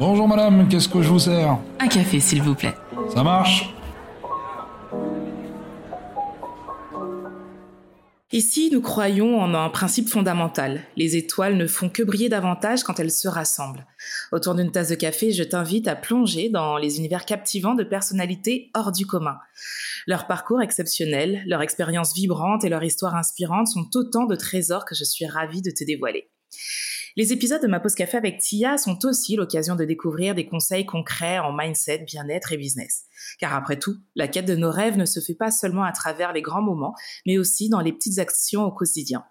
[0.00, 2.74] Bonjour madame, qu'est-ce que je vous sers Un café, s'il vous plaît.
[3.12, 3.74] Ça marche
[8.30, 10.82] Ici, nous croyons en un principe fondamental.
[10.96, 13.86] Les étoiles ne font que briller davantage quand elles se rassemblent.
[14.30, 18.70] Autour d'une tasse de café, je t'invite à plonger dans les univers captivants de personnalités
[18.74, 19.38] hors du commun.
[20.06, 24.94] Leur parcours exceptionnel, leur expérience vibrante et leur histoire inspirante sont autant de trésors que
[24.94, 26.30] je suis ravie de te dévoiler.
[27.18, 30.86] Les épisodes de ma pause café avec Tia sont aussi l'occasion de découvrir des conseils
[30.86, 33.06] concrets en mindset, bien-être et business.
[33.40, 36.32] Car après tout, la quête de nos rêves ne se fait pas seulement à travers
[36.32, 36.94] les grands moments,
[37.26, 39.24] mais aussi dans les petites actions au quotidien.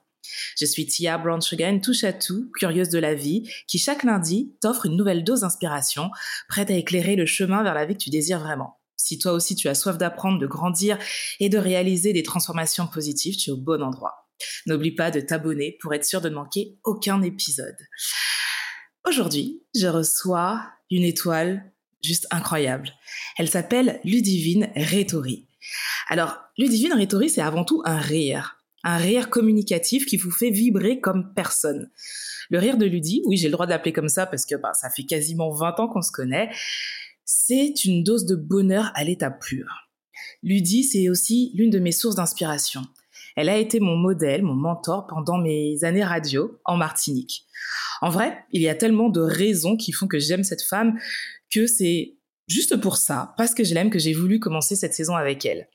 [0.59, 4.53] Je suis Tia Brown Sugar, touche à tout, curieuse de la vie, qui chaque lundi
[4.59, 6.11] t'offre une nouvelle dose d'inspiration,
[6.49, 8.81] prête à éclairer le chemin vers la vie que tu désires vraiment.
[8.97, 10.99] Si toi aussi tu as soif d'apprendre, de grandir
[11.39, 14.26] et de réaliser des transformations positives, tu es au bon endroit.
[14.65, 17.77] N'oublie pas de t'abonner pour être sûr de ne manquer aucun épisode.
[19.07, 21.71] Aujourd'hui, je reçois une étoile
[22.03, 22.91] juste incroyable.
[23.37, 25.47] Elle s'appelle Ludivine Rétori.
[26.09, 28.63] Alors, Ludivine Rétori, c'est avant tout un rire.
[28.83, 31.89] Un rire communicatif qui vous fait vibrer comme personne.
[32.49, 34.89] Le rire de Ludie, oui, j'ai le droit d'appeler comme ça parce que bah, ça
[34.89, 36.49] fait quasiment 20 ans qu'on se connaît,
[37.25, 39.67] c'est une dose de bonheur à l'état pur.
[40.43, 42.83] Ludie, c'est aussi l'une de mes sources d'inspiration.
[43.37, 47.45] Elle a été mon modèle, mon mentor pendant mes années radio en Martinique.
[48.01, 50.99] En vrai, il y a tellement de raisons qui font que j'aime cette femme
[51.53, 55.15] que c'est juste pour ça, parce que je l'aime, que j'ai voulu commencer cette saison
[55.15, 55.69] avec elle.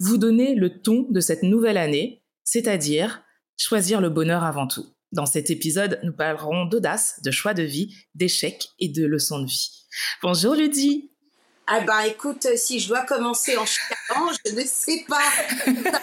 [0.00, 3.22] Vous donner le ton de cette nouvelle année, c'est-à-dire
[3.56, 4.86] choisir le bonheur avant tout.
[5.10, 9.46] Dans cet épisode, nous parlerons d'audace, de choix de vie, d'échecs et de leçons de
[9.46, 9.86] vie.
[10.22, 11.10] Bonjour Ludie
[11.70, 15.20] ah ben écoute, si je dois commencer en chicanant, je ne sais pas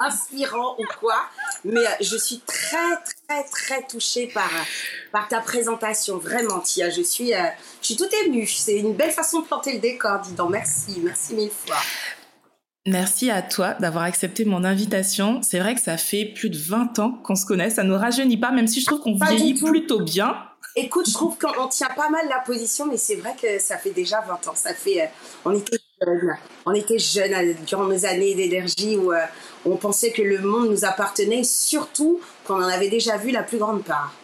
[0.00, 1.16] inspirant ou quoi,
[1.64, 2.96] mais je suis très
[3.28, 4.50] très très touchée par,
[5.12, 7.38] par ta présentation, vraiment Tia, je suis, euh,
[7.80, 11.00] je suis toute émue, c'est une belle façon de planter le décor, dis donc, merci,
[11.02, 11.76] merci mille fois.
[12.86, 15.40] Merci à toi d'avoir accepté mon invitation.
[15.42, 17.98] C'est vrai que ça fait plus de 20 ans qu'on se connaît, ça ne nous
[17.98, 20.36] rajeunit pas, même si je trouve qu'on vieillit plutôt bien.
[20.78, 23.90] Écoute, je trouve qu'on tient pas mal la position, mais c'est vrai que ça fait
[23.90, 24.54] déjà 20 ans.
[24.54, 25.06] Ça fait, euh,
[25.46, 29.18] on était jeunes, on était jeunes euh, durant nos années d'énergie où euh,
[29.66, 33.58] on pensait que le monde nous appartenait, surtout qu'on en avait déjà vu la plus
[33.58, 34.14] grande part.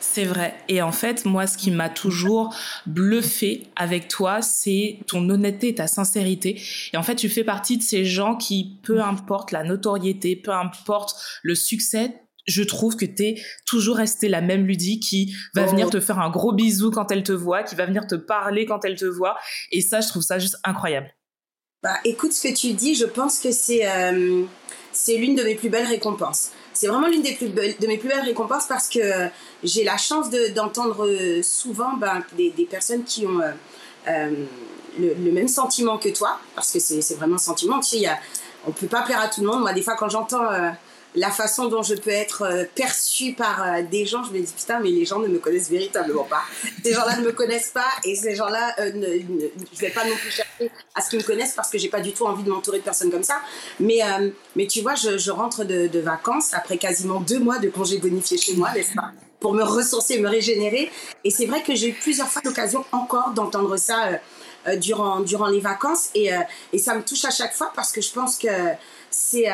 [0.00, 0.54] C'est vrai.
[0.68, 2.54] Et en fait, moi, ce qui m'a toujours
[2.86, 6.60] bluffé avec toi, c'est ton honnêteté, ta sincérité.
[6.92, 10.52] Et en fait, tu fais partie de ces gens qui, peu importe la notoriété, peu
[10.52, 15.66] importe le succès, je trouve que tu es toujours restée la même Ludie qui va
[15.66, 18.64] venir te faire un gros bisou quand elle te voit, qui va venir te parler
[18.64, 19.36] quand elle te voit.
[19.70, 21.12] Et ça, je trouve ça juste incroyable.
[21.80, 24.42] Bah, écoute ce que tu dis, je pense que c'est euh,
[24.90, 26.50] c'est l'une de mes plus belles récompenses.
[26.72, 29.28] C'est vraiment l'une des plus de mes plus belles récompenses parce que
[29.62, 31.08] j'ai la chance d'entendre
[31.42, 33.52] souvent ben, des, des, personnes qui ont euh,
[34.08, 34.44] euh,
[34.98, 37.78] le, même sentiment que toi, parce que c'est vraiment un sentiment.
[37.78, 38.18] Tu sais, y a,
[38.66, 39.60] on ne peut pas plaire à tout le monde.
[39.60, 40.50] Moi, des fois, quand j'entends
[41.14, 44.52] la façon dont je peux être euh, perçue par euh, des gens, je me dis
[44.52, 46.42] putain, mais les gens ne me connaissent véritablement pas.
[46.84, 49.06] Ces gens-là ne me connaissent pas et ces gens-là, euh, ne,
[49.72, 52.00] je vais pas non plus chercher à ce qu'ils me connaissent parce que j'ai pas
[52.00, 53.40] du tout envie de m'entourer de personnes comme ça.
[53.80, 54.00] Mais,
[54.54, 58.54] mais tu vois, je, rentre de, vacances après quasiment deux mois de congés bonifiés chez
[58.54, 60.90] moi, n'est-ce pas Pour me ressourcer, me régénérer.
[61.24, 64.10] Et c'est vrai que j'ai eu plusieurs fois l'occasion encore d'entendre ça.
[64.76, 66.30] durant, durant les vacances et,
[66.72, 68.48] et, ça me touche à chaque fois parce que je pense que
[69.10, 69.46] c'est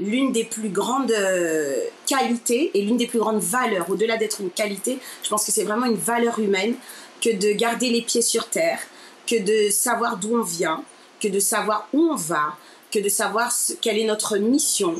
[0.00, 4.50] l'une des plus grandes euh, qualités et l'une des plus grandes valeurs, au-delà d'être une
[4.50, 6.74] qualité, je pense que c'est vraiment une valeur humaine
[7.20, 8.80] que de garder les pieds sur terre,
[9.26, 10.82] que de savoir d'où on vient,
[11.20, 12.56] que de savoir où on va,
[12.90, 14.94] que de savoir quelle est notre mission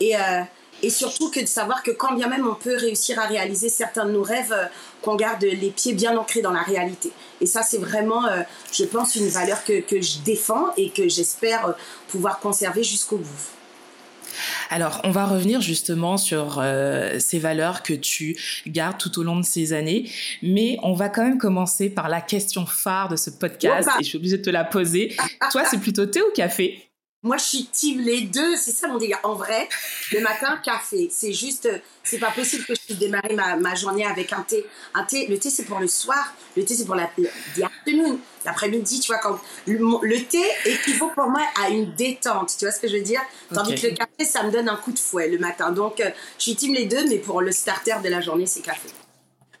[0.00, 0.42] et, euh,
[0.82, 4.06] et surtout que de savoir que quand bien même on peut réussir à réaliser certains
[4.06, 4.66] de nos rêves, euh,
[5.02, 7.12] qu'on garde les pieds bien ancrés dans la réalité.
[7.40, 8.22] Et ça, c'est vraiment,
[8.72, 11.74] je pense, une valeur que, que je défends et que j'espère
[12.08, 13.50] pouvoir conserver jusqu'au bout.
[14.70, 18.36] Alors, on va revenir justement sur euh, ces valeurs que tu
[18.66, 20.10] gardes tout au long de ces années,
[20.42, 24.08] mais on va quand même commencer par la question phare de ce podcast et je
[24.08, 25.16] suis obligée de te la poser.
[25.50, 26.84] Toi, c'est plutôt thé ou café?
[27.24, 28.54] Moi, je suis team les deux.
[28.56, 29.18] C'est ça mon délire.
[29.22, 29.66] En vrai,
[30.12, 31.08] le matin, café.
[31.10, 31.68] C'est juste,
[32.02, 34.66] c'est pas possible que je puisse démarrer ma, ma, journée avec un thé.
[34.92, 36.34] Un thé, le thé, c'est pour le soir.
[36.54, 37.10] Le thé, c'est pour la,
[38.44, 39.00] l'après-midi.
[39.00, 42.54] Tu vois, quand le, thé équivaut pour moi à une détente.
[42.58, 43.20] Tu vois ce que je veux dire?
[43.52, 45.70] Tandis que le café, ça me donne un coup de fouet le matin.
[45.70, 48.60] Donc, euh, je suis team les deux, mais pour le starter de la journée, c'est
[48.60, 48.88] café.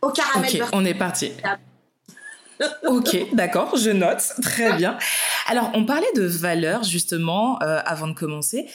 [0.02, 0.62] Au caramel.
[0.62, 1.32] Ok, on est parti.
[2.86, 4.22] ok, d'accord, je note.
[4.42, 4.98] Très bien.
[5.46, 8.66] Alors, on parlait de valeurs justement euh, avant de commencer.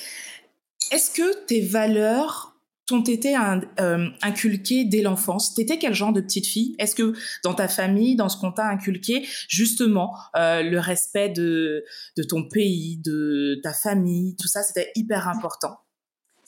[0.91, 2.55] Est-ce que tes valeurs
[2.89, 6.75] t'ont été euh, inculquées dès l'enfance T'étais quel genre de petite fille?
[6.79, 7.13] Est-ce que
[7.43, 11.85] dans ta famille, dans ce qu'on t'a inculqué, justement, euh, le respect de,
[12.27, 15.77] ton pays, de ta famille, tout ça, c'était hyper important?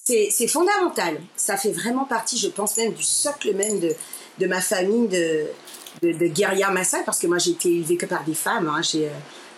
[0.03, 1.21] C'est fondamental.
[1.35, 5.45] Ça fait vraiment partie, je pense même, du socle même de, ma famille de,
[6.01, 8.67] de, de parce que moi j'ai été élevée que par des femmes.
[8.67, 8.81] Hein.
[8.81, 9.11] J'ai euh,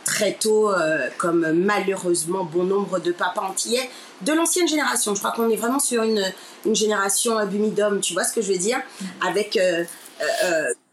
[0.03, 3.89] très tôt, euh, comme malheureusement bon nombre de papas antillais,
[4.21, 5.15] de l'ancienne génération.
[5.15, 6.23] Je crois qu'on est vraiment sur une,
[6.71, 8.81] génération d'hommes, tu vois ce que je veux dire?
[9.25, 9.83] Avec, euh,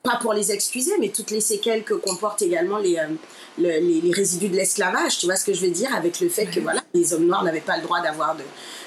[0.03, 2.99] pas pour les excuser, mais toutes les séquelles que comportent également les,
[3.59, 6.47] les, les, résidus de l'esclavage, tu vois ce que je veux dire Avec le fait
[6.47, 8.43] que voilà, les hommes noirs n'avaient pas le droit d'avoir de,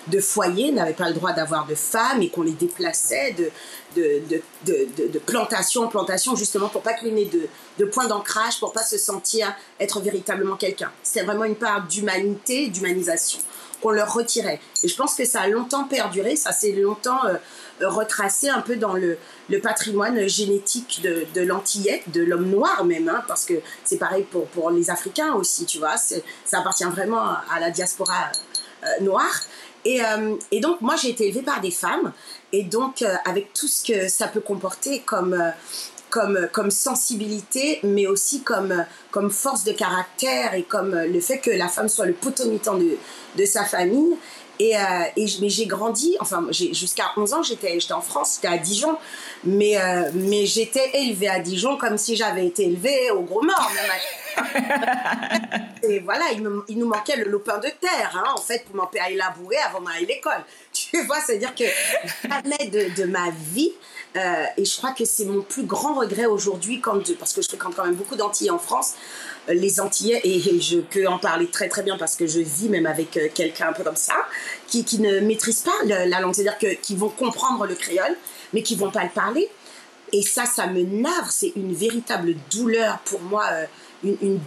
[0.07, 3.51] de foyer, n'avaient pas le droit d'avoir de femmes et qu'on les déplaçait de,
[3.95, 4.21] de,
[4.65, 7.47] de, de, plantation en plantation, justement pour pas qu'il de,
[7.79, 10.91] de point d'ancrage, pour pas se sentir être véritablement quelqu'un.
[11.03, 13.39] C'était vraiment une part d'humanité, d'humanisation
[13.81, 14.61] qu'on leur retirait.
[14.81, 17.35] Et je pense que ça a longtemps perduré, ça s'est longtemps euh,
[17.81, 19.17] retracé un peu dans le,
[19.49, 24.23] le patrimoine génétique de, de l'antillette, de l'homme noir même, hein, parce que c'est pareil
[24.23, 27.21] pour, pour les Africains aussi, tu vois, ça appartient vraiment
[27.51, 28.31] à la diaspora
[28.83, 29.41] euh, noire.
[29.85, 32.13] Et, euh, et, donc, moi, j'ai été élevée par des femmes.
[32.51, 35.37] Et donc, euh, avec tout ce que ça peut comporter comme,
[36.09, 41.51] comme, comme sensibilité, mais aussi comme, comme force de caractère et comme le fait que
[41.51, 42.97] la femme soit le potomitan de,
[43.37, 44.15] de sa famille.
[44.59, 44.73] Et,
[45.15, 48.97] et mais j'ai grandi, enfin, jusqu'à 11 ans, j'étais en France, j'étais à Dijon,
[49.43, 49.77] mais,
[50.13, 53.71] mais j'étais élevée à Dijon comme si j'avais été élevée au Gros Mort.
[55.83, 59.57] et voilà, il, nous manquait le lopin de terre, hein, en fait, pour m'empêcher labourer
[59.57, 60.43] avant d'aller à l'école.
[60.73, 61.65] Tu vois, c'est-à-dire que
[62.23, 63.71] jamais de, de ma vie,
[64.15, 66.81] euh, et je crois que c'est mon plus grand regret aujourd'hui,
[67.19, 70.79] parce que je fréquente quand même beaucoup d'Antillais en France, euh, les Antillais, et, je
[70.79, 73.73] peux en parler très très bien parce que je vis même avec euh, quelqu'un un
[73.73, 74.15] peu comme ça,
[74.67, 78.15] qui, qui ne maîtrise pas la, langue, c'est-à-dire qu'ils vont comprendre le créole,
[78.53, 79.49] mais qui vont pas le parler.
[80.11, 83.45] Et ça, ça me navre, c'est une véritable douleur pour moi
[84.03, 84.39] une,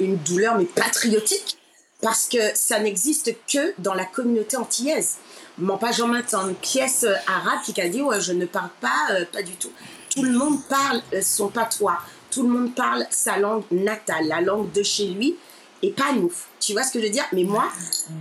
[0.00, 1.58] une, douleur, mais patriotique,
[2.02, 5.16] parce que ça n'existe que dans la communauté antillaise.
[5.58, 8.70] Mon pas Jean Martin, une pièce euh, arabe qui a dit ouais, je ne parle
[8.80, 9.70] pas, euh, pas du tout.
[10.10, 11.98] Tout le monde parle euh, son patois,
[12.34, 15.36] tout le monde parle sa langue natale, la langue de chez lui,
[15.82, 16.32] et pas nous.
[16.58, 17.26] Tu vois ce que je veux dire?
[17.32, 17.66] Mais moi,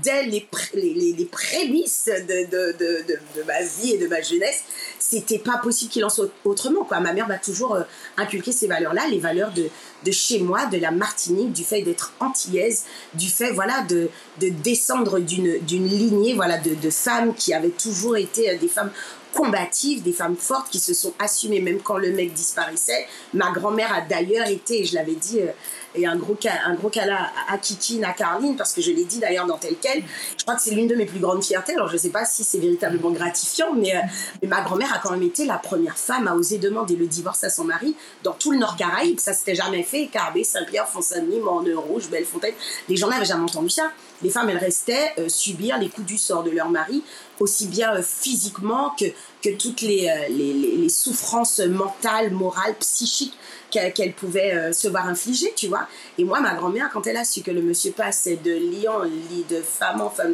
[0.03, 4.63] dès les, les, les, prémices de, ma vie et de ma jeunesse,
[4.99, 6.85] c'était pas possible qu'il en soit autrement.
[6.91, 7.83] Ma mère m'a toujours euh,
[8.17, 12.83] inculqué ces valeurs-là, les valeurs de, chez moi, de la Martinique, du fait d'être antillaise,
[13.13, 14.09] du fait voilà, de,
[14.41, 18.91] de descendre d'une lignée voilà, de, de femmes qui avaient toujours été euh, des femmes
[19.33, 23.07] combatives, des femmes fortes qui se sont assumées même quand le mec disparaissait.
[23.33, 25.51] Ma grand-mère a d'ailleurs été, je l'avais dit, euh,
[25.95, 26.35] et un gros,
[26.65, 29.75] un gros câlin à Kikine, à Carline, parce que je l'ai dit d'ailleurs dans tel
[29.79, 30.03] quel.
[30.37, 31.73] Je crois que c'est l'une de mes plus grandes fiertés.
[31.73, 33.99] Alors je ne sais pas si c'est véritablement gratifiant, mais, euh,
[34.41, 37.43] mais, ma grand-mère a quand même été la première femme à oser demander le divorce
[37.43, 39.19] à son mari dans tout le Nord Caraïbe.
[39.19, 40.07] Ça s'était jamais fait.
[40.07, 42.55] Carbet, Saint-Pierre, Font-Saint-Denis, Morne-Rouge, Bellefontaine.
[42.89, 43.91] Les gens n'avaient jamais entendu ça.
[44.21, 47.03] Les femmes, elles restaient euh, subir les coups du sort de leur mari,
[47.39, 49.05] aussi bien euh, physiquement que,
[49.41, 53.37] que toutes les, les, les souffrances mentales, morales, psychiques
[53.79, 55.87] qu'elle pouvait euh, se voir infliger, tu vois.
[56.17, 59.45] Et moi, ma grand-mère, quand elle a su que le monsieur passait de lion, lit
[59.49, 60.33] de femme en femme,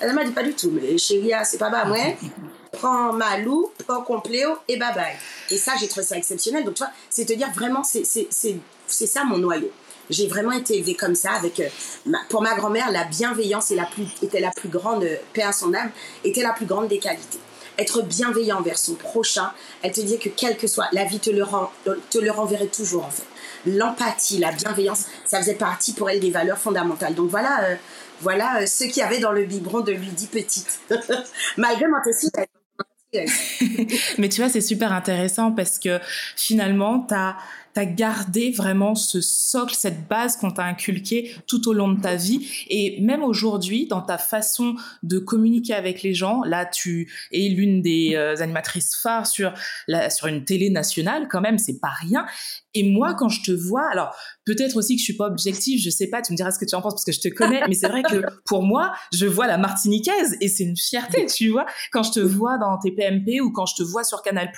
[0.00, 2.16] elle m'a dit pas du tout, mais chérie, ah, c'est pas bas, ouais.
[2.72, 5.16] Prends ma loupe, prends compléo et bye bye.
[5.50, 6.64] Et ça, j'ai trouvé ça exceptionnel.
[6.64, 8.04] Donc, tu vois, c'est te dire vraiment, c'est
[8.84, 9.70] ça mon noyau.
[10.10, 11.68] J'ai vraiment été élevée comme ça, avec, euh,
[12.28, 15.52] pour ma grand-mère, la bienveillance et la plus, était la plus grande, euh, paix à
[15.52, 15.90] son âme,
[16.24, 17.38] était la plus grande des qualités
[17.78, 19.52] être bienveillant envers son prochain.
[19.82, 21.70] Elle te dit que quel que soit, la vie te le, rend,
[22.10, 23.24] te le renverrait toujours en fait.
[23.66, 27.14] L'empathie, la bienveillance, ça faisait partie pour elle des valeurs fondamentales.
[27.14, 27.74] Donc voilà, euh,
[28.20, 30.80] voilà euh, ce qu'il y avait dans le biberon de Ludie Petite.
[31.56, 31.98] Malgré mon
[34.18, 35.98] Mais tu vois, c'est super intéressant parce que
[36.36, 37.36] finalement, tu as
[37.78, 42.16] t'as gardé vraiment ce socle, cette base qu'on t'a inculqué tout au long de ta
[42.16, 42.44] vie.
[42.68, 47.80] Et même aujourd'hui, dans ta façon de communiquer avec les gens, là, tu es l'une
[47.80, 49.54] des euh, animatrices phares sur,
[49.86, 52.26] la, sur une télé nationale, quand même, c'est pas rien.
[52.78, 55.90] Et moi, quand je te vois, alors peut-être aussi que je suis pas objective, je
[55.90, 57.60] sais pas, tu me diras ce que tu en penses parce que je te connais,
[57.66, 61.48] mais c'est vrai que pour moi, je vois la Martiniquaise et c'est une fierté, tu
[61.48, 61.66] vois.
[61.90, 64.52] Quand je te vois dans tes PMP ou quand je te vois sur Canal+,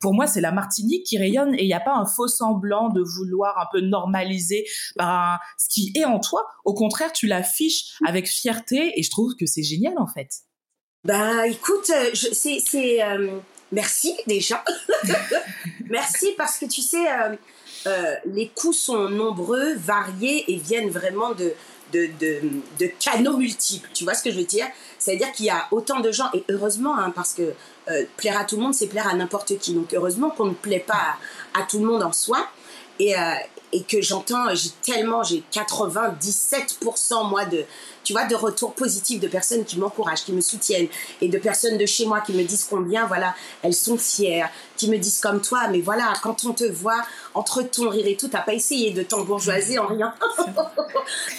[0.00, 2.88] pour moi, c'est la Martinique qui rayonne et il n'y a pas un faux semblant
[2.88, 4.64] de vouloir un peu normaliser
[4.96, 6.46] ben, ce qui est en toi.
[6.64, 10.30] Au contraire, tu l'affiches avec fierté et je trouve que c'est génial en fait.
[11.04, 13.02] Bah écoute, c'est...
[13.02, 13.38] Euh,
[13.72, 14.64] merci déjà.
[15.88, 17.36] merci parce que tu sais, euh,
[17.86, 21.54] euh, les coups sont nombreux, variés et viennent vraiment de,
[21.92, 22.08] de,
[22.78, 23.88] de, canaux multiples.
[23.94, 24.66] Tu vois ce que je veux dire?
[24.98, 27.54] C'est-à-dire qu'il y a autant de gens, et heureusement, hein, parce que
[28.16, 29.72] plaire à tout le monde, c'est plaire à n'importe qui.
[29.72, 31.16] Donc heureusement qu'on ne plaît pas
[31.54, 32.46] à, tout le monde en soi.
[32.98, 33.14] Et,
[33.72, 37.64] et que j'entends, j'ai tellement, j'ai 97% moi de,
[38.02, 40.88] tu vois, de retours positifs de personnes qui m'encouragent, qui me soutiennent
[41.20, 44.88] et de personnes de chez moi qui me disent combien, voilà, elles sont fières, qui
[44.88, 47.02] me disent comme toi, mais voilà, quand on te voit
[47.34, 50.12] entre ton rire et tout, t'as pas essayé de t'embourgeoiser en riant.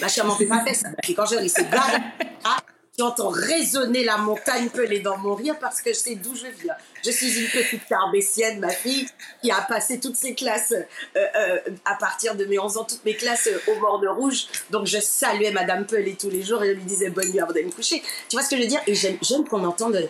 [0.00, 0.88] Ma chère m'en fait pas fait ça.
[1.02, 1.68] Puis quand je ris, c'est
[2.98, 6.74] J'entends résonner la montagne pelée dans mon rire parce que je sais d'où je viens.
[7.04, 9.06] Je suis une petite carbétienne, ma fille,
[9.42, 10.84] qui a passé toutes ses classes, euh,
[11.16, 14.46] euh, à partir de mes 11 ans, toutes mes classes euh, au bord de rouge.
[14.70, 17.52] Donc je saluais Madame Pelé tous les jours et je lui disais bonne nuit avant
[17.52, 18.02] d'aller me coucher.
[18.28, 18.82] Tu vois ce que je veux dire?
[18.86, 19.18] Et j'aime
[19.48, 20.08] qu'on entende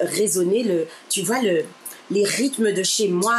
[0.00, 1.64] résonner le, tu vois, le,
[2.10, 3.38] les rythmes de chez moi,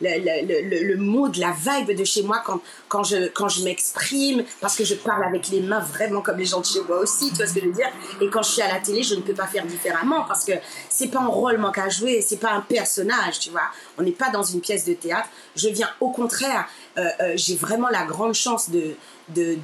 [0.00, 4.84] le, le, la vibe de chez moi quand, quand je, quand je m'exprime, parce que
[4.84, 7.46] je parle avec les mains vraiment comme les gens de chez moi aussi, tu vois
[7.46, 7.90] ce que je veux dire?
[8.20, 10.52] Et quand je suis à la télé, je ne peux pas faire différemment parce que
[10.88, 13.70] c'est pas un rôle manque à jouer, c'est pas un personnage, tu vois?
[13.98, 15.28] On n'est pas dans une pièce de théâtre.
[15.56, 18.94] Je viens au contraire, euh, euh, j'ai vraiment la grande chance de
[19.28, 19.58] ben,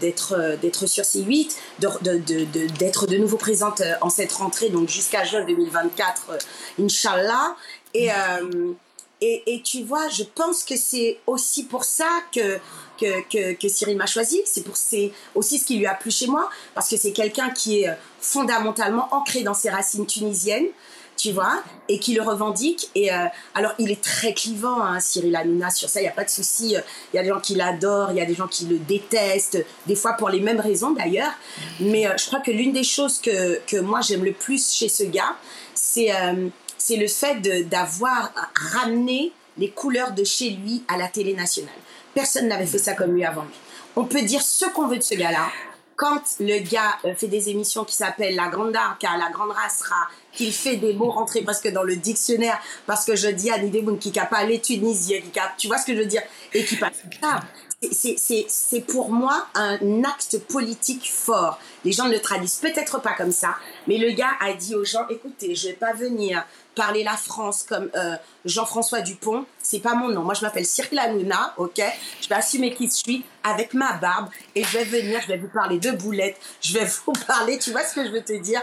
[0.00, 5.24] d'être de, d'être sur C8, d'être de, nouveau présente euh, en cette rentrée, donc jusqu'à
[5.24, 6.38] juin 2024,
[6.80, 7.56] Inch'Allah.
[7.94, 8.10] Et,
[9.20, 12.58] et, et, tu vois, je pense que c'est aussi pour ça que,
[13.00, 14.40] que, que, Cyril m'a choisi.
[14.44, 17.50] C'est pour c'est aussi ce qui lui a plu chez moi, parce que c'est quelqu'un
[17.50, 20.68] qui est fondamentalement ancré dans ses racines tunisiennes
[21.18, 22.88] tu vois, et qui le revendique.
[22.94, 26.12] Et euh, alors, il est très clivant, hein, Cyril Hanouna, sur ça, il n'y a
[26.12, 26.76] pas de souci.
[27.12, 29.62] Il y a des gens qui l'adorent, il y a des gens qui le détestent,
[29.86, 31.32] des fois pour les mêmes raisons d'ailleurs.
[31.80, 34.88] Mais euh, je crois que l'une des choses que, que moi j'aime le plus chez
[34.88, 35.36] ce gars,
[35.74, 36.48] c'est euh,
[36.90, 38.32] le fait d'avoir
[38.72, 41.74] ramené les couleurs de chez lui à la télé nationale.
[42.14, 43.54] Personne n'avait fait ça comme lui avant lui.
[43.96, 45.48] On peut dire ce qu'on veut de ce gars-là
[45.98, 50.08] quand le gars euh, fait des émissions qui s'appellent La Grande Arca, La Grande Rasra,
[50.38, 53.98] qu'il fait des mots rentrés presque dans le dictionnaire, parce que je dis à Nideboun
[53.98, 56.22] qui n'a pas les Tunisiens, qui tu vois ce que je veux dire,
[56.54, 57.02] et qui passe.
[57.90, 61.58] C'est pour moi un acte politique fort.
[61.84, 64.84] Les gens ne le traduisent peut-être pas comme ça, mais le gars a dit aux
[64.84, 66.44] gens, écoutez, je vais pas venir
[66.78, 70.22] parler la France comme euh, Jean-François Dupont, c'est pas mon nom.
[70.22, 71.82] Moi, je m'appelle Cyril Hanouna, ok?
[72.22, 75.38] Je vais assumer qui je suis avec ma barbe et je vais venir, je vais
[75.38, 78.32] vous parler de boulettes, je vais vous parler, tu vois ce que je veux te
[78.32, 78.62] dire?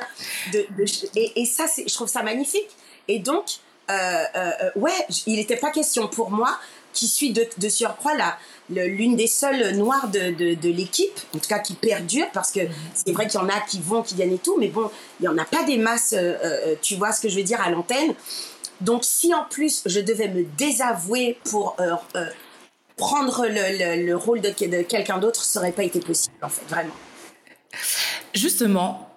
[1.15, 2.69] Et, ça, je trouve ça magnifique.
[3.09, 3.45] Et donc,
[3.91, 6.57] euh, euh, ouais, il n'était pas question pour moi
[6.95, 8.37] qui suis de, surcroît la,
[8.87, 12.61] l'une des seules noires de, de, l'équipe, en tout cas qui perdure, parce que
[12.93, 15.23] c'est vrai qu'il y en a qui vont, qui viennent et tout, mais bon, il
[15.23, 17.61] n'y en a pas des masses, euh, euh, tu vois ce que je veux dire,
[17.61, 18.15] à l'antenne.
[18.81, 21.95] Donc si en plus je devais me désavouer pour euh,
[22.97, 26.95] prendre le, le, rôle de quelqu'un d'autre, ça n'aurait pas été possible, en fait, vraiment.
[28.33, 29.09] Justement,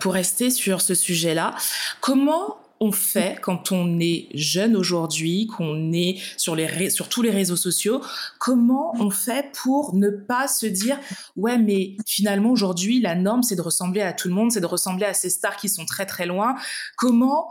[0.00, 1.54] pour rester sur ce sujet-là,
[2.00, 7.30] comment on fait quand on est jeune aujourd'hui, qu'on est sur, les sur tous les
[7.30, 8.02] réseaux sociaux
[8.38, 10.98] Comment on fait pour ne pas se dire
[11.36, 14.66] ouais mais finalement aujourd'hui la norme c'est de ressembler à tout le monde, c'est de
[14.66, 16.56] ressembler à ces stars qui sont très très loin.
[16.96, 17.48] Comment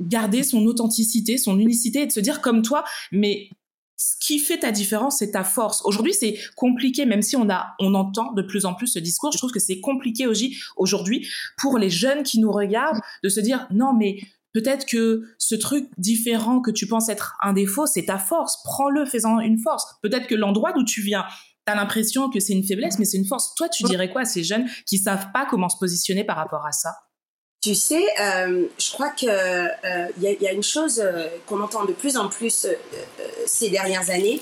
[0.00, 3.48] garder son authenticité, son unicité et de se dire comme toi mais
[3.96, 5.80] ce qui fait ta différence, c'est ta force.
[5.84, 9.30] Aujourd'hui, c'est compliqué, même si on a, on entend de plus en plus ce discours.
[9.32, 10.26] Je trouve que c'est compliqué
[10.76, 14.18] aujourd'hui pour les jeunes qui nous regardent de se dire non, mais
[14.54, 18.62] Peut-être que ce truc différent que tu penses être un défaut, c'est ta force.
[18.62, 19.84] Prends-le, fais-en une force.
[20.00, 21.24] Peut-être que l'endroit d'où tu viens,
[21.66, 23.54] tu as l'impression que c'est une faiblesse, mais c'est une force.
[23.56, 26.64] Toi, tu dirais quoi à ces jeunes qui savent pas comment se positionner par rapport
[26.64, 26.94] à ça?
[27.64, 31.94] Tu sais, euh, je crois qu'il euh, y, a une chose euh, qu'on entend de
[31.94, 32.66] plus en plus
[33.46, 34.40] ces dernières années,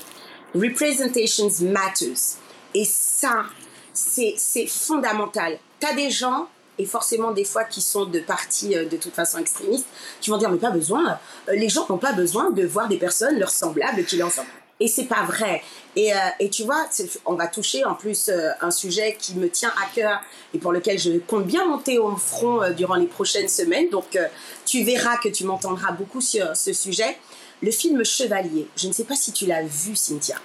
[0.53, 2.37] representations matters.
[2.75, 3.45] Et ça,
[3.93, 5.57] c'est fondamental.
[5.79, 6.49] Tu as des gens
[6.79, 9.87] et forcément des fois qui sont de partis euh, de toute façon extrémistes,
[10.21, 12.97] qui vont dire mais pas besoin, euh, les gens n'ont pas besoin de voir des
[12.97, 14.47] personnes leur semblables qui ensemble.
[14.79, 15.61] Et c'est pas vrai.
[15.95, 16.87] Et, euh, et, tu vois,
[17.25, 20.19] on va toucher en plus un sujet qui me tient à cœur
[20.53, 23.89] et pour lequel je compte bien monter au front durant les prochaines semaines.
[23.91, 24.17] Donc
[24.65, 27.17] tu verras que tu m'entendras beaucoup sur ce sujet.
[27.61, 30.35] Le film Chevalier, je ne sais pas si tu l'as vu, Cynthia.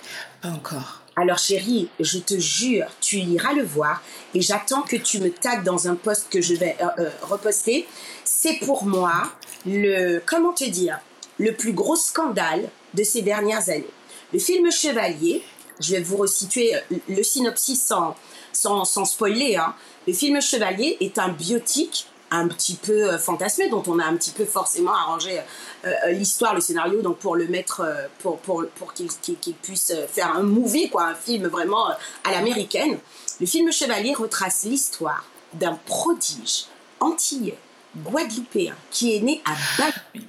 [0.40, 0.97] Pas encore.
[1.20, 4.00] Alors chérie, je te jure, tu iras le voir
[4.34, 7.88] et j'attends que tu me tagues dans un post que je vais euh, euh, reposter.
[8.22, 9.24] C'est pour moi
[9.66, 11.00] le, comment te dire,
[11.38, 13.90] le plus gros scandale de ces dernières années.
[14.32, 15.42] Le film Chevalier,
[15.80, 18.14] je vais vous resituer euh, le synopsis sans,
[18.52, 19.56] sans, sans spoiler.
[19.56, 19.74] Hein.
[20.06, 24.16] Le film Chevalier est un biotique un petit peu euh, fantasmé, dont on a un
[24.16, 27.86] petit peu forcément arrangé euh, euh, l'histoire, le scénario, donc pour le mettre,
[28.20, 29.08] pour, pour, pour qu'il
[29.54, 31.88] puisse faire un movie, quoi, un film vraiment
[32.24, 32.98] à l'américaine.
[33.40, 36.66] Le film Chevalier retrace l'histoire d'un prodige
[37.00, 37.58] antillais
[37.96, 40.26] guadeloupéen qui est né à Bali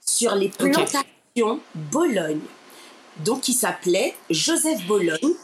[0.00, 2.40] sur les plantations Bologne.
[3.18, 5.34] Donc il s'appelait Joseph Bologne,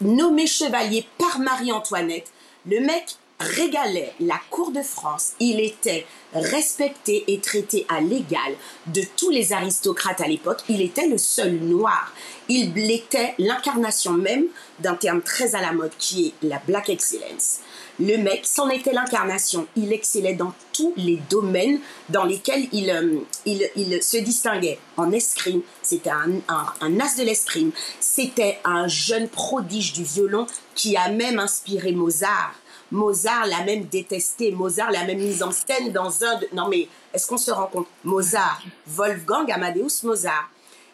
[0.00, 2.32] nommé chevalier par Marie-Antoinette.
[2.66, 5.32] Le mec régalait la cour de France.
[5.40, 8.54] Il était respecté et traité à l'égal
[8.86, 10.60] de tous les aristocrates à l'époque.
[10.68, 12.12] Il était le seul noir.
[12.48, 14.44] Il était l'incarnation même
[14.78, 17.60] d'un terme très à la mode qui est la black excellence.
[17.98, 19.66] Le mec, c'en était l'incarnation.
[19.76, 24.78] Il excellait dans tous les domaines dans lesquels il, euh, se distinguait.
[24.96, 27.72] En escrime, c'était un as de l'escrime.
[28.00, 32.54] C'était un jeune prodige du violon qui a même inspiré Mozart.
[32.90, 34.52] Mozart l'a même détesté.
[34.52, 36.40] Mozart l'a même mise en scène dans un...
[36.52, 37.86] Non mais, est-ce qu'on se rend compte?
[38.04, 40.50] Mozart, Wolfgang Amadeus Mozart.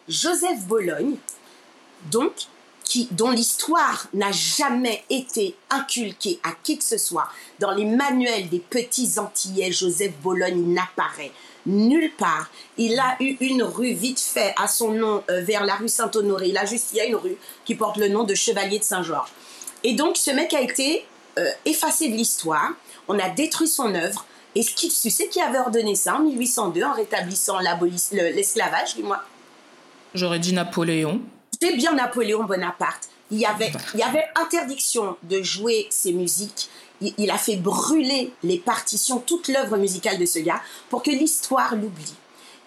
[0.07, 1.15] Joseph Bologne,
[2.11, 2.31] donc,
[2.83, 7.27] qui, dont l'histoire n'a jamais été inculquée à qui que ce soit.
[7.59, 11.31] Dans les manuels des petits Antillais, Joseph Bologne n'apparaît
[11.67, 12.49] nulle part.
[12.77, 16.55] Il a eu une rue vite fait à son nom euh, vers la rue Saint-Honoré.
[16.55, 19.31] A juste, il y a une rue qui porte le nom de Chevalier de Saint-Georges.
[19.83, 21.05] Et donc, ce mec a été
[21.37, 22.71] euh, effacé de l'histoire.
[23.07, 24.25] On a détruit son œuvre.
[24.55, 29.21] Et ce qui, tu sais qui avait ordonné ça en 1802 en rétablissant l'esclavage, dis-moi?
[30.15, 31.21] J'aurais dit Napoléon.
[31.61, 33.09] C'est bien Napoléon Bonaparte.
[33.29, 36.69] Il y, avait, il y avait interdiction de jouer ces musiques.
[37.01, 41.75] il a fait brûler les partitions, toute l'œuvre musicale de ce gars, pour que l'histoire
[41.75, 42.15] l'oublie.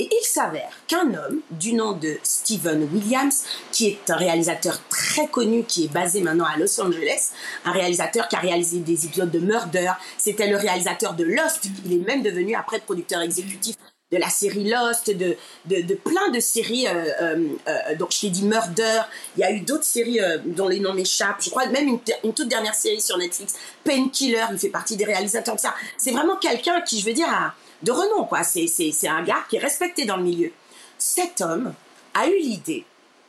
[0.00, 5.26] Et il s'avère qu'un homme du nom de Steven Williams, qui est un réalisateur très
[5.26, 7.32] connu, qui est basé maintenant à Los Angeles,
[7.66, 11.92] un réalisateur qui a réalisé des épisodes de Murder, c'était le réalisateur de Lost, il
[11.92, 13.76] est même devenu après producteur exécutif
[14.10, 18.30] de la série Lost, de, de, plein de séries, euh, euh, euh, donc je t'ai
[18.30, 19.02] dit Murder,
[19.36, 22.48] il y a eu d'autres séries dont les noms m'échappent, je crois même une, toute
[22.48, 23.54] dernière série sur Netflix,
[23.84, 25.74] Painkiller, il fait partie des réalisateurs de ça.
[25.98, 28.42] C'est vraiment quelqu'un qui, je veux dire, a, de renom, quoi.
[28.42, 30.52] C'est un gars qui est respecté dans le milieu.
[30.98, 31.74] Cet homme
[32.14, 32.84] a eu l'idée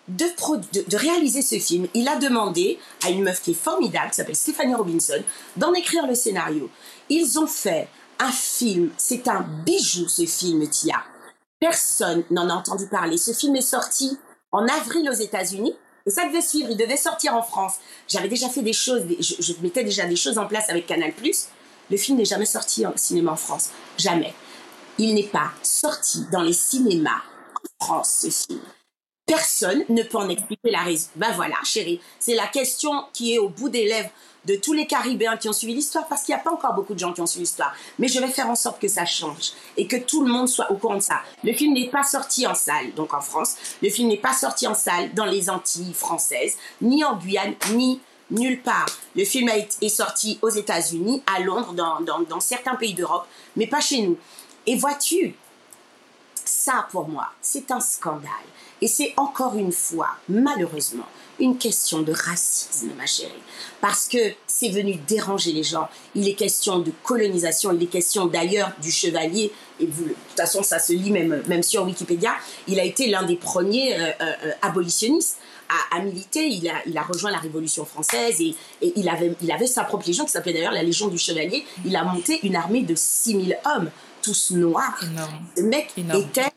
[0.08, 0.26] de,
[0.90, 1.88] de, réaliser ce film.
[1.94, 5.24] Il a demandé à une meuf qui est formidable, qui s'appelle Stephanie Robinson,
[5.56, 6.70] d'en écrire le scénario.
[7.10, 7.88] Ils ont fait
[8.20, 8.90] un film.
[8.98, 11.04] C'est un bijou, ce film, Tia.
[11.60, 13.18] Personne n'en a entendu parler.
[13.18, 14.18] Ce film est sorti
[14.52, 15.76] en avril aux États-Unis.
[16.06, 17.76] Et ça devait suivre, il devait sortir en France.
[18.08, 21.14] J'avais déjà fait des choses, je, je mettais déjà des choses en place avec Canal+.
[21.92, 23.70] Le film n'est jamais sorti en cinéma en France.
[23.98, 24.34] Jamais.
[24.98, 27.22] Il n'est pas sorti dans les cinémas
[27.80, 28.62] en France, ce film.
[29.26, 31.08] Personne ne peut en expliquer la raison.
[31.16, 34.10] Ben voilà, chérie, c'est la question qui est au bout des lèvres
[34.46, 36.94] de tous les Caribéens qui ont suivi l'histoire, parce qu'il n'y a pas encore beaucoup
[36.94, 37.74] de gens qui ont suivi l'histoire.
[38.00, 40.72] Mais je vais faire en sorte que ça change et que tout le monde soit
[40.72, 41.22] au courant de ça.
[41.44, 43.56] Le film n'est pas sorti en salle, donc en France.
[43.82, 48.02] Le film n'est pas sorti en salle dans les Antilles françaises, ni en Guyane, ni
[48.32, 48.88] nulle part.
[49.16, 54.02] Le film est sorti aux États-Unis, à Londres, dans, certains pays d'Europe, mais pas chez
[54.02, 54.18] nous.
[54.68, 55.36] Et vois-tu,
[56.46, 58.30] ça pour moi, c'est un scandale.
[58.82, 61.08] Et c'est encore une fois, malheureusement,
[61.40, 63.32] une question de racisme, ma chérie.
[63.80, 65.88] Parce que c'est venu déranger les gens.
[66.16, 69.52] Il est question de colonisation, il est question d'ailleurs du chevalier.
[69.80, 72.34] Et vous, de toute façon, ça se lit même, même sur Wikipédia.
[72.68, 75.38] Il a été l'un des premiers euh, euh, euh, abolitionnistes
[75.92, 76.48] à, militer.
[76.48, 80.06] Il a, il a rejoint la Révolution française et, il, avait, il avait sa propre
[80.08, 81.66] légion qui s'appelait d'ailleurs la Légion du Chevalier.
[81.86, 83.90] Il a monté une armée de 6000 hommes,
[84.22, 85.00] tous noirs.
[85.58, 86.52] Le mec était.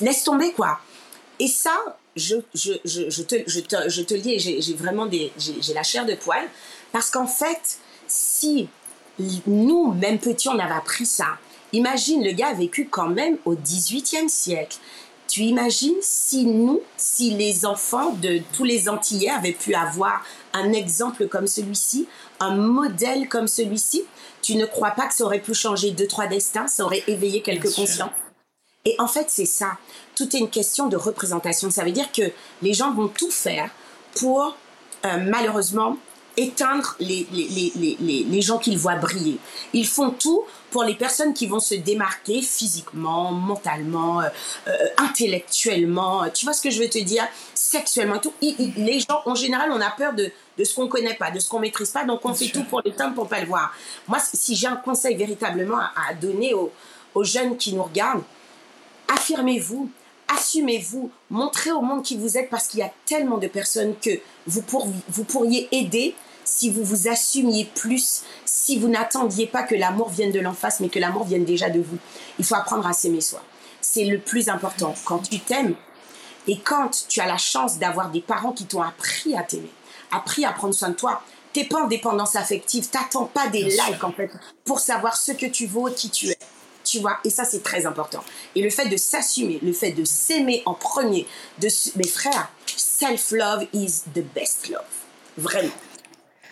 [0.00, 0.80] Laisse tomber quoi.
[1.38, 5.06] Et ça, je, je, je, je te, je, te, je te le dis, j'ai vraiment
[5.06, 6.48] des, j'ai la chair de poil.
[6.92, 8.68] Parce qu'en fait, si
[9.46, 11.38] nous, même petits, on avait appris ça,
[11.72, 14.78] imagine, le gars a vécu quand même au 18e siècle.
[15.28, 20.72] Tu imagines si nous, si les enfants de tous les Antillais avaient pu avoir un
[20.72, 22.06] exemple comme celui-ci,
[22.40, 24.04] un modèle comme celui-ci,
[24.42, 27.42] tu ne crois pas que ça aurait pu changer deux, trois destins, ça aurait éveillé
[27.42, 28.10] quelques consciences
[28.84, 29.78] Et en fait, c'est ça.
[30.14, 31.70] Tout est une question de représentation.
[31.70, 32.30] Ça veut dire que
[32.62, 33.70] les gens vont tout faire
[34.14, 34.56] pour,
[35.04, 35.96] euh, malheureusement,
[36.36, 39.38] éteindre les, les, les, les, gens qu'ils voient briller.
[39.72, 44.28] Ils font tout pour les personnes qui vont se démarquer physiquement, mentalement, euh,
[44.68, 47.24] euh, intellectuellement, tu vois ce que je veux te dire,
[47.54, 48.32] sexuellement tout.
[48.40, 51.48] les gens, en général, on a peur de, de ce qu'on connaît pas, de ce
[51.48, 53.74] qu'on maîtrise pas, donc on fait tout pour l'éteindre pour pas le voir.
[54.08, 56.72] Moi, si j'ai un conseil véritablement à, donner aux,
[57.14, 58.24] aux jeunes qui nous regardent,
[59.08, 59.90] affirmez-vous,
[60.28, 64.10] assumez-vous, montrez au monde qui vous êtes parce qu'il y a tellement de personnes que
[64.46, 64.62] vous,
[65.08, 66.14] vous pourriez aider
[66.46, 68.22] si vous vous assumiez plus,
[68.66, 71.70] si vous n'attendiez pas que l'amour vienne de l'en face, mais que l'amour vienne déjà
[71.70, 71.98] de vous.
[72.40, 73.40] Il faut apprendre à s'aimer soi.
[73.80, 74.92] C'est le plus important.
[75.04, 75.76] Quand tu t'aimes
[76.48, 79.70] et quand tu as la chance d'avoir des parents qui t'ont appris à t'aimer,
[80.10, 84.02] appris à prendre soin de toi, t'es pas en dépendance affective, t'attends pas des likes
[84.02, 84.32] en fait
[84.64, 86.38] pour savoir ce que tu vaux, qui tu es.
[86.82, 88.24] Tu vois, et ça c'est très important.
[88.56, 91.28] Et le fait de s'assumer, le fait de s'aimer en premier,
[91.60, 94.82] de mes frères, self-love is the best love.
[95.38, 95.70] Vraiment.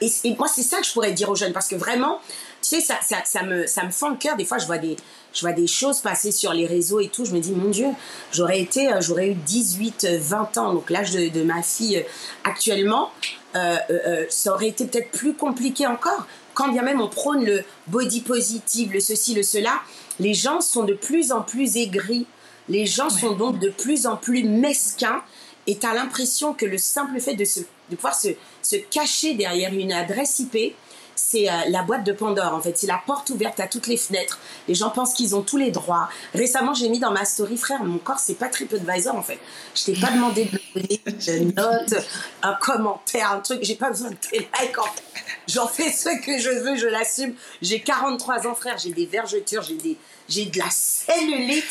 [0.01, 2.21] Et, moi c'est ça que je pourrais dire aux jeunes parce que vraiment,
[2.63, 4.37] tu sais, ça, ça, ça me, ça me fend le cœur.
[4.37, 4.97] Des fois, je vois des,
[5.33, 7.25] je vois des choses passer sur les réseaux et tout.
[7.25, 7.89] Je me dis, mon Dieu,
[8.33, 12.03] j'aurais été, euh, j'aurais eu 18, 20 ans, donc l'âge de, de, ma fille euh,
[12.45, 13.11] actuellement.
[13.57, 16.27] Euh, euh, ça aurait été peut-être plus compliqué encore.
[16.55, 19.81] Quand bien même on prône le body positive, le ceci, le cela,
[20.19, 22.27] les gens sont de plus en plus aigris.
[22.69, 25.23] Les gens sont donc de plus en plus mesquins.
[25.67, 28.29] Et tu as l'impression que le simple fait de, se, de pouvoir se,
[28.63, 30.75] se cacher derrière une adresse IP,
[31.17, 32.77] c'est euh, la boîte de Pandore en fait.
[32.77, 34.39] C'est la porte ouverte à toutes les fenêtres.
[34.69, 36.09] Les gens pensent qu'ils ont tous les droits.
[36.35, 39.39] Récemment, j'ai mis dans ma story, frère, mon corps, c'est pas TripAdvisor en fait.
[39.75, 41.01] Je t'ai pas demandé de donner
[41.41, 41.95] une note,
[42.43, 43.61] un commentaire, un truc.
[43.63, 45.03] J'ai pas besoin de tes likes en fait.
[45.49, 47.35] J'en fais ce que je veux, je l'assume.
[47.63, 48.79] J'ai 43 ans, frère.
[48.79, 49.97] J'ai des vergetures, j'ai des,
[50.29, 51.65] j'ai de la cellulite,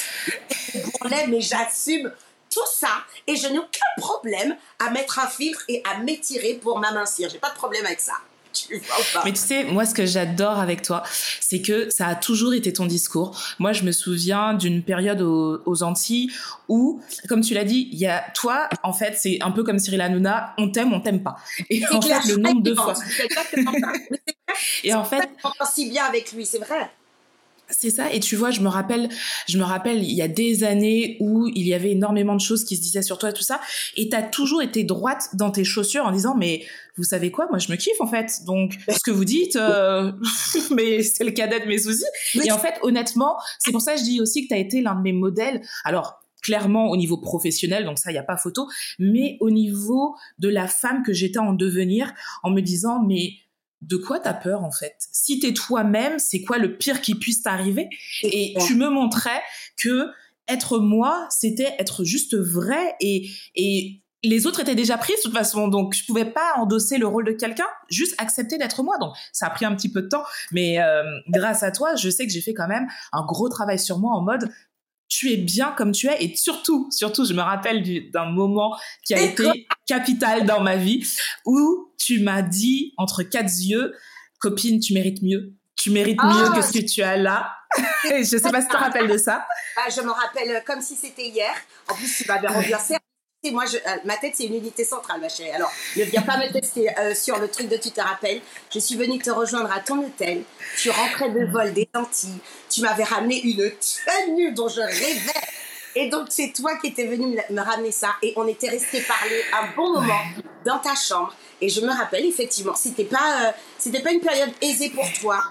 [1.28, 2.12] mais j'assume
[2.54, 6.80] tout ça et je n'ai aucun problème à mettre un filtre et à m'étirer pour
[6.80, 7.30] m'amincir.
[7.30, 8.14] J'ai pas de problème avec ça.
[9.26, 11.04] Mais tu sais, moi, ce que j'adore avec toi,
[11.40, 13.36] c'est que ça a toujours été ton discours.
[13.60, 16.32] Moi, je me souviens d'une période aux, Antilles
[16.70, 19.80] où, comme tu l'as dit, il y a toi, en fait, c'est un peu comme
[19.80, 21.36] Cyril Hanouna, on t'aime, on t'aime pas.
[21.70, 22.94] Et en fait, le nombre de fois.
[24.84, 26.92] Et en fait, on si bien avec lui, c'est vrai.
[27.78, 28.12] C'est ça.
[28.14, 29.10] Et tu vois, je me rappelle,
[29.48, 32.64] je me rappelle, il y a des années où il y avait énormément de choses
[32.64, 33.60] qui se disaient sur toi et tout ça.
[33.96, 36.64] Et tu as toujours été droite dans tes chaussures en disant, mais
[36.98, 38.44] vous savez quoi, moi je me kiffe en fait.
[38.46, 40.12] Donc, ce que vous dites, euh,
[40.72, 42.04] mais c'est le cadet de mes soucis.
[42.44, 44.82] Et en fait, honnêtement, c'est pour ça que je dis aussi que tu as été
[44.82, 45.62] l'un de mes modèles.
[45.84, 48.68] Alors, clairement au niveau professionnel, donc ça, il n'y a pas photo,
[49.00, 53.32] mais au niveau de la femme que j'étais en devenir, en me disant, mais
[53.84, 54.96] de quoi t'as peur en fait?
[55.12, 57.90] Si t'es toi-même, c'est quoi le pire qui puisse t'arriver?
[58.24, 59.42] Et tu me montrais
[59.78, 60.08] que
[60.48, 65.34] être moi, c'était être juste vrai et, et les autres étaient déjà pris de toute
[65.34, 68.98] façon, donc je pouvais pas endosser le rôle de quelqu'un, juste accepter d'être moi.
[68.98, 72.10] Donc ça a pris un petit peu de temps, mais euh, grâce à toi, je
[72.10, 74.50] sais que j'ai fait quand même un gros travail sur moi en mode
[75.14, 79.14] tu es bien comme tu es et surtout, surtout, je me rappelle d'un moment qui
[79.14, 81.08] a été capital dans ma vie
[81.46, 83.94] où tu m'as dit entre quatre yeux,
[84.40, 85.54] copine, tu mérites mieux.
[85.76, 87.52] Tu mérites ah, mieux que ce que tu as là.
[88.04, 89.46] je sais pas si tu te rappelles de ça.
[89.78, 91.54] Ah, je me rappelle comme si c'était hier.
[91.90, 92.74] En plus, tu m'avais rendu
[93.52, 95.52] moi, je, euh, ma tête, c'est une unité centrale, ma chérie.
[95.52, 98.42] Alors, ne viens pas me tester euh, sur le truc de tu te rappelles.
[98.74, 100.44] Je suis venue te rejoindre à ton hôtel.
[100.78, 102.40] Tu rentrais de vol des Antilles.
[102.70, 103.72] Tu m'avais ramené une
[104.06, 105.42] tenue dont je rêvais.
[105.96, 108.16] Et donc, c'est toi qui étais venu me, ramener ça.
[108.22, 110.22] Et on était resté parler un bon moment
[110.66, 111.36] dans ta chambre.
[111.62, 115.44] Et je me rappelle, effectivement, c'était pas, euh, c'était pas une période aisée pour toi.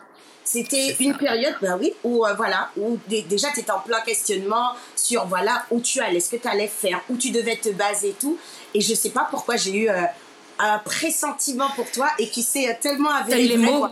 [0.53, 4.73] C'était une période, ben oui, où euh, voilà, où déjà tu étais en plein questionnement
[4.95, 8.11] sur voilà où tu allais, ce que tu allais faire, où tu devais te baser
[8.11, 8.37] et tout.
[8.75, 10.03] Et je sais pas pourquoi j'ai eu euh,
[10.59, 13.45] un pressentiment pour toi et qui s'est euh, tellement avéré.
[13.45, 13.87] Les mots.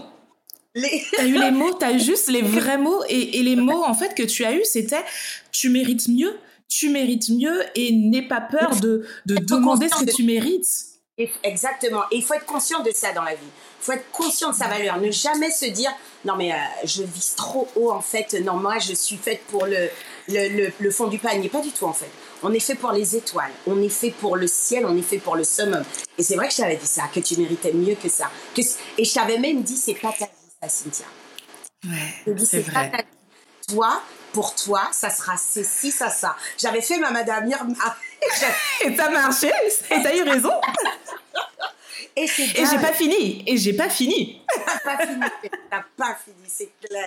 [0.74, 1.02] Les...
[1.16, 4.22] T'as eu les mots, t'as juste les vrais mots et, les mots en fait que
[4.22, 5.04] tu as eu, c'était
[5.52, 10.14] tu mérites mieux, tu mérites mieux et n'aie pas peur de, de demander ce que
[10.14, 10.68] tu mérites.
[11.42, 12.02] Exactement.
[12.10, 13.50] Et il faut être conscient de ça dans la vie.
[13.80, 14.98] Il faut être conscient de sa valeur.
[14.98, 15.90] Ne jamais se dire
[16.24, 18.34] non mais euh, je vise trop haut en fait.
[18.44, 19.88] Non moi je suis faite pour le,
[20.28, 21.48] le, le, fond du panier.
[21.48, 22.10] Pas du tout en fait.
[22.42, 23.52] On est fait pour les étoiles.
[23.66, 24.84] On est fait pour le ciel.
[24.86, 25.82] On est fait pour le summum.
[26.18, 28.30] Et c'est vrai que je t'avais dit ça, que tu méritais mieux que ça.
[28.54, 28.60] Que,
[28.98, 30.30] et je t'avais même dit c'est pas ta vie
[30.62, 31.06] ça Cynthia.
[31.84, 32.90] Ouais, c'est vrai.
[32.90, 33.08] Pas ta vie.
[33.68, 36.36] Toi, pour toi, ça sera ceci, ça, ça.
[36.58, 37.96] J'avais fait ma Madame Irma.
[38.84, 39.50] et t'as marché,
[39.90, 40.52] et t'as eu raison.
[42.16, 43.42] Et, j'ai pas fini.
[43.46, 44.40] Et j'ai pas fini.
[44.66, 45.20] T'as pas fini.
[45.70, 47.06] T'as pas fini, c'est clair.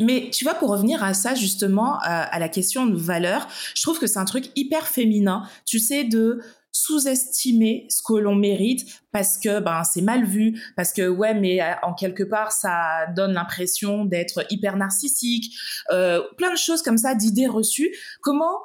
[0.00, 3.98] Mais tu vois, pour revenir à ça, justement, à la question de valeur, je trouve
[3.98, 5.48] que c'est un truc hyper féminin.
[5.66, 6.40] Tu sais, de
[6.74, 11.62] sous-estimer ce que l'on mérite parce que ben c'est mal vu parce que ouais mais
[11.62, 15.56] euh, en quelque part ça donne l'impression d'être hyper narcissique
[15.92, 18.58] euh, plein de choses comme ça d'idées reçues comment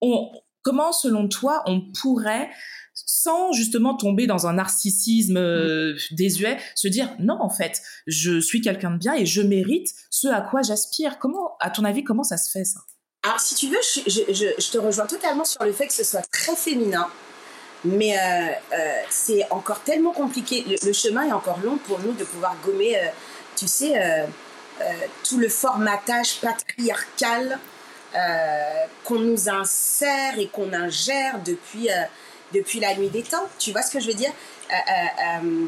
[0.00, 0.30] on
[0.62, 2.50] comment selon toi on pourrait
[3.04, 8.60] sans justement tomber dans un narcissisme euh, désuet, se dire non en fait, je suis
[8.60, 11.18] quelqu'un de bien et je mérite ce à quoi j'aspire.
[11.18, 12.80] Comment, à ton avis, comment ça se fait ça?
[13.22, 16.54] Alors si tu veux, je, te rejoins totalement sur le fait que ce soit très
[16.54, 17.08] féminin,
[17.84, 20.64] mais euh, euh, c'est encore tellement compliqué.
[20.82, 22.96] Le, chemin est encore long pour nous de pouvoir gommer,
[23.56, 24.26] tu sais,
[25.28, 27.58] tout le formatage patriarcal
[29.04, 31.88] qu'on nous insère et qu'on ingère depuis
[32.52, 33.48] depuis la nuit des temps.
[33.58, 34.32] Tu vois ce que je veux dire?
[34.70, 35.66] Euh, euh, euh,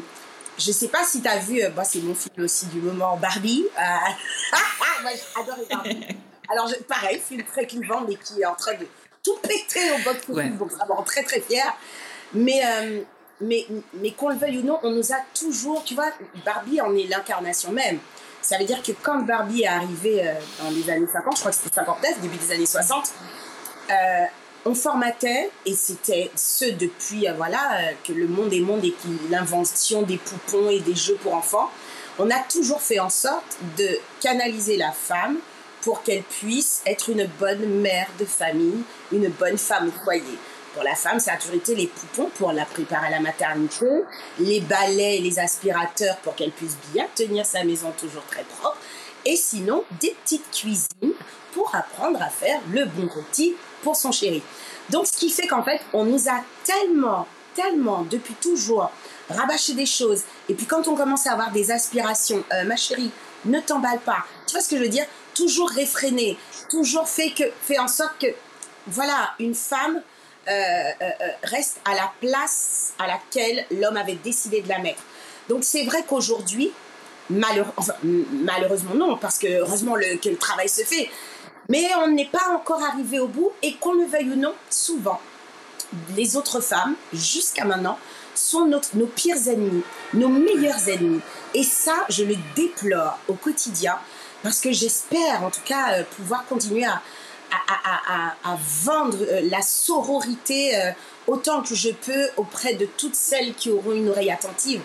[0.57, 3.65] je sais pas si tu as vu, bah, c'est mon film aussi du moment, Barbie.
[3.77, 6.07] moi, j'adore Barbie.
[6.51, 8.85] Alors, je, pareil, film très clivant, mais qui est en train de
[9.23, 11.77] tout péter au box office, donc vraiment très très fier.
[12.33, 12.61] Mais,
[13.39, 16.11] mais, mais qu'on le veuille ou non, on nous a toujours, tu vois,
[16.45, 17.99] Barbie en est l'incarnation même.
[18.41, 21.57] Ça veut dire que quand Barbie est arrivée dans les années 50, je crois que
[21.57, 23.13] c'était 59, début des années 60,
[23.89, 24.25] euh,
[24.65, 28.93] on formatait, et c'était ce depuis euh, voilà, euh, que le monde est monde et
[29.29, 31.69] l'invention des poupons et des jeux pour enfants,
[32.17, 33.87] on a toujours fait en sorte de
[34.19, 35.37] canaliser la femme
[35.81, 40.37] pour qu'elle puisse être une bonne mère de famille, une bonne femme au foyer.
[40.73, 43.87] Pour la femme, ça a toujours été les poupons pour la préparer à la maternité,
[44.39, 48.77] les balais et les aspirateurs pour qu'elle puisse bien tenir sa maison toujours très propre,
[49.25, 51.13] et sinon des petites cuisines
[51.53, 54.41] pour apprendre à faire le bon rôti pour son chéri.
[54.89, 58.91] Donc, ce qui fait qu'en fait, on nous a tellement, tellement, depuis toujours,
[59.29, 60.23] rabâché des choses.
[60.47, 63.11] Et puis, quand on commence à avoir des aspirations, euh, ma chérie,
[63.45, 64.25] ne t'emballe pas.
[64.47, 65.05] Tu vois ce que je veux dire?
[65.33, 66.37] Toujours réfréné,
[66.69, 68.27] toujours fait, que, fait en sorte que,
[68.87, 70.01] voilà, une femme
[70.47, 71.11] euh, euh,
[71.43, 75.03] reste à la place à laquelle l'homme avait décidé de la mettre.
[75.47, 76.71] Donc, c'est vrai qu'aujourd'hui,
[77.29, 81.09] malheureusement non, parce que heureusement que le travail se fait,
[81.69, 85.21] mais on n'est pas encore arrivé au bout et qu'on le veuille ou non, souvent,
[86.15, 87.97] les autres femmes, jusqu'à maintenant,
[88.35, 91.21] sont nos pires ennemis, nos meilleurs ennemis.
[91.53, 93.97] Et ça, je le déplore au quotidien
[94.43, 97.01] parce que j'espère en tout cas euh, pouvoir continuer à
[98.83, 100.91] vendre euh, la sororité euh,
[101.27, 104.81] autant que je peux auprès de toutes celles qui auront une oreille attentive.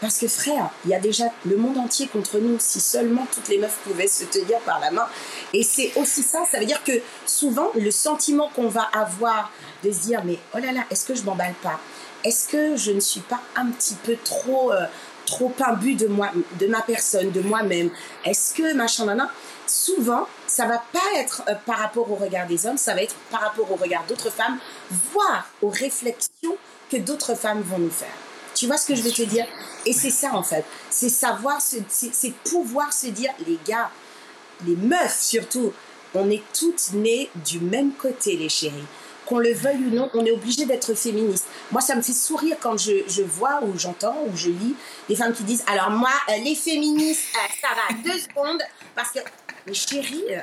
[0.00, 3.48] Parce que frère, il y a déjà le monde entier contre nous, si seulement toutes
[3.48, 5.06] les meufs pouvaient se tenir par la main.
[5.54, 6.92] Et c'est aussi ça, ça veut dire que
[7.24, 9.50] souvent, le sentiment qu'on va avoir
[9.82, 11.80] de se dire, mais oh là là, est-ce que je m'emballe pas?
[12.24, 14.84] Est-ce que je ne suis pas un petit peu trop, euh,
[15.24, 17.90] trop imbu de, ma personne, de moi-même?
[18.24, 19.30] Est-ce que machin, nana
[19.66, 23.14] Souvent, ça va pas être euh, par rapport au regard des hommes, ça va être
[23.30, 24.58] par rapport au regard d'autres femmes,
[24.90, 26.56] voire aux réflexions
[26.90, 28.25] que d'autres femmes vont nous faire.
[28.56, 29.46] Tu vois ce que je veux te dire?
[29.84, 30.64] Et c'est ça en fait.
[30.88, 33.90] C'est savoir, c'est pouvoir se dire, les gars,
[34.66, 35.74] les meufs surtout,
[36.14, 38.86] on est toutes nées du même côté, les chéris.
[39.26, 41.46] Qu'on le veuille ou non, on est obligé d'être féministe.
[41.70, 44.74] Moi, ça me fait sourire quand je, je vois ou j'entends ou je lis
[45.08, 48.62] des femmes qui disent Alors, moi, euh, les féministes, euh, ça va deux secondes.
[48.94, 49.18] Parce que,
[49.66, 50.40] mes chéris, euh,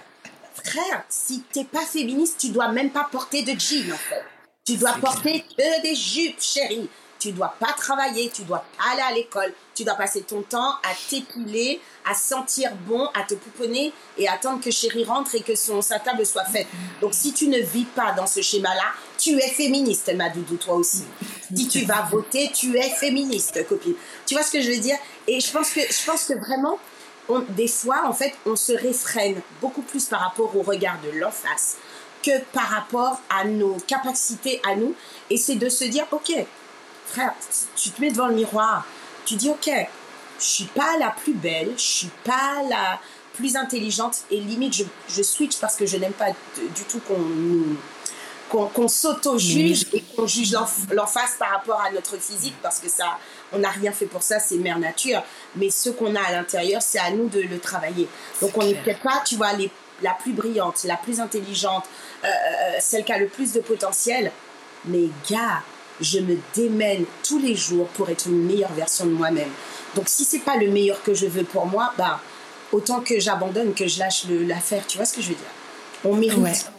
[0.63, 4.23] frère, si t'es pas féministe, tu dois même pas porter de jean, en fait.
[4.65, 6.89] Tu dois porter que des jupes, chérie
[7.23, 10.71] tu dois pas travailler, tu dois pas aller à l'école, tu dois passer ton temps
[10.83, 15.55] à t'épiler, à sentir bon, à te pouponner et attendre que chérie rentre et que
[15.55, 16.67] son, sa table soit faite.
[16.99, 20.73] Donc si tu ne vis pas dans ce schéma-là, tu es féministe, ma doudou, toi
[20.75, 21.05] aussi.
[21.55, 23.95] Si tu vas voter, tu es féministe, copine.
[24.25, 24.97] Tu vois ce que je veux dire?
[25.25, 26.77] Et je pense que, je pense que vraiment,
[27.29, 31.17] on, des fois, en fait, on se réfrène beaucoup plus par rapport au regard de
[31.17, 31.77] l'en face
[32.21, 34.93] que par rapport à nos capacités à nous.
[35.29, 36.33] Et c'est de se dire, ok,
[37.13, 37.33] frère,
[37.75, 38.85] tu te mets devant le miroir,
[39.25, 39.69] tu dis, ok,
[40.39, 42.99] je suis pas la plus belle, je suis pas la
[43.33, 47.75] plus intelligente et limite je, je switch parce que je n'aime pas du tout qu'on
[48.71, 50.55] qu'on s'auto-juge et qu'on juge
[50.91, 53.17] l'en face par rapport à notre physique parce que ça,
[53.51, 55.23] on n'a rien fait pour ça, c'est mère nature.
[55.55, 58.07] Mais ce qu'on a à l'intérieur, c'est à nous de le travailler.
[58.41, 59.71] Donc on n'est peut-être pas, tu vois, les,
[60.03, 61.85] la plus brillante, la plus intelligente,
[62.23, 64.31] euh, euh, celle qui a le plus de potentiel.
[64.85, 65.63] Mais gars,
[66.01, 69.49] je me démène tous les jours pour être une meilleure version de moi-même.
[69.95, 72.19] Donc si c'est pas le meilleur que je veux pour moi, bah
[72.71, 74.85] autant que j'abandonne, que je lâche l'affaire.
[74.87, 75.43] Tu vois ce que je veux dire?
[76.03, 76.71] On mérite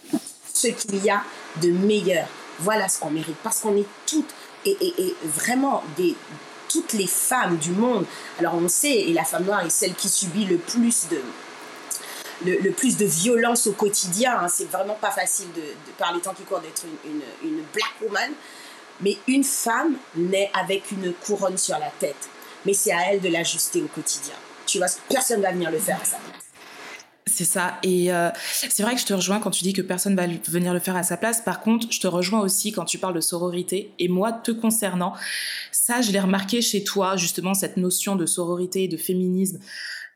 [0.53, 1.23] ce qu'il y a
[1.63, 2.27] de meilleur.
[2.59, 4.31] Voilà ce qu'on mérite parce qu'on est toutes
[4.65, 6.15] et, et, vraiment des
[6.69, 8.05] toutes les femmes du monde.
[8.39, 11.21] Alors on sait, et la femme noire est celle qui subit le plus de,
[12.45, 14.39] le, plus de violence au quotidien.
[14.41, 14.49] Hein.
[14.49, 15.63] C'est vraiment pas facile de,
[15.99, 18.31] par les temps qui courent d'être une, une, une, black woman.
[19.01, 22.29] Mais une femme naît avec une couronne sur la tête.
[22.65, 24.35] Mais c'est à elle de l'ajuster au quotidien.
[24.67, 26.45] Tu vois, personne va venir le faire à sa place.
[27.27, 27.79] C'est ça.
[27.83, 30.73] Et euh, c'est vrai que je te rejoins quand tu dis que personne va venir
[30.73, 31.41] le faire à sa place.
[31.41, 33.93] Par contre, je te rejoins aussi quand tu parles de sororité.
[33.99, 35.15] Et moi, te concernant,
[35.73, 39.59] ça, je l'ai remarqué chez toi, justement, cette notion de sororité et de féminisme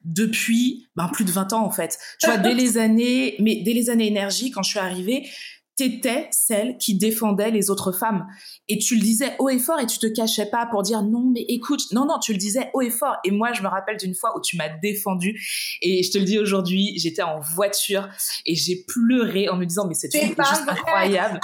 [0.04, 1.98] depuis ben, plus de 20 ans, en fait.
[2.20, 5.26] Tu vois, dès les années, mais dès les années énergie, quand je suis arrivée,
[5.78, 8.26] t'étais celle qui défendait les autres femmes.
[8.68, 11.30] Et tu le disais haut et fort et tu te cachais pas pour dire non,
[11.32, 13.16] mais écoute, non, non, tu le disais haut et fort.
[13.24, 15.40] Et moi, je me rappelle d'une fois où tu m'as défendu
[15.80, 18.08] et je te le dis aujourd'hui, j'étais en voiture
[18.44, 21.40] et j'ai pleuré en me disant, mais cette fille est juste incroyable.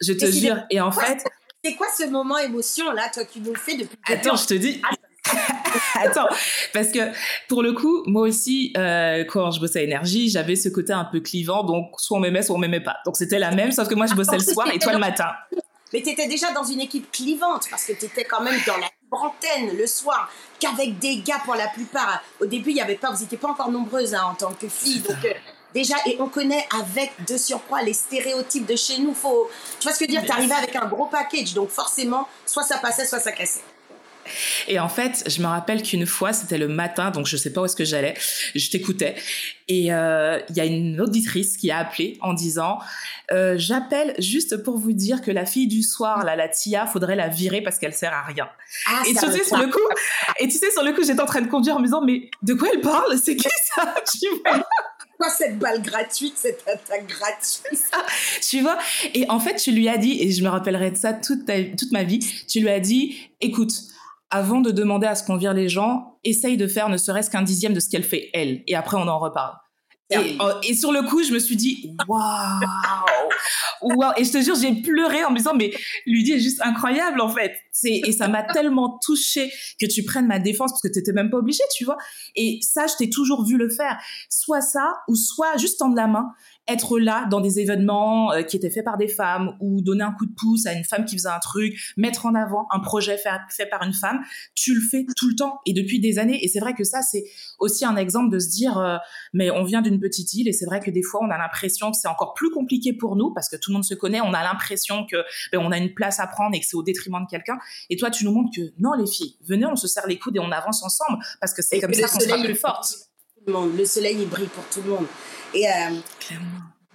[0.00, 0.56] Je te jure.
[0.70, 1.22] Et en fait.
[1.62, 4.54] C'est quoi ce moment émotion là, toi, qui nous le fais depuis Attends, je te
[4.54, 4.80] dis.
[5.94, 6.28] Attends,
[6.72, 7.00] parce que
[7.48, 11.04] pour le coup, moi aussi, euh, quand je bossais à énergie, j'avais ce côté un
[11.04, 12.96] peu clivant, donc soit on m'aimait, soit on m'aimait pas.
[13.04, 15.30] Donc c'était la même, sauf que moi je bossais le soir et toi le matin.
[15.92, 18.76] Mais tu étais déjà dans une équipe clivante parce que tu étais quand même dans
[18.76, 22.22] la antenne le soir qu'avec des gars pour la plupart.
[22.40, 24.68] Au début, il y avait pas, vous n'étiez pas encore nombreuses hein, en tant que
[24.68, 25.32] filles, donc euh,
[25.72, 29.14] déjà et on connaît avec de surcroît les stéréotypes de chez nous.
[29.14, 30.26] Faut, tu vois ce que je veux dire?
[30.26, 33.62] Tu arrivais avec un gros package, donc forcément, soit ça passait, soit ça cassait.
[34.68, 37.62] Et en fait, je me rappelle qu'une fois, c'était le matin, donc je sais pas
[37.62, 38.14] où est-ce que j'allais.
[38.54, 39.16] Je t'écoutais.
[39.66, 42.78] Et euh, il y a une auditrice qui a appelé en disant
[43.32, 47.16] euh, J'appelle juste pour vous dire que la fille du soir, là, la Tia, faudrait
[47.16, 48.48] la virer parce qu'elle sert à rien.
[48.86, 49.78] Ah, et, tu sais, sur le coup,
[50.38, 52.30] et tu sais, sur le coup, j'étais en train de conduire en me disant Mais
[52.42, 53.18] de quoi elle parle?
[53.18, 53.94] C'est qui ça?
[54.20, 54.64] Tu vois?
[55.16, 57.90] Quoi cette balle gratuite, cette attaque gratuite?
[58.42, 58.78] Tu vois?
[59.14, 61.92] Et en fait, tu lui as dit, et je me rappellerai de ça toute, toute
[61.92, 63.72] ma vie, tu lui as dit Écoute,
[64.30, 67.42] avant de demander à ce qu'on vire les gens, essaye de faire ne serait-ce qu'un
[67.42, 69.54] dixième de ce qu'elle fait elle, et après on en reparle.
[70.10, 72.20] Et, oh, et, sur le coup, je me suis dit, waouh,
[73.80, 74.12] waouh.
[74.18, 75.72] Et je te jure, j'ai pleuré en me disant, mais
[76.04, 77.54] Ludie est juste incroyable, en fait.
[77.84, 81.30] Et ça m'a tellement touchée que tu prennes ma défense parce que tu n'étais même
[81.30, 81.96] pas obligée, tu vois.
[82.36, 83.98] Et ça, je t'ai toujours vu le faire.
[84.28, 86.28] Soit ça, ou soit juste tendre la main
[86.66, 90.12] être là dans des événements euh, qui étaient faits par des femmes ou donner un
[90.12, 93.18] coup de pouce à une femme qui faisait un truc, mettre en avant un projet
[93.18, 94.20] fait, fait par une femme,
[94.54, 96.42] tu le fais tout le temps et depuis des années.
[96.42, 97.24] Et c'est vrai que ça, c'est
[97.58, 98.96] aussi un exemple de se dire, euh,
[99.32, 101.90] mais on vient d'une petite île et c'est vrai que des fois, on a l'impression
[101.90, 104.32] que c'est encore plus compliqué pour nous parce que tout le monde se connaît, on
[104.32, 105.16] a l'impression que
[105.52, 107.58] ben, on a une place à prendre et que c'est au détriment de quelqu'un.
[107.90, 110.36] Et toi, tu nous montres que non, les filles, venez, on se serre les coudes
[110.36, 113.13] et on avance ensemble parce que c'est comme ça qu'on sera plus forte.
[113.46, 115.06] Le soleil, il brille pour tout le monde.
[115.52, 115.72] Et, euh,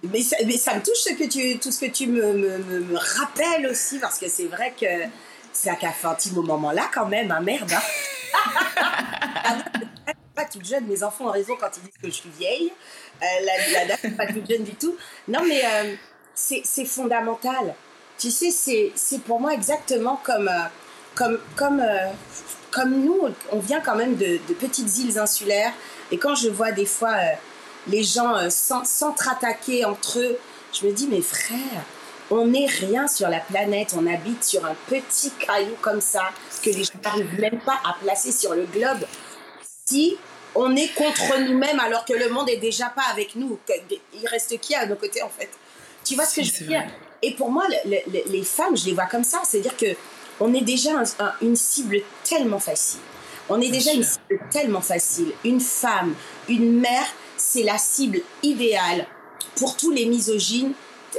[0.02, 2.58] mais, ça, mais, ça, me touche ce que tu, tout ce que tu me, me,
[2.80, 4.86] me, rappelles aussi, parce que c'est vrai que
[5.52, 7.72] ça a fait un petit moment là quand même, hein, merde.
[7.72, 9.58] Hein.
[10.34, 12.72] pas toute jeune, mes enfants ont raison quand ils disent que je suis vieille.
[13.22, 13.26] Euh,
[13.74, 14.96] la, date n'est pas toute jeune du tout.
[15.28, 15.94] Non, mais euh,
[16.34, 17.74] c'est fondamental.
[18.18, 18.50] Tu sais,
[18.94, 20.50] c'est pour moi exactement comme,
[21.14, 21.82] comme, comme,
[22.70, 23.18] comme nous,
[23.52, 25.72] on vient quand même de, de, petites îles insulaires.
[26.10, 27.14] Et quand je vois des fois
[27.86, 30.38] les gens euh, s'entre-attaquer entre eux.
[30.72, 31.84] Je me dis, mes frères,
[32.30, 36.30] on n'est rien sur la planète, on habite sur un petit caillou comme ça,
[36.62, 39.04] que les gens n'arrivent même pas à placer sur le globe.
[39.86, 40.16] Si
[40.54, 43.58] on est contre nous-mêmes alors que le monde est déjà pas avec nous,
[44.14, 45.50] il reste qui à nos côtés en fait?
[46.04, 46.84] Tu vois ce que je veux dire?
[47.22, 49.94] Et pour moi, les femmes, je les vois comme ça, c'est-à-dire que
[50.40, 50.90] on est déjà
[51.42, 53.00] une cible tellement facile.
[53.48, 55.32] On est déjà une cible tellement facile.
[55.44, 56.14] Une femme,
[56.48, 57.06] une mère
[57.40, 59.06] c'est la cible idéale
[59.56, 60.72] pour tous les misogynes.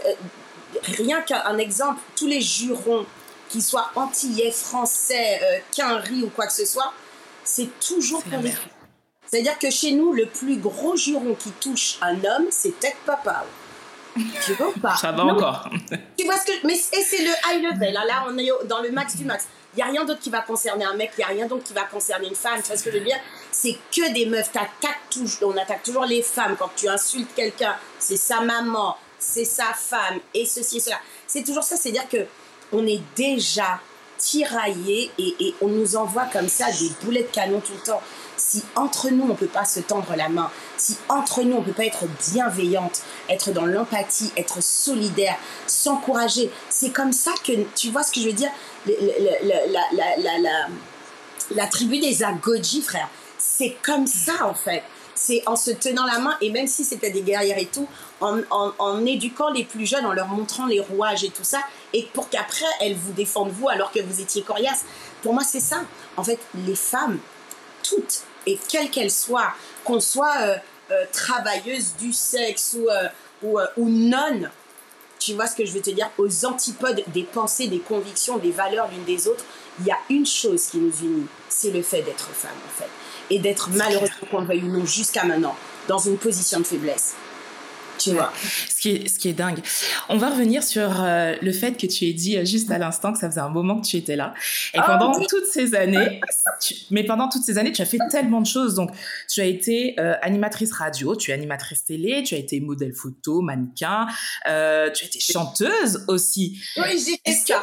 [0.05, 0.13] Euh,
[0.83, 3.05] rien qu'un exemple, tous les jurons,
[3.49, 6.93] qu'ils soient antillais, français, euh, ou quoi que ce soit,
[7.43, 8.53] c'est toujours pour les
[9.29, 13.45] C'est-à-dire que chez nous, le plus gros juron qui touche un homme, c'est tête papa.
[14.45, 14.95] Tu vois pas?
[14.95, 15.69] Ça va encore.
[16.17, 17.93] tu vois ce que mais c'est le high level.
[17.93, 19.47] Là, on est dans le max du max.
[19.73, 21.63] Il n'y a rien d'autre qui va concerner un mec, il n'y a rien d'autre
[21.63, 22.61] qui va concerner une femme.
[22.61, 23.19] Tu vois ce que je veux dire?
[23.51, 24.51] C'est que des meufs.
[25.09, 26.57] toujours, on attaque toujours les femmes.
[26.59, 30.97] Quand tu insultes quelqu'un, c'est sa maman, c'est sa femme, et ceci et cela.
[31.25, 32.25] C'est toujours ça, c'est-à-dire que
[32.73, 33.79] on est déjà
[34.17, 38.01] tiraillé et, et on nous envoie comme ça des boulets de canon tout le temps
[38.41, 41.71] si entre nous on peut pas se tendre la main, si entre nous on peut
[41.71, 48.03] pas être bienveillante, être dans l'empathie, être solidaire, s'encourager, c'est comme ça que tu vois
[48.03, 48.49] ce que je veux dire,
[51.55, 54.83] la, tribu des Agoji, frère, c'est comme ça en fait.
[55.13, 57.87] C'est en se tenant la main, et même si c'était des guerrières et tout,
[58.21, 61.59] en, en, éduquant les plus jeunes, en leur montrant les rouages et tout ça,
[61.93, 64.83] et pour qu'après elles vous défendent vous alors que vous étiez coriace.
[65.21, 65.83] Pour moi, c'est ça.
[66.17, 67.19] En fait, les femmes,
[67.83, 70.55] toutes, et quelle qu'elle soit, qu'on soit euh,
[70.91, 73.07] euh, travailleuse du sexe ou, euh,
[73.43, 74.49] ou, ou non,
[75.19, 78.51] tu vois ce que je veux te dire, aux antipodes des pensées, des convictions, des
[78.51, 79.45] valeurs l'une des autres,
[79.79, 82.89] il y a une chose qui nous unit, c'est le fait d'être femme en fait.
[83.29, 85.55] Et d'être malheureuse qu'on veuille ou non jusqu'à maintenant,
[85.87, 87.13] dans une position de faiblesse.
[88.01, 89.59] Ce qui est, ce qui est dingue.
[90.09, 93.13] On va revenir sur euh, le fait que tu aies dit euh, juste à l'instant
[93.13, 94.33] que ça faisait un moment que tu étais là.
[94.73, 96.21] Et oh, pendant toutes ces années,
[96.91, 98.75] mais pendant toutes ces années, tu as fait tellement de choses.
[98.75, 98.91] Donc,
[99.29, 103.41] tu as été euh, animatrice radio, tu es animatrice télé, tu as été modèle photo,
[103.41, 104.07] mannequin,
[104.45, 106.59] tu as été chanteuse aussi.
[106.77, 107.61] Oui, j'ai fait ça.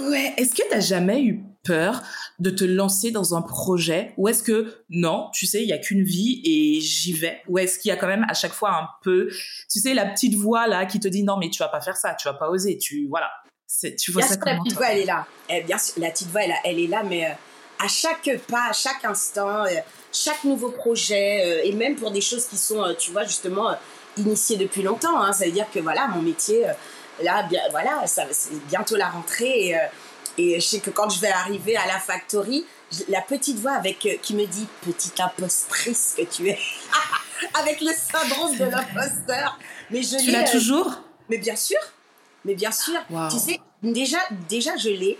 [0.00, 2.02] Ouais, est-ce que tu n'as jamais eu peur
[2.38, 5.78] de te lancer dans un projet ou est-ce que non, tu sais, il y a
[5.78, 7.40] qu'une vie et j'y vais?
[7.48, 9.28] Ou est-ce qu'il y a quand même à chaque fois un peu,
[9.70, 11.96] tu sais, la petite voix là qui te dit non mais tu vas pas faire
[11.96, 13.30] ça, tu vas pas oser, tu voilà,
[13.98, 16.42] tu vois ça La petite voix elle est là, eh, bien sûr, la petite voix
[16.42, 17.34] elle, elle est là, mais euh,
[17.82, 19.64] à chaque pas, à chaque instant,
[20.12, 23.74] chaque nouveau projet, et même pour des choses qui sont, tu vois, justement,
[24.16, 25.20] initiées depuis longtemps.
[25.20, 25.32] Hein.
[25.32, 26.64] Ça veut dire que voilà, mon métier,
[27.22, 29.68] là, bien, voilà, c'est bientôt la rentrée.
[29.68, 29.76] Et,
[30.38, 32.64] et je sais que quand je vais arriver à la factory,
[33.08, 36.58] la petite voix avec, euh, qui me dit Petite impostrice que tu es.
[37.54, 39.58] avec le syndrome de l'imposteur.
[39.90, 40.90] Mais je tu l'as euh, toujours?
[41.28, 41.78] Mais bien sûr.
[42.44, 42.98] Mais bien sûr.
[43.30, 44.18] Tu sais, déjà,
[44.48, 45.18] déjà je l'ai.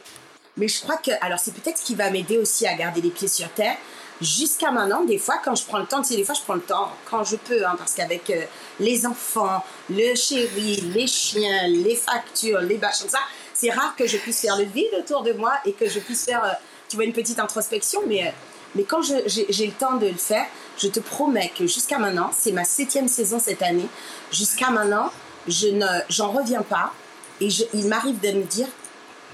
[0.56, 1.10] Mais je crois que.
[1.20, 3.76] Alors, c'est peut-être ce qui va m'aider aussi à garder les pieds sur terre.
[4.22, 6.54] Jusqu'à maintenant, des fois, quand je prends le temps, tu sais, des fois, je prends
[6.54, 8.44] le temps quand je peux, hein, parce qu'avec euh,
[8.80, 13.18] les enfants, le chéri, les chiens, les factures, les bâches, ça,
[13.52, 16.24] c'est rare que je puisse faire le vide autour de moi et que je puisse
[16.24, 16.56] faire
[16.92, 18.30] tu vois, une petite introspection, mais, euh,
[18.74, 20.44] mais quand j'ai le temps de le faire,
[20.76, 23.88] je te promets que jusqu'à maintenant, c'est ma septième saison cette année,
[24.30, 25.10] jusqu'à maintenant,
[25.48, 26.92] je ne, j'en reviens pas.
[27.40, 28.68] Et je, il m'arrive de me dire,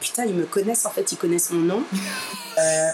[0.00, 1.82] putain, ils me connaissent, en fait, ils connaissent mon nom.
[2.58, 2.88] Euh,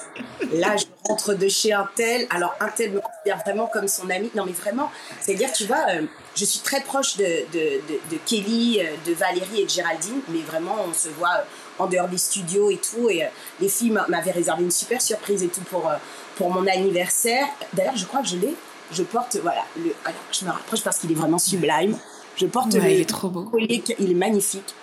[0.53, 2.27] là, je rentre de chez un tel.
[2.31, 4.31] Alors, un tel me considère vraiment comme son ami.
[4.35, 4.91] Non, mais vraiment,
[5.21, 6.03] c'est-à-dire, tu vois, euh,
[6.37, 7.81] je suis très proche de, de,
[8.11, 11.45] de, Kelly, de Valérie et de Géraldine, mais vraiment, on se voit
[11.79, 13.09] en dehors des studios et tout.
[13.11, 13.29] Et euh,
[13.61, 15.97] les filles m'avaient réservé une super surprise et tout pour, euh,
[16.37, 17.47] pour mon anniversaire.
[17.73, 18.55] D'ailleurs, je crois que je l'ai.
[18.93, 21.97] Je porte, voilà, le, alors je me rapproche parce qu'il est vraiment sublime.
[22.37, 23.51] Je porte le il est trop beau.
[23.59, 24.75] il est magnifique.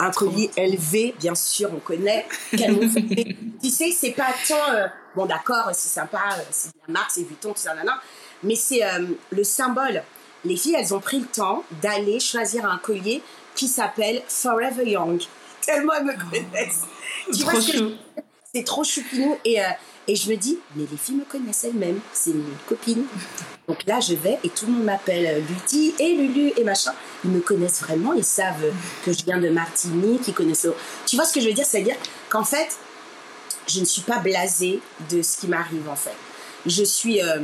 [0.00, 2.26] Un collier élevé, bien sûr, on connaît.
[2.52, 6.20] tu sais, c'est pas tant, euh, bon d'accord, c'est sympa,
[6.50, 7.74] c'est de la marque, c'est Vuitton, tout ça,
[8.42, 8.80] mais c'est
[9.30, 10.02] le symbole.
[10.44, 13.22] Les filles, elles ont pris le temps d'aller choisir un collier
[13.54, 15.20] qui s'appelle Forever Young
[15.60, 16.82] tellement elles me connaissent.
[17.32, 17.92] tu trop chou.
[18.52, 19.38] C'est trop choupinou.
[19.44, 19.68] Et, euh,
[20.08, 22.00] et je me dis, mais les filles me connaissent elles-mêmes.
[22.12, 23.04] C'est une copine.
[23.70, 26.90] Donc là, je vais et tout le monde m'appelle euh, Lutti et Lulu et machin.
[27.24, 28.12] Ils me connaissent vraiment.
[28.14, 28.64] Ils savent
[29.04, 30.26] que je viens de Martinique.
[30.26, 30.66] Ils connaissent.
[31.06, 31.64] Tu vois ce que je veux dire?
[31.64, 31.94] C'est-à-dire
[32.30, 32.76] qu'en fait,
[33.68, 36.16] je ne suis pas blasée de ce qui m'arrive en fait.
[36.66, 37.38] Je suis euh,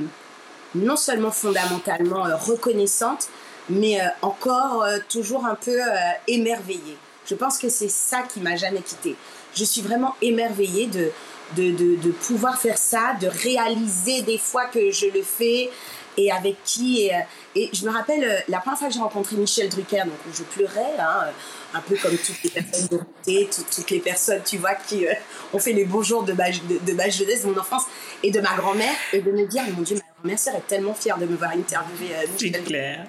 [0.75, 3.29] non seulement fondamentalement reconnaissante,
[3.71, 5.79] mais encore toujours un peu
[6.27, 6.99] émerveillée.
[7.25, 9.15] Je pense que c'est ça qui m'a jamais quitté.
[9.55, 11.13] Je suis vraiment émerveillée de,
[11.55, 15.71] de, de, pouvoir faire ça, de réaliser des fois que je le fais
[16.17, 17.07] et avec qui.
[17.07, 17.13] Et,
[17.55, 20.43] et je me rappelle euh, la première fois que j'ai rencontré Michel Drucker, donc je
[20.43, 21.27] pleurais, hein,
[21.75, 25.13] un peu comme toutes les personnes de toutes, toutes les personnes, tu vois, qui euh,
[25.53, 27.85] ont fait les beaux jours de ma, de, ma jeunesse, de mon enfance
[28.23, 31.19] et de ma grand-mère, et de me dire, mon Dieu, ma grand-mère serait tellement fière
[31.19, 33.07] de me voir interviewer euh, Michel clair.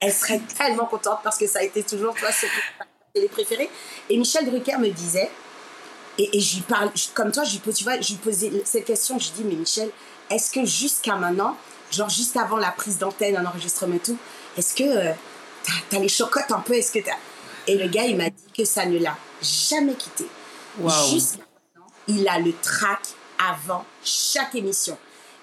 [0.00, 2.46] Elle serait tellement contente parce que ça a été toujours, toi, ce
[3.14, 3.68] les préférés.
[4.08, 5.28] Et Michel Drucker me disait,
[6.18, 8.84] et, et je lui parle, comme toi, je lui, tu vois, je lui posais cette
[8.84, 9.90] question, je lui dis, mais Michel,
[10.30, 11.56] est-ce que jusqu'à maintenant,
[11.90, 14.18] genre juste avant la prise d'antenne, un enregistrement et tout,
[14.56, 15.12] est-ce que euh,
[15.90, 17.16] t'as as les chocottes un peu, est-ce que t'as...
[17.66, 20.26] Et le gars, il m'a dit que ça ne l'a jamais quitté.
[21.10, 23.00] Jusqu'à maintenant, il a le track
[23.38, 24.96] avant chaque émission.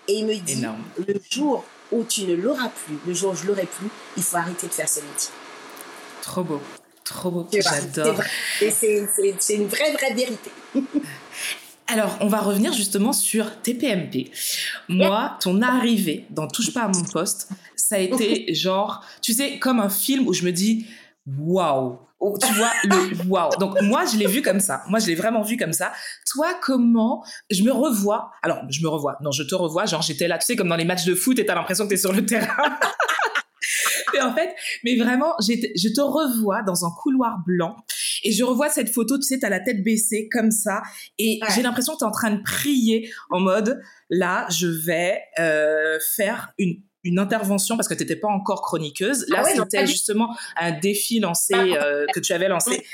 [0.07, 0.65] Et il me dit,
[1.07, 4.37] le jour où tu ne l'auras plus, le jour où je l'aurai plus, il faut
[4.37, 5.31] arrêter de faire ce métier.
[6.21, 6.61] Trop beau.
[7.03, 8.21] Trop beau, j'adore.
[8.59, 10.51] C'est une vraie, vraie vérité.
[11.89, 14.29] Alors, on va revenir justement sur TPMP.
[14.89, 19.57] Moi, ton arrivée dans Touche pas à mon poste, ça a été genre, tu sais,
[19.57, 20.85] comme un film où je me dis,
[21.25, 23.51] waouh, oh, tu vois, le waouh.
[23.57, 24.83] Donc, moi, je l'ai vu comme ça.
[24.89, 25.93] Moi, je l'ai vraiment vu comme ça.
[26.29, 28.31] Toi, comment je me revois?
[28.43, 29.17] Alors, je me revois.
[29.21, 29.85] Non, je te revois.
[29.85, 31.91] Genre, j'étais là, tu sais, comme dans les matchs de foot et t'as l'impression que
[31.91, 32.47] t'es sur le terrain.
[34.13, 37.77] et en fait, mais vraiment, je te revois dans un couloir blanc
[38.27, 40.81] et je revois cette photo, tu sais, t'as la tête baissée comme ça
[41.17, 45.97] et j'ai l'impression que t'es en train de prier en mode, là, je vais euh,
[46.15, 49.25] faire une une intervention parce que tu n'étais pas encore chroniqueuse.
[49.29, 52.85] Là, ah c'était justement un défi lancé euh, que tu avais lancé.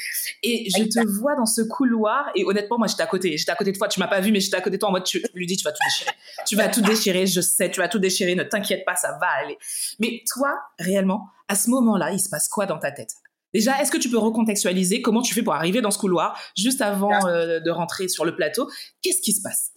[0.44, 3.36] Et je te vois dans ce couloir et honnêtement, moi, j'étais à côté.
[3.38, 3.88] J'étais à côté de toi.
[3.88, 5.58] Tu m'as pas vu, mais j'étais à côté de toi en mode, tu lui dis,
[5.58, 6.12] tu vas tout déchirer.
[6.46, 7.26] Tu vas tout déchirer.
[7.26, 8.36] Je sais, tu vas tout déchirer.
[8.36, 9.58] Ne t'inquiète pas, ça va aller.
[10.00, 13.16] Mais toi, réellement, à ce moment-là, il se passe quoi dans ta tête?
[13.54, 16.82] Déjà, est-ce que tu peux recontextualiser comment tu fais pour arriver dans ce couloir juste
[16.82, 18.70] avant euh, de rentrer sur le plateau?
[19.02, 19.72] Qu'est-ce qui se passe?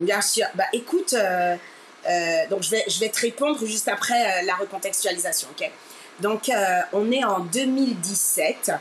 [0.00, 0.44] Bien sûr.
[0.54, 1.56] Bah, écoute, euh,
[2.08, 5.48] euh, donc je vais, je vais te répondre juste après la recontextualisation.
[5.50, 5.70] ok?
[6.20, 6.50] Donc
[6.92, 8.72] on est en 2017.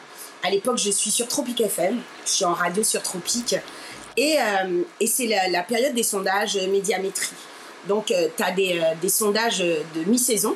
[0.43, 1.99] À l'époque, je suis sur Tropic FM.
[2.25, 3.55] Je suis en radio sur Tropic.
[4.17, 4.38] Et,
[5.01, 7.36] et c'est la, période des sondages médiamétrie.
[7.89, 10.55] Donc tu as des, des, sondages de mi-saison,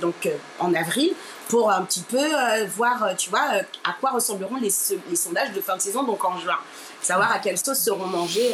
[0.00, 0.26] donc
[0.58, 1.12] en avril,
[1.48, 2.26] pour un petit peu
[2.74, 3.48] voir, tu vois,
[3.84, 6.58] à quoi ressembleront les, sondages de fin de saison, donc en juin.
[7.00, 8.52] Savoir à quelle sauce seront mangées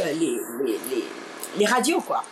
[1.57, 2.23] les, radios, quoi.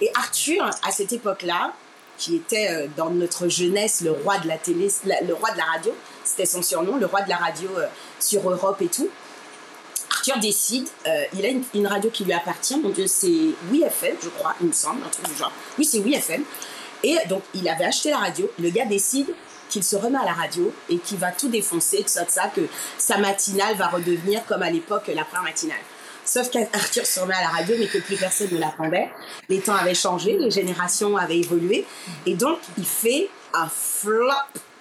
[0.00, 1.72] Et Arthur, à cette époque-là,
[2.20, 4.88] qui était euh, dans notre jeunesse le roi de la télé,
[5.26, 5.92] le roi de la radio,
[6.22, 7.86] c'était son surnom, le roi de la radio euh,
[8.20, 9.08] sur Europe et tout.
[10.12, 14.28] Arthur décide, euh, il a une, radio qui lui appartient, mon Dieu, c'est WeFM, je
[14.28, 15.52] crois, il me semble, un truc du genre.
[15.78, 16.44] Oui, c'est WeFM.
[17.02, 18.50] Et donc, il avait acheté la radio.
[18.58, 19.28] Le gars décide
[19.70, 22.62] qu'il se remet à la radio et qu'il va tout défoncer, tout ça, que
[22.98, 25.78] sa matinale va redevenir comme à l'époque la première matinale.
[26.24, 29.10] Sauf qu'Arthur se remet à la radio, mais que plus personne ne l'attendait.
[29.48, 31.86] Les temps avaient changé, les générations avaient évolué.
[32.26, 34.30] Et donc, il fait un flop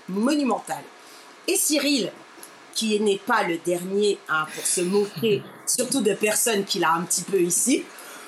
[0.10, 0.84] monumental.
[1.48, 2.12] Et Cyril,
[2.76, 7.02] qui n'est pas le dernier hein, pour se moquer, surtout de personnes qu'il a un
[7.02, 7.84] petit peu ici.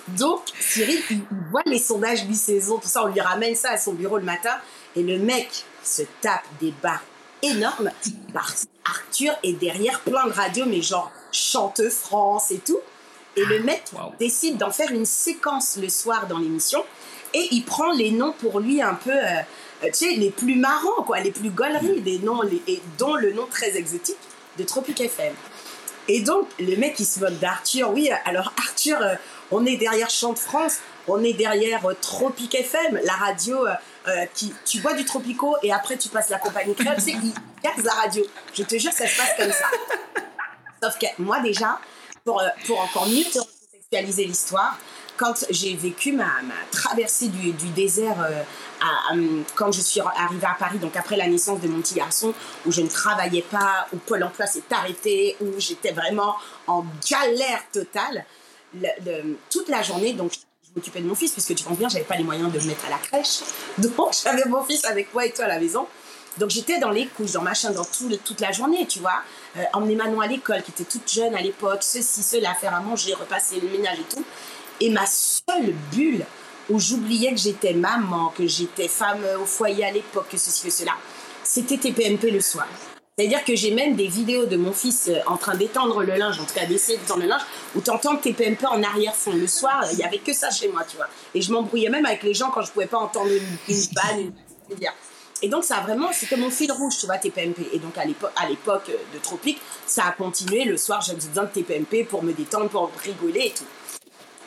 [0.07, 3.93] Donc, Cyril, il, voit les sondages mi-saison, tout ça, on lui ramène ça à son
[3.93, 4.55] bureau le matin,
[4.95, 7.03] et le mec se tape des barres
[7.41, 7.91] énormes
[8.33, 12.79] parce Arthur est derrière plein de radios, mais genre chanteux France et tout.
[13.35, 13.83] Et le mec
[14.19, 16.83] décide d'en faire une séquence le soir dans l'émission,
[17.33, 19.41] et il prend les noms pour lui un peu, euh,
[19.83, 23.45] tu sais, les plus marrants, quoi, les plus gauleries, des noms, et dont le nom
[23.49, 24.17] très exotique
[24.57, 25.33] de Tropic FM.
[26.09, 27.91] Et donc, le mec, il se moque d'Arthur.
[27.91, 29.15] Oui, alors Arthur, euh,
[29.49, 33.65] on est derrière Chant de France, on est derrière euh, Tropic FM, la radio
[34.07, 37.33] euh, qui, tu bois du Tropico et après tu passes la compagnie créole, c'est qu'il
[37.61, 38.23] casse la radio.
[38.53, 39.65] Je te jure, ça se passe comme ça.
[40.83, 41.79] Sauf que moi, déjà,
[42.25, 44.77] pour, pour encore mieux te contextualiser l'histoire,
[45.17, 46.31] quand j'ai vécu ma,
[46.71, 51.67] traversée du, désert euh, quand je suis arrivée à Paris, donc après la naissance de
[51.67, 52.33] mon petit garçon,
[52.65, 56.35] où je ne travaillais pas, où Pôle emploi s'est arrêté, où j'étais vraiment
[56.65, 58.25] en galère totale,
[59.51, 60.31] toute la journée, donc
[60.75, 62.85] m'occupais de mon fils, puisque tu comprends bien, j'avais pas les moyens de me mettre
[62.85, 63.41] à la crèche,
[63.77, 63.93] donc
[64.23, 65.87] j'avais mon fils avec moi et toi à la maison.
[66.37, 69.21] Donc j'étais dans les couches, dans machin, dans tout, toute la journée, tu vois.
[69.57, 72.79] Euh, emmener Manon à l'école, qui était toute jeune à l'époque, ceci, cela, faire à
[72.79, 74.23] manger, repasser le ménage et tout.
[74.79, 76.25] Et ma seule bulle
[76.69, 80.71] où j'oubliais que j'étais maman, que j'étais femme au foyer à l'époque, que ceci, que
[80.71, 80.93] cela,
[81.43, 82.67] c'était TPMP le soir.
[83.21, 86.39] C'est-à-dire que j'ai même des vidéos de mon fils euh, en train d'étendre le linge,
[86.39, 87.43] en tout cas d'essayer d'étendre le linge,
[87.75, 89.31] où tu entends TPMP en arrière-fond.
[89.33, 91.05] Le soir, il n'y avait que ça chez moi, tu vois.
[91.35, 94.33] Et je m'embrouillais même avec les gens quand je pouvais pas entendre une, une panne,
[95.43, 97.59] Et donc, ça a vraiment, c'était mon fil rouge, tu vois, TPMP.
[97.73, 98.05] Et donc, à
[98.49, 100.65] l'époque de Tropique, ça a continué.
[100.65, 103.67] Le soir, j'avais besoin de TPMP pour me détendre, pour rigoler et tout.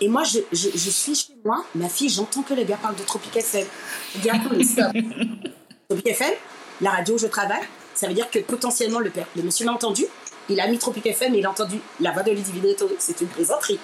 [0.01, 2.97] Et moi, je, je, je, suis chez moi, ma fille, j'entends que le gars parle
[2.97, 3.69] de Tropic FM.
[4.17, 4.93] Je dis, attends, stop.
[5.89, 6.35] Tropic FM,
[6.81, 7.63] la radio où je travaille,
[7.95, 10.05] ça veut dire que potentiellement le père, monsieur m'a entendu,
[10.49, 13.29] il a mis Tropic FM et il a entendu la voix de Ludivine C'est une
[13.29, 13.79] plaisanterie.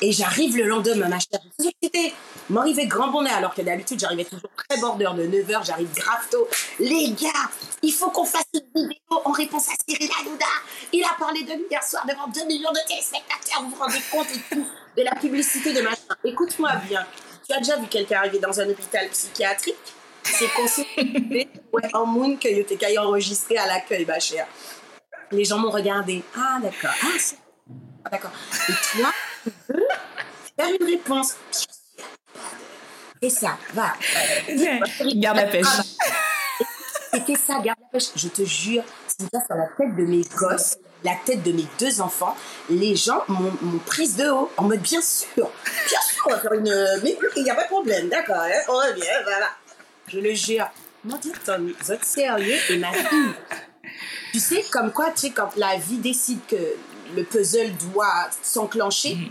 [0.00, 1.40] Et j'arrive le lendemain, ma chère.
[1.58, 2.12] C'était
[2.50, 6.46] m'arriver grand bonnet, alors que d'habitude, j'arrivais toujours très border de 9h, j'arrive grave tôt.
[6.78, 7.50] Les gars,
[7.82, 10.08] il faut qu'on fasse une vidéo en réponse à Cyril.
[10.92, 14.00] Il a parlé de nous hier soir devant 2 millions de téléspectateurs, vous vous rendez
[14.12, 15.96] compte et tout, de la publicité de machin.
[16.24, 17.04] Écoute-moi bien.
[17.48, 19.74] Tu as déjà vu quelqu'un arriver dans un hôpital psychiatrique
[20.32, 24.46] C'est ouais, en moon que tu es enregistré à l'accueil, ma chère.
[25.30, 26.22] Les gens m'ont regardé.
[26.36, 26.94] Ah, d'accord.
[27.02, 27.06] Ah,
[28.04, 28.30] ah d'accord.
[28.68, 29.12] Et toi,
[30.56, 31.36] faire une réponse.
[33.20, 33.94] Et ça, va.
[35.14, 35.66] garde la pêche.
[37.12, 38.10] C'était ça, garde la pêche.
[38.14, 41.66] Je te jure, c'est ça sur la tête de mes gosses, la tête de mes
[41.80, 42.36] deux enfants.
[42.70, 46.52] Les gens m'ont prise de haut, en mode bien sûr, bien sûr, on va faire
[46.52, 47.00] une.
[47.02, 49.48] Mais il n'y a pas de problème, d'accord, hein, on revient, voilà.
[50.08, 50.66] Je le jure.
[51.04, 51.32] Moi, dis,
[51.80, 53.34] vous êtes sérieux Et ma fille,
[54.32, 56.56] tu sais, comme quoi, tu sais, quand la vie décide que
[57.14, 59.28] le puzzle doit s'enclencher, mm.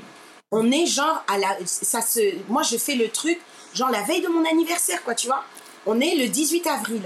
[0.51, 1.57] on est genre à la.
[1.65, 3.39] Ça se, moi, je fais le truc,
[3.73, 5.43] genre la veille de mon anniversaire, quoi, tu vois.
[5.85, 7.01] On est le 18 avril.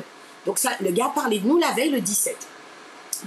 [0.45, 2.35] Donc, ça, le gars parlait de nous la veille, le 17.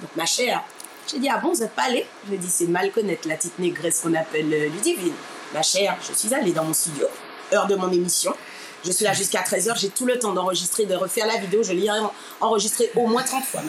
[0.00, 0.64] Donc, ma chère,
[1.06, 2.06] j'ai dit, ah bon, vous n'êtes pas allée?
[2.24, 5.14] Je lui ai dit, c'est mal connaître la petite négresse qu'on appelle euh, Ludivine.
[5.52, 7.06] Ma chère, je suis allée dans mon studio,
[7.52, 8.34] heure de mon émission.
[8.84, 11.62] Je suis là jusqu'à 13h, j'ai tout le temps d'enregistrer, de refaire la vidéo.
[11.62, 11.88] Je l'ai
[12.40, 13.62] enregistré au moins 30 fois.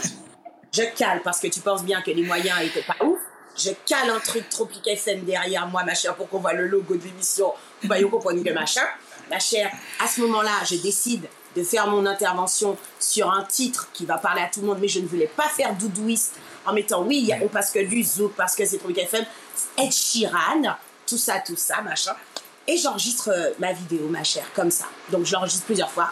[0.74, 3.20] Je cale parce que tu penses bien que les moyens n'étaient pas ouf
[3.57, 6.95] je cale un truc Tropic FM derrière moi, ma chère, pour qu'on voit le logo
[6.95, 7.53] de l'émission.
[7.82, 8.84] Vous voyez, vous comprenez le machin.
[9.30, 9.72] Ma chère,
[10.03, 14.41] à ce moment-là, je décide de faire mon intervention sur un titre qui va parler
[14.41, 16.36] à tout le monde, mais je ne voulais pas faire doudouiste
[16.66, 19.26] en mettant oui, on passe que du zouk, parce que c'est Tropic FM,
[19.78, 20.76] Ed Sheeran,
[21.07, 22.13] tout ça, tout ça, machin.
[22.68, 24.86] Et j'enregistre euh, ma vidéo, ma chère, comme ça.
[25.11, 26.09] Donc je l'enregistre plusieurs fois.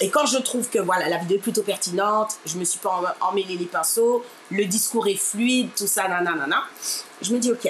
[0.00, 3.16] Et quand je trouve que voilà, la vidéo est plutôt pertinente, je me suis pas
[3.20, 6.64] emmêlé les pinceaux, le discours est fluide, tout ça, nanana,
[7.20, 7.68] je me dis ok,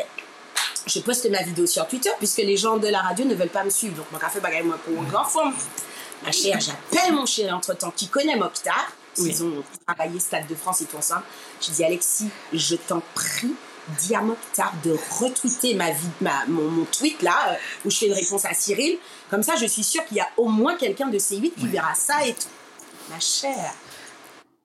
[0.86, 3.64] je poste ma vidéo sur Twitter puisque les gens de la radio ne veulent pas
[3.64, 3.96] me suivre.
[3.96, 5.52] Donc, mon café bagaille moi pour grand fond.
[6.24, 8.92] Ma chère, j'appelle mon chéri entre-temps qui connaît Mokhtar.
[9.18, 11.24] Ils ont travaillé Stade de France et tout ensemble.
[11.60, 13.54] Je dis Alexis, je t'en prie,
[13.99, 15.86] dis à Mokhtar de retweeter ma,
[16.20, 18.99] ma mon, tweet là, euh, où je fais une réponse à Cyril.
[19.30, 21.95] Comme ça, je suis sûre qu'il y a au moins quelqu'un de C8 qui verra
[21.95, 22.49] ça et tout.
[23.11, 23.74] Ma chère,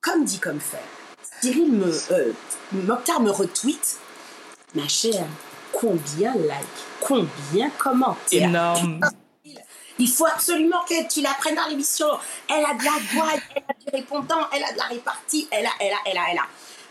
[0.00, 0.84] comme dit comme fait,
[1.40, 1.92] Cyril me.
[2.12, 2.32] Euh,
[2.72, 3.98] Mokhtar me retweet.
[4.74, 5.26] Ma chère,
[5.72, 8.48] combien de likes, combien commentaires.
[8.48, 9.00] Énorme.
[9.98, 12.06] Il faut absolument que tu la prennes dans l'émission.
[12.48, 15.64] Elle a de la voix, elle a du répondant, elle a de la répartie, elle
[15.64, 16.46] a, elle a, elle a, elle a.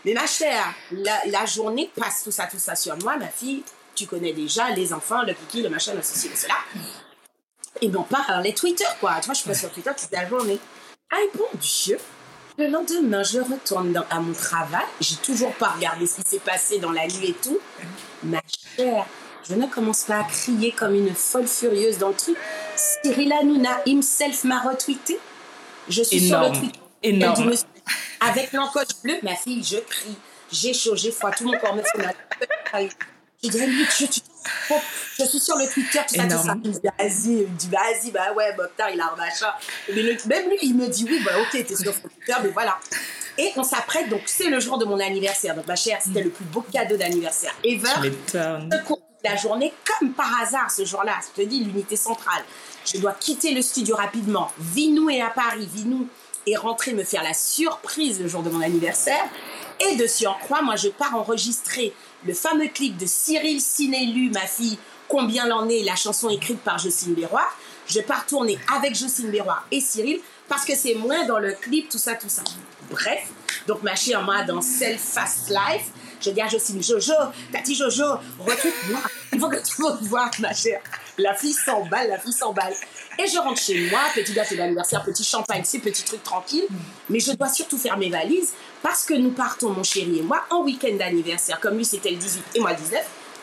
[0.06, 3.62] Mais ma chère, la, la journée passe tout ça, tout ça sur moi, ma fille.
[3.94, 6.54] Tu connais déjà les enfants, le kiki, le machin, le ceci, le cela.
[7.82, 9.16] Et non pas les Twitter, quoi.
[9.20, 10.58] Tu vois, je suis pas sur Twitter toute la journée.
[11.12, 11.98] Ah, bon Dieu.
[12.56, 14.84] Le lendemain, je retourne dans- à mon travail.
[15.00, 17.58] J'ai toujours pas regardé ce qui s'est passé dans la nuit et tout.
[18.22, 18.40] Ma
[18.78, 19.04] chère,
[19.48, 22.36] je ne commence pas à crier comme une folle furieuse dans le truc.
[22.76, 25.18] Cyril Hanouna himself m'a retweeté.
[25.88, 26.58] Je suis sur le Énorme.
[26.60, 26.74] tweet.
[27.02, 27.52] Énorme.
[28.20, 30.16] Avec l'encoche bleue, ma fille, je crie.
[30.50, 32.88] J'ai chaud, j'ai froid, tout mon corps me fait mal.
[33.42, 33.58] Je dis,
[33.98, 34.20] je, tu-
[35.18, 36.54] je suis sur le Twitter, tout ça, tout ça.
[36.64, 39.52] Il me dit, vas-y, il me dit, vas-y, bah ouais, Mokhtar, il a un machin.
[39.94, 42.78] Mais le- même lui, il me dit, oui, bah ok, t'es sur Twitter, mais voilà.
[43.38, 45.54] Et on s'apprête, donc c'est le jour de mon anniversaire.
[45.54, 47.90] Donc ma chère, c'était le plus beau cadeau d'anniversaire ever.
[48.02, 48.38] Tu.
[48.72, 52.42] Je cours toute la journée, comme par hasard ce jour-là, je te dis, l'unité centrale.
[52.90, 54.50] Je dois quitter le studio rapidement.
[54.58, 56.08] Vinou est à Paris, Vinou
[56.46, 59.24] est rentré me faire la surprise le jour de mon anniversaire.
[59.88, 61.92] Et de surcroît, moi, je pars enregistrer
[62.24, 64.78] le fameux clip de Cyril Sinélu, ma fille,
[65.08, 67.56] Combien l'en est, la chanson écrite par Jocelyne Béroir.
[67.86, 71.88] Je pars tourner avec Jocelyne Béroir et Cyril parce que c'est moins dans le clip,
[71.88, 72.42] tout ça, tout ça.
[72.90, 73.28] Bref,
[73.66, 75.90] donc ma chère, moi, dans Self Fast Life,
[76.20, 77.12] je dis à Jocelyne, Jojo,
[77.52, 78.04] Tati Jojo,
[78.38, 79.00] retrouve-moi.
[79.32, 80.80] Il faut que tu me ma chère.
[81.18, 82.74] La fille s'emballe, la fille s'emballe.
[83.18, 86.66] Et je rentre chez moi, petit gâteau d'anniversaire, petit champagne, ces petits trucs tranquilles.
[87.08, 88.52] Mais je dois surtout faire mes valises
[88.82, 91.58] parce que nous partons, mon chéri et moi, en week-end d'anniversaire.
[91.60, 93.00] Comme lui, c'était le 18 et moi le 19,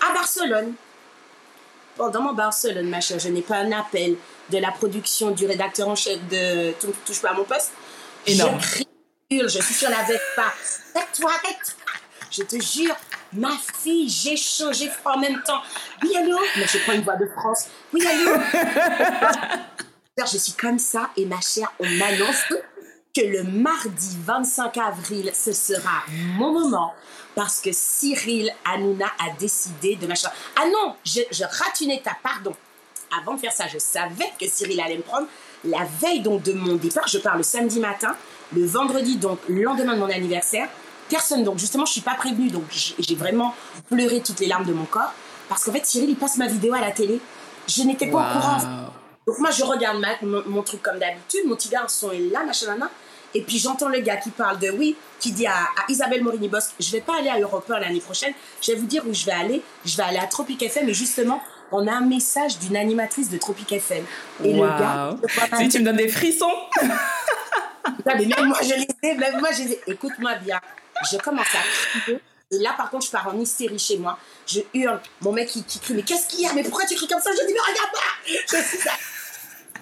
[0.10, 0.74] à Barcelone.
[1.96, 4.16] Pendant mon Barcelone, ma chère, je n'ai pas un appel
[4.50, 7.72] de la production du rédacteur en chef de Tou- Touche pas à mon poste.
[8.26, 8.60] Énorme.
[8.60, 8.88] Je crie,
[9.32, 10.54] je suis sur la Vespa.
[10.96, 11.76] Arrête-toi, arrête
[12.32, 12.96] Je te jure,
[13.36, 15.62] ma fille, j'ai chaud, j'ai froid en même temps.
[16.02, 16.38] Oui, allô?
[16.58, 17.68] Mais je prends une voix de France.
[17.94, 18.38] Oui, allô?
[20.32, 22.44] Je suis comme ça et ma chère, on m'annonce
[23.16, 26.04] que le mardi 25 avril, ce sera
[26.38, 26.94] mon moment
[27.36, 30.30] parce que Cyril Hanouna a décidé de machin.
[30.56, 32.56] Ah non, je, je rate une étape, pardon.
[33.20, 35.28] Avant de faire ça, je savais que Cyril allait me prendre.
[35.64, 38.16] La veille donc de mon départ, je pars le samedi matin,
[38.56, 40.68] le vendredi donc le lendemain de mon anniversaire.
[41.14, 43.54] Personne donc justement, je suis pas prévenue donc j'ai vraiment
[43.90, 45.14] pleuré toutes les larmes de mon corps
[45.48, 47.20] parce qu'en fait Cyril il passe ma vidéo à la télé.
[47.68, 48.58] Je n'étais pas au courant.
[49.28, 52.44] Donc moi, je regarde ma- mon, mon truc comme d'habitude, mon petit garçon est là,
[52.44, 52.90] machin, nana.
[53.36, 56.72] Et puis j'entends le gars qui parle de oui, qui dit à, à Isabelle Morini-Bosque,
[56.80, 59.26] je vais pas aller à Europe 1 l'année prochaine, je vais vous dire où je
[59.26, 59.62] vais aller.
[59.86, 61.42] Je vais aller à Tropic FM et justement,
[61.72, 64.04] on a un message d'une animatrice de Tropic FM.
[64.44, 65.16] Et le gars.
[65.58, 66.52] Si tu me donnes des frissons.
[68.06, 69.82] Mais même moi, je les ai, même moi, je les ai.
[69.88, 70.60] Écoute-moi bien.
[71.12, 72.20] Je commence à crier.
[72.52, 74.18] Et là, par contre, je pars en hystérie chez moi.
[74.46, 75.02] Je hurle.
[75.22, 76.54] Mon mec, qui crie, mais qu'est-ce qu'il y a?
[76.54, 77.32] Mais pourquoi tu cries comme ça?
[77.32, 78.92] Je dis, mais regarde pas Je suis là.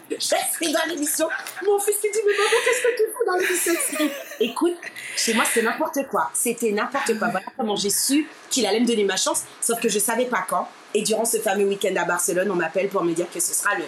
[0.10, 1.30] Je suis dans l'émission.
[1.66, 4.10] Mon fils qui dit, mais maman, qu'est-ce que tu fous dans l'émission?
[4.40, 4.78] Écoute,
[5.16, 6.30] chez moi, c'était n'importe quoi.
[6.34, 7.30] C'était n'importe quoi.
[7.30, 10.46] Voilà comment j'ai su qu'il allait me donner ma chance, sauf que je savais pas
[10.48, 10.68] quand.
[10.94, 13.76] Et durant ce fameux week-end à Barcelone, on m'appelle pour me dire que ce sera
[13.76, 13.86] le,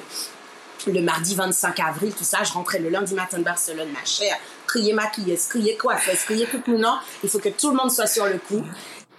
[0.94, 4.38] le mardi 25 avril, tout ça, je rentrais le lundi matin de Barcelone, ma chère,
[4.74, 8.08] crier maquilleuse, crier coiffeuse, crier tout le monde, il faut que tout le monde soit
[8.08, 8.64] sur le coup.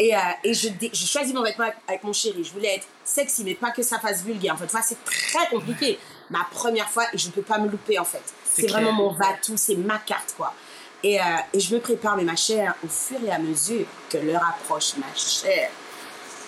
[0.00, 3.44] Et, euh, et je, je choisis mon vêtement avec, mon chéri, je voulais être sexy,
[3.44, 4.54] mais pas que ça fasse vulgaire.
[4.54, 6.00] En fait, c'est très compliqué.
[6.30, 8.22] Ma première fois, et je ne peux pas me louper, en fait.
[8.44, 10.52] C'est vraiment mon va-tout, c'est ma carte, quoi.
[11.04, 14.18] Et, euh, et je me prépare, mais ma chère, au fur et à mesure que
[14.18, 15.70] l'heure approche, ma chère,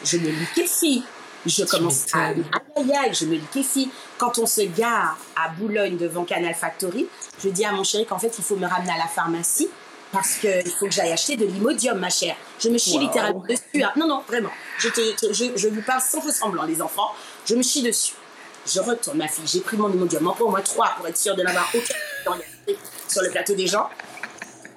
[0.02, 1.04] je me liquéfie.
[1.46, 2.26] Je commence à.
[2.28, 2.44] Aïe,
[2.76, 3.90] aïe, aïe, je me liquéfie.
[4.18, 7.06] Quand on se gare à Boulogne devant Canal Factory,
[7.42, 9.68] je dis à mon chéri qu'en fait, il faut me ramener à la pharmacie
[10.12, 12.36] parce qu'il faut que j'aille acheter de l'imodium, ma chère.
[12.58, 13.00] Je me chie Wow.
[13.00, 13.82] littéralement dessus.
[13.82, 13.92] hein.
[13.96, 14.50] Non, non, vraiment.
[14.78, 15.00] Je, te,
[15.32, 17.12] je, je vous parle sans faux semblant, les enfants.
[17.44, 18.14] Je me chie dessus.
[18.66, 19.44] Je retourne, ma fille.
[19.46, 20.26] J'ai pris mon imodium.
[20.26, 21.94] Encore au moins trois pour être sûre de n'avoir aucun
[23.08, 23.88] sur le plateau des gens.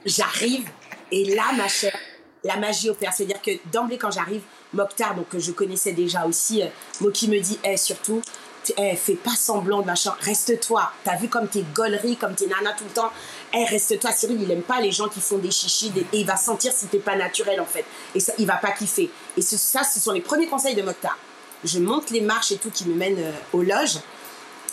[0.05, 0.67] J'arrive
[1.11, 1.97] et là, ma chère,
[2.43, 3.13] la magie opère.
[3.13, 4.41] C'est-à-dire que d'emblée, quand j'arrive,
[4.73, 6.67] Mokhtar, donc que je connaissais déjà aussi, euh,
[7.01, 8.21] moi qui me dit, Eh, surtout,
[8.63, 10.91] t- eh, fais pas semblant de machin, reste-toi.
[11.03, 13.09] T'as vu comme t'es gaulerie, comme t'es nana tout le temps.
[13.53, 14.11] Eh, reste-toi.
[14.11, 16.85] Cyril, il aime pas les gens qui font des chichis et il va sentir si
[16.87, 17.85] t'es pas naturel en fait.
[18.13, 19.09] Et ça, il va pas kiffer.
[19.37, 21.17] Et ça, ce sont les premiers conseils de Mokhtar.
[21.63, 23.97] Je monte les marches et tout qui me mènent euh, aux loges.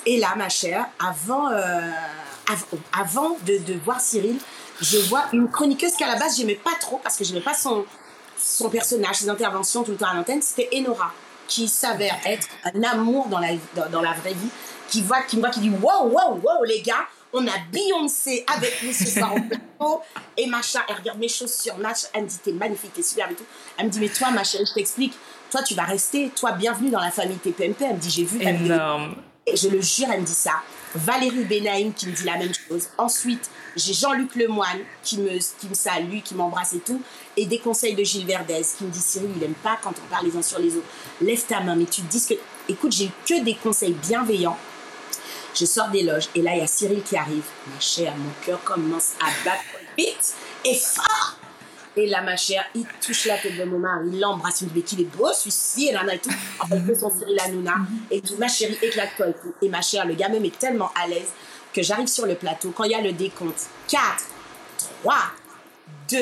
[0.05, 1.81] Et là, ma chère, avant, euh,
[2.49, 4.37] av- avant de, de voir Cyril,
[4.81, 7.85] je vois une chroniqueuse qu'à la base, j'aimais pas trop parce que j'aimais pas son,
[8.39, 10.43] son personnage, ses interventions tout le temps à l'antenne.
[10.43, 11.13] C'était Enora,
[11.47, 14.49] qui s'avère être un amour dans la, dans, dans la vraie vie,
[14.89, 18.45] qui, voit, qui me voit, qui dit Wow, wow, wow, les gars, On a Beyoncé
[18.55, 20.03] avec nous ce soir au plateau.
[20.37, 22.09] Et machin, elle regarde mes chaussures, machin.
[22.15, 23.45] Elle me dit, t'es magnifique, t'es superbe et tout.
[23.77, 25.15] Elle me dit, mais toi, ma chérie, je t'explique.
[25.51, 26.31] Toi, tu vas rester.
[26.31, 27.85] Toi, bienvenue dans la famille TPMP.
[27.85, 28.41] Elle me dit, j'ai vu.
[28.43, 29.17] Énorme.
[29.47, 30.63] Et je le jure, elle me dit ça.
[30.95, 32.89] Valérie Benaïm qui me dit la même chose.
[32.99, 37.01] Ensuite, j'ai Jean-Luc Lemoine qui me, qui me salue, qui m'embrasse et tout.
[37.37, 40.11] Et des conseils de Gilles Verdez qui me dit Cyril, il n'aime pas quand on
[40.11, 40.87] parle les uns sur les autres.
[41.21, 42.35] Lève ta main, mais tu te dis que.
[42.69, 44.59] Écoute, j'ai que des conseils bienveillants.
[45.55, 47.45] Je sors des loges et là, il y a Cyril qui arrive.
[47.73, 49.63] Ma chère, mon cœur commence à battre
[49.97, 51.37] vite et fort.
[51.99, 54.75] Et là, ma chère, il touche la tête de mon mari, il l'embrasse, il me
[54.75, 56.29] dit, qu'il est beau celui-ci, et en a tout.
[56.61, 57.77] En fait, son Cyril Hanouna,
[58.11, 58.37] et tout.
[58.37, 59.55] Ma chérie, éclate-toi et tout.
[59.63, 61.33] Et ma chère, le gars est tellement à l'aise
[61.77, 64.03] que j'arrive sur le plateau, quand il y a le décompte, 4,
[65.03, 65.15] 3,
[66.11, 66.17] 2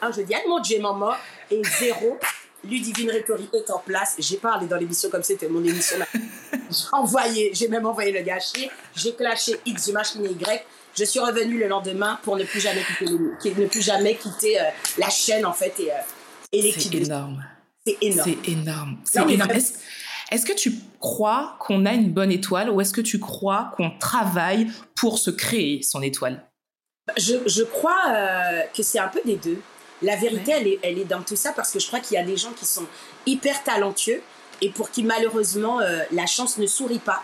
[0.00, 1.12] à 1, je dis, ah mon Dieu, maman,
[1.50, 2.18] et 0.
[2.64, 4.16] Ludivine Rétori est en place.
[4.18, 5.98] J'ai parlé dans l'émission comme c'était mon émission.
[6.14, 8.70] j'ai envoyé, j'ai même envoyé le gâchis.
[8.96, 10.64] J'ai clashé X, j'ai machiné Y.
[10.98, 14.64] Je suis revenue le lendemain pour ne plus jamais quitter, ne plus jamais quitter euh,
[14.98, 15.96] la chaîne en fait et, euh,
[16.50, 16.92] et l'équipe.
[16.92, 17.44] C'est énorme.
[17.86, 18.30] C'est énorme.
[18.32, 18.96] C'est énorme.
[19.04, 19.52] C'est énorme.
[20.32, 23.90] Est-ce, que tu crois qu'on a une bonne étoile ou est-ce que tu crois qu'on
[23.98, 24.66] travaille
[24.96, 26.44] pour se créer son étoile?
[27.16, 29.60] Je, je, crois euh, que c'est un peu des deux.
[30.02, 30.60] La vérité, ouais.
[30.60, 32.36] elle, est, elle est dans tout ça parce que je crois qu'il y a des
[32.36, 32.86] gens qui sont
[33.24, 34.20] hyper talentueux
[34.60, 37.22] et pour qui malheureusement euh, la chance ne sourit pas.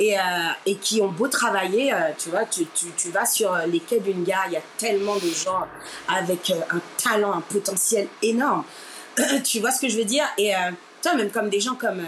[0.00, 0.22] Et, euh,
[0.64, 4.24] et, qui ont beau travailler, tu vois, tu, tu, tu, vas sur les quais d'une
[4.24, 5.66] gare, il y a tellement de gens
[6.08, 8.64] avec un talent, un potentiel énorme.
[9.44, 10.24] tu vois ce que je veux dire?
[10.38, 10.54] Et
[11.02, 12.02] toi, même comme des gens comme,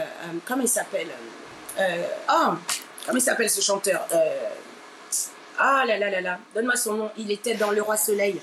[0.47, 1.09] comment il s'appelle
[1.79, 2.53] Oh,
[3.05, 4.07] comment il s'appelle ce chanteur
[5.59, 7.11] Ah là là là là, donne-moi son nom.
[7.17, 8.41] Il était dans Le Roi Soleil.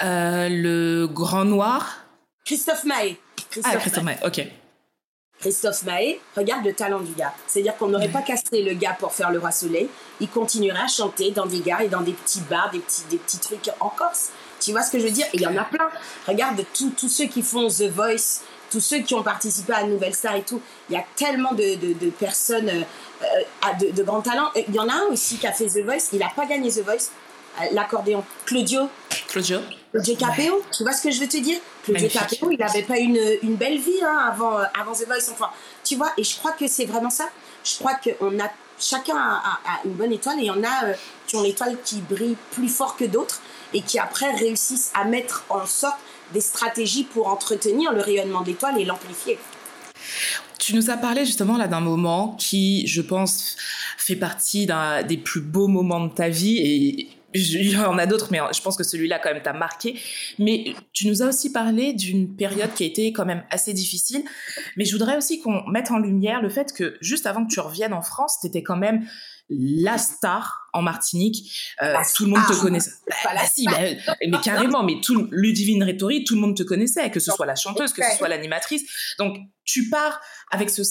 [0.00, 2.04] le Grand Noir
[2.44, 3.16] Christophe Maé.
[3.50, 4.46] Christophe ah, Christophe Maé, ok.
[5.40, 7.32] Christophe Maé, regarde le talent du gars.
[7.46, 9.88] C'est-à-dire qu'on n'aurait pas cassé le gars pour faire le roi soleil.
[10.20, 13.16] Il continuerait à chanter dans des gares et dans des petits bars, des petits, des
[13.16, 14.30] petits trucs en Corse.
[14.60, 15.26] Tu vois ce que je veux dire?
[15.32, 15.88] Et il y en a plein.
[16.26, 20.36] Regarde tous ceux qui font The Voice, tous ceux qui ont participé à Nouvelle Star
[20.36, 20.60] et tout.
[20.88, 23.24] Il y a tellement de, de, de personnes euh,
[23.80, 24.50] de, de grands talents.
[24.56, 26.08] Il y en a un aussi qui a fait The Voice.
[26.12, 27.10] Il n'a pas gagné The Voice.
[27.60, 28.24] Euh, l'accordéon.
[28.46, 28.88] Claudio.
[29.28, 29.58] Claudio.
[29.92, 30.62] Claudio Capéo, ouais.
[30.72, 31.58] tu vois ce que je veux te dire?
[31.84, 35.30] Claudio Capéo, il n'avait pas une, une, belle vie hein, avant, avant The Voice.
[35.32, 35.50] Enfin,
[35.84, 37.28] tu vois, et je crois que c'est vraiment ça.
[37.64, 40.62] Je crois qu'on a, chacun a, a, a, une bonne étoile et il y en
[40.62, 40.94] a euh,
[41.26, 43.40] qui ont l'étoile qui brille plus fort que d'autres
[43.72, 45.98] et qui après réussissent à mettre en sorte
[46.32, 49.38] des stratégies pour entretenir le rayonnement de l'étoile et l'amplifier.
[50.58, 53.56] Tu nous as parlé justement là d'un moment qui, je pense,
[53.96, 58.06] fait partie d'un des plus beaux moments de ta vie et il y en a
[58.06, 59.98] d'autres, mais je pense que celui-là, quand même, t'a marqué.
[60.38, 64.24] Mais tu nous as aussi parlé d'une période qui a été quand même assez difficile.
[64.76, 67.60] Mais je voudrais aussi qu'on mette en lumière le fait que juste avant que tu
[67.60, 69.06] reviennes en France, tu étais quand même
[69.50, 71.52] la star en Martinique.
[71.82, 72.92] Euh, tout le monde te connaissait.
[73.08, 73.78] Bah, bah, si, bah,
[74.26, 77.56] mais carrément, mais tout, Ludivine Rétori, tout le monde te connaissait, que ce soit la
[77.56, 79.14] chanteuse, que ce soit l'animatrice.
[79.18, 80.20] Donc, tu pars
[80.50, 80.82] avec ce,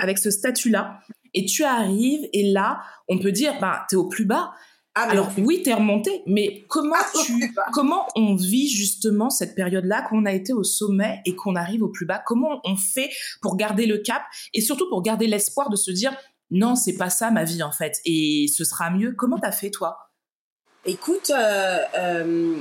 [0.00, 1.00] avec ce statut-là
[1.34, 4.52] et tu arrives et là, on peut dire, bah, t'es au plus bas
[4.94, 10.02] ah, Alors oui, t'es remonté, mais comment ah, tu, comment on vit justement cette période-là,
[10.02, 12.22] qu'on a été au sommet et qu'on arrive au plus bas?
[12.26, 13.10] Comment on fait
[13.40, 14.22] pour garder le cap
[14.54, 16.16] et surtout pour garder l'espoir de se dire
[16.50, 19.12] non, c'est pas ça ma vie en fait et ce sera mieux.
[19.12, 20.10] Comment t'as fait toi?
[20.84, 22.56] Écoute, euh, euh,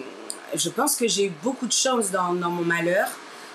[0.56, 3.08] je pense que j'ai eu beaucoup de chance dans, mon malheur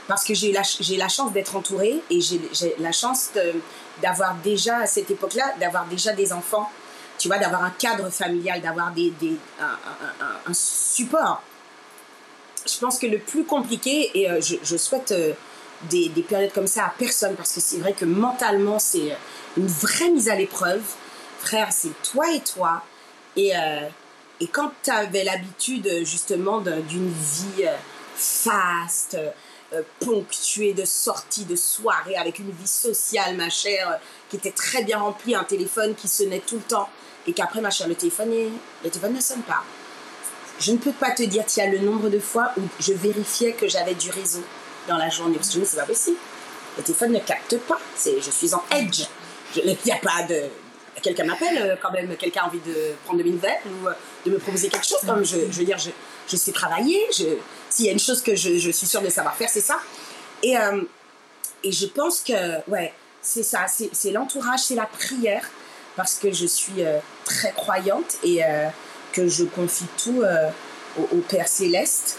[0.08, 0.62] parce que j'ai la,
[0.96, 2.40] la chance d'être entourée et j'ai,
[2.78, 3.30] la chance
[4.02, 6.70] d'avoir déjà à cette époque-là d'avoir déjà des enfants
[7.22, 11.40] tu vois, d'avoir un cadre familial, d'avoir des, des, un, un, support.
[12.66, 15.14] Je pense que le plus compliqué, et euh, je, souhaite
[15.90, 19.16] des, des, périodes comme ça à personne, parce que c'est vrai que mentalement, c'est
[19.56, 20.82] une vraie mise à l'épreuve.
[21.40, 22.82] Frère, c'est toi et toi.
[23.36, 23.88] Et, euh,
[24.40, 27.66] et quand tu avais l'habitude, justement, d'une vie
[28.14, 29.16] faste,
[30.00, 34.98] ponctuée de sorties, de soirées, avec une vie sociale, ma chère, qui était très bien
[34.98, 36.88] remplie, un téléphone qui sonnait tout le temps
[37.26, 39.62] et qu'après, ma chère, le téléphone, le téléphone ne sonne pas.
[40.58, 43.68] Je ne peux pas te dire, a le nombre de fois où je vérifiais que
[43.68, 44.42] j'avais du réseau
[44.88, 45.36] dans la journée.
[45.36, 46.16] Parce que je me dis, c'est pas possible.
[46.76, 47.78] Le téléphone ne capte pas.
[47.96, 49.04] C'est, je suis en edge.
[49.56, 50.44] Il n'y a pas de.
[51.02, 53.92] Quelqu'un m'appelle, euh, quand même, quelqu'un a envie de prendre de mes ou euh,
[54.24, 55.00] de me proposer quelque chose.
[55.04, 55.90] Comme je, veux dire, je,
[56.28, 57.00] je sais travailler.
[57.10, 59.78] S'il y a une chose que je, suis sûre de savoir faire, c'est ça.
[60.42, 60.82] Et, euh,
[61.64, 63.66] et je pense que, ouais, c'est ça.
[63.68, 65.48] C'est, l'entourage, c'est la prière
[65.96, 66.82] parce que je suis
[67.24, 68.40] très croyante et
[69.12, 70.22] que je confie tout
[70.98, 72.18] au, Père Céleste.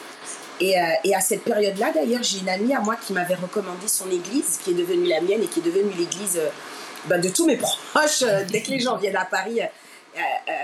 [0.60, 4.10] Et, et à cette période-là, d'ailleurs, j'ai une amie à moi qui m'avait recommandé son
[4.10, 6.40] église, qui est devenue la mienne et qui est devenue l'église
[7.06, 7.58] ben, de tous mes
[7.94, 8.24] proches.
[8.50, 9.60] dès que les gens viennent à Paris,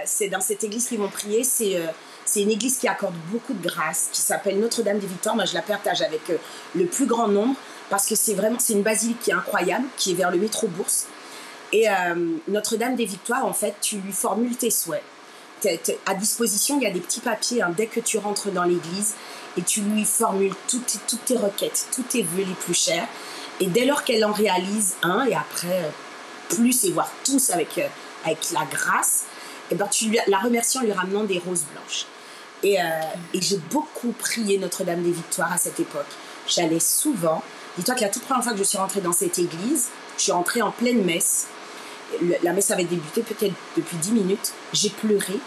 [0.06, 1.44] c'est dans cette église qu'ils vont prier.
[1.44, 5.36] C'est une église qui accorde beaucoup de grâce, qui s'appelle Notre-Dame des Victoires.
[5.36, 6.22] Moi, je la partage avec
[6.76, 7.56] le plus grand nombre
[7.90, 11.08] parce que c'est vraiment une basilique qui est incroyable, qui est vers le métro Bourse.
[11.74, 11.88] Et
[12.48, 15.04] Notre-Dame des Victoires, en fait, tu lui formules tes souhaits.
[16.06, 19.16] à disposition, il y a des petits papiers hein, dès que tu rentres dans l'église
[19.58, 23.08] et tu lui formules toutes, toutes tes requêtes, tous tes vœux les plus chers.
[23.60, 25.92] Et dès lors qu'elle en réalise un, et après
[26.50, 27.88] plus et voire tous avec, euh,
[28.26, 29.26] avec la grâce,
[29.70, 32.06] et eh ben tu la remercies en lui ramenant des roses blanches.
[32.64, 32.84] Et, euh,
[33.34, 36.08] et j'ai beaucoup prié Notre-Dame des Victoires à cette époque.
[36.48, 37.44] J'allais souvent.
[37.78, 40.32] Dis-toi que la toute première fois que je suis rentrée dans cette église, je suis
[40.32, 41.48] rentrée en pleine messe.
[42.44, 44.54] la messe avait débuté peut-être depuis 10 minutes.
[44.74, 45.40] J'ai pleuré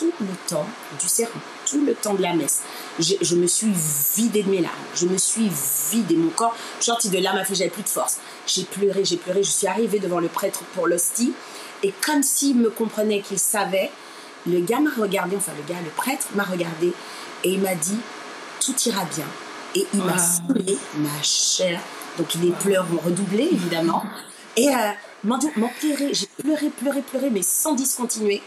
[0.00, 0.66] tout le temps
[0.98, 2.62] du sermon, tout le temps de la messe.
[2.98, 3.70] Je, je, me suis
[4.16, 5.50] vidée de mes larmes, je me suis
[5.92, 8.16] vidée, mon corps sorti de larmes, j'avais plus de force.
[8.46, 11.34] J'ai pleuré, j'ai pleuré, je suis arrivée devant le prêtre pour l'hostie,
[11.82, 13.90] et comme s'il me comprenait, qu'il savait,
[14.46, 16.94] le gars m'a regardé, enfin le gars, le prêtre m'a regardé,
[17.44, 17.98] et il m'a dit,
[18.64, 19.26] tout ira bien.
[19.74, 21.78] Et il m'a saoulé ma chair.
[22.18, 24.02] Donc les pleurs vont redoubler, évidemment.
[24.56, 24.90] Et euh,
[25.24, 25.38] m'en
[25.78, 28.42] pleuré, j'ai pleuré, pleuré, pleuré, mais sans discontinuer.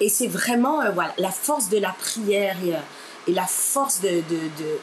[0.00, 2.78] Et c'est vraiment euh, voilà, la force de la prière et, euh,
[3.26, 4.78] et la force de, de, de,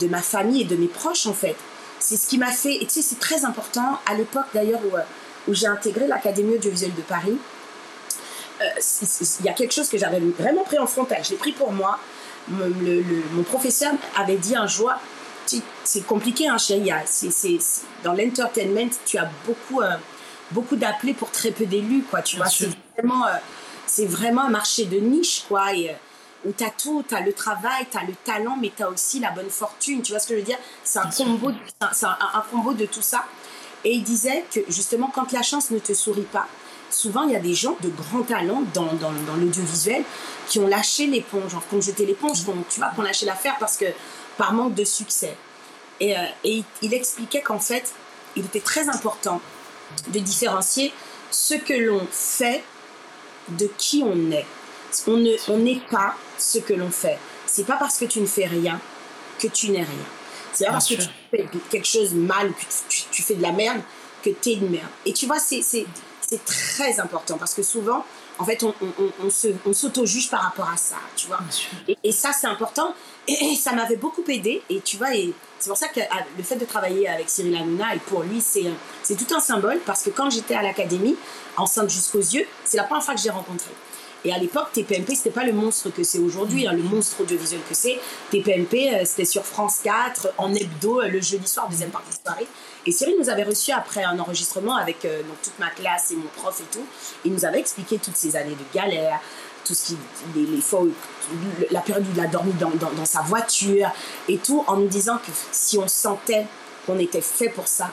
[0.00, 1.56] de, ma famille et de mes proches, en fait.
[1.98, 2.74] C'est ce qui m'a fait.
[2.76, 3.98] Et tu sais, c'est très important.
[4.06, 5.02] À l'époque, d'ailleurs, où, euh,
[5.48, 7.36] où j'ai intégré l'Académie audiovisuelle de Paris,
[8.58, 11.18] il y a quelque chose que j'avais vraiment pris en frontal.
[11.22, 11.98] Je l'ai pris pour moi.
[12.48, 14.92] Mon, le, mon professeur avait dit un jour
[15.84, 16.90] c'est compliqué, hein, chérie.
[17.06, 17.58] C
[18.02, 19.82] dans l'entertainment, tu as beaucoup,
[20.50, 22.22] beaucoup d'appelés pour très peu d'élus, quoi.
[22.22, 23.26] Tu vois, c'est vraiment
[23.86, 25.74] c'est vraiment un marché de niche, quoi.
[25.74, 25.94] Et, euh,
[26.44, 28.90] où tu as tout, tu as le travail, tu as le talent, mais tu as
[28.90, 30.02] aussi la bonne fortune.
[30.02, 30.58] Tu vois ce que je veux dire?
[30.84, 33.24] C'est un, combo, un, un, combo de tout ça.
[33.84, 36.46] Et il disait que justement, quand la chance ne te sourit pas,
[36.90, 40.04] souvent il y a des gens de grand talent dans, dans, dans l'audiovisuel
[40.48, 42.38] qui ont lâché l'éponge, qui ont jeté l'éponge,
[42.70, 43.86] tu vois, qui ont lâché l'affaire parce que
[44.36, 45.36] par manque de succès.
[46.00, 47.92] Et, euh, et il expliquait qu'en fait,
[48.36, 49.40] il était très important
[50.08, 50.92] de différencier
[51.30, 52.62] ce que l'on fait
[53.48, 54.46] de qui on est.
[55.06, 57.18] On n'est on n'est pas ce que l'on fait.
[57.46, 58.80] C'est pas parce que tu ne fais rien
[59.38, 60.06] que tu n'es rien.
[60.52, 62.64] C'est pas parce que tu fais quelque chose mal, que
[63.10, 63.80] tu, fais de la merde,
[64.22, 64.88] que tu es une merde.
[65.04, 65.64] Et tu vois, c'est
[66.44, 68.04] très important parce que souvent,
[68.38, 69.28] en fait, on, on,
[69.66, 71.40] on s'auto-juge par rapport à ça, tu vois.
[72.02, 72.94] Et, ça, c'est important.
[73.28, 74.62] Et, ça m'avait beaucoup aidé.
[74.70, 77.56] Et tu vois, et c'est pour ça que ah, le fait de travailler avec Cyril
[77.56, 81.16] Hanouna, pour lui, c'est tout un symbole parce que quand j'étais à l'académie,
[81.56, 83.70] enceinte jusqu'aux yeux, c'est la première fois que j'ai rencontré.
[84.26, 87.60] Et à l'époque, TPMP, c'était pas le monstre que c'est aujourd'hui, hein, le monstre audiovisuel
[87.68, 87.96] que c'est.
[88.32, 92.22] TPMP, euh, c'était sur France 4, en hebdo, euh, le jeudi soir, deuxième partie de
[92.26, 92.46] soirée.
[92.86, 96.16] Et Cyril nous avait reçus après un enregistrement avec euh, donc, toute ma classe et
[96.16, 96.84] mon prof et tout.
[97.24, 99.20] Il nous avait expliqué toutes ces années de galère,
[99.66, 99.96] tout ce qui,
[100.34, 100.62] les, les
[101.70, 103.90] la période où il a dormi dans, dans, sa voiture
[104.28, 106.46] et tout, en nous disant que si on sentait
[106.86, 107.90] qu'on était fait pour ça,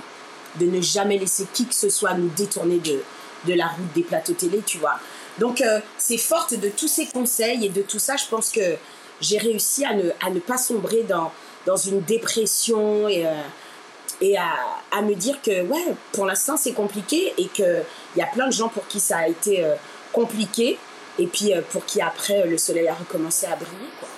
[0.59, 3.01] de ne jamais laisser qui que ce soit nous détourner de,
[3.47, 4.99] de la route des plateaux télé, tu vois.
[5.39, 8.77] Donc, euh, c'est forte de tous ces conseils et de tout ça, je pense que
[9.19, 11.31] j'ai réussi à ne, à ne pas sombrer dans,
[11.65, 13.31] dans une dépression et, euh,
[14.21, 14.49] et à,
[14.91, 17.83] à, me dire que, ouais, pour l'instant, c'est compliqué et qu'il
[18.15, 19.73] y a plein de gens pour qui ça a été euh,
[20.11, 20.77] compliqué
[21.19, 24.09] et puis pour qui, après, le soleil a recommencé à briller, quoi.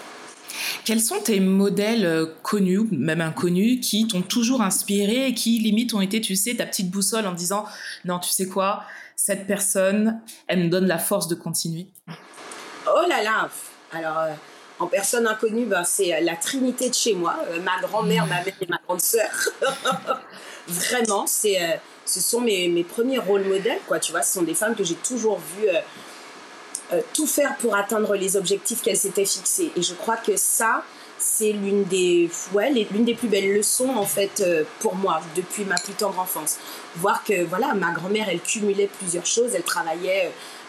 [0.85, 6.01] Quels sont tes modèles connus, même inconnus, qui t'ont toujours inspiré et qui, limite, ont
[6.01, 7.65] été, tu sais, ta petite boussole en disant,
[8.05, 8.83] non, tu sais quoi,
[9.15, 11.87] cette personne, elle me donne la force de continuer
[12.87, 13.49] Oh là là
[13.91, 14.33] Alors, euh,
[14.79, 18.43] en personne inconnue, ben, c'est euh, la trinité de chez moi, euh, ma grand-mère, ma
[18.43, 19.31] mère et ma grande sœur.
[20.67, 23.99] Vraiment, c'est, ce sont mes, mes, premiers rôles modèles, quoi.
[23.99, 25.69] Tu vois, ce sont des femmes que j'ai toujours vues
[27.13, 29.71] tout faire pour atteindre les objectifs qu'elles s'étaient fixés.
[29.75, 30.83] Et je crois que ça,
[31.17, 34.43] c'est l'une des, ouais, l'une des plus belles leçons en fait
[34.79, 36.57] pour moi depuis ma plus tendre enfance
[36.97, 39.51] voir que voilà, ma grand-mère, elle cumulait plusieurs choses.
[39.53, 40.64] Elle travaillait euh, euh,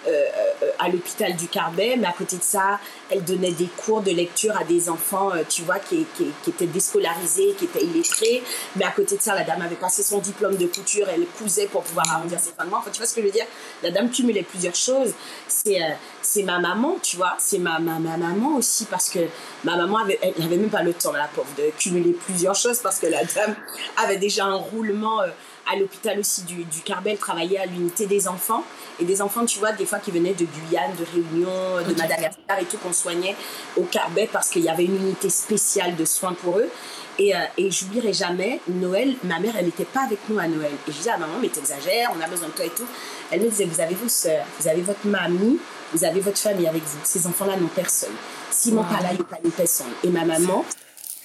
[0.79, 2.79] à l'hôpital du Carbet, mais à côté de ça,
[3.11, 6.07] elle donnait des cours de lecture à des enfants, euh, tu vois, qui,
[6.47, 8.43] étaient déscolarisés, qui étaient illettrés.
[8.77, 11.67] Mais à côté de ça, la dame avait passé son diplôme de couture, elle cousait
[11.67, 12.81] pour pouvoir arrondir ses fins de mois.
[12.81, 13.47] Enfin, tu vois ce que je veux dire?
[13.83, 15.13] La dame cumulait plusieurs choses.
[15.49, 15.81] C'est
[16.23, 19.21] c'est ma maman, tu vois, c'est ma, ma, ma, maman aussi, parce que
[19.63, 22.13] ma maman, avait, elle, il n'y avait même pas le temps, la pauvre, de cumuler
[22.13, 23.55] plusieurs choses parce que la dame
[23.97, 25.29] avait déjà un roulement euh,
[25.71, 28.65] à l'hôpital aussi du, du Carbel, travaillait à l'unité des enfants.
[28.99, 32.59] Et des enfants, tu vois, des fois qui venaient de Guyane, de Réunion, de Madagascar
[32.61, 33.37] et tout, qu'on soignait
[33.77, 36.71] au Carbet parce qu'il y avait une unité spéciale de soins pour eux.
[37.19, 40.73] Et, euh, et j'oublierai jamais, Noël, ma mère, elle n'était pas avec nous à Noël.
[40.87, 42.87] Et je disais à maman, mais t'exagères, on a besoin de toi et tout.
[43.31, 45.59] Elle me disait, vous avez vos soeurs, vous avez votre mamie,
[45.93, 46.99] vous avez votre famille avec vous.
[47.05, 48.15] Ces enfants-là n'ont personne.
[48.51, 49.87] Si mon pas là, il n'y a pas de personne.
[50.05, 50.65] Et ma maman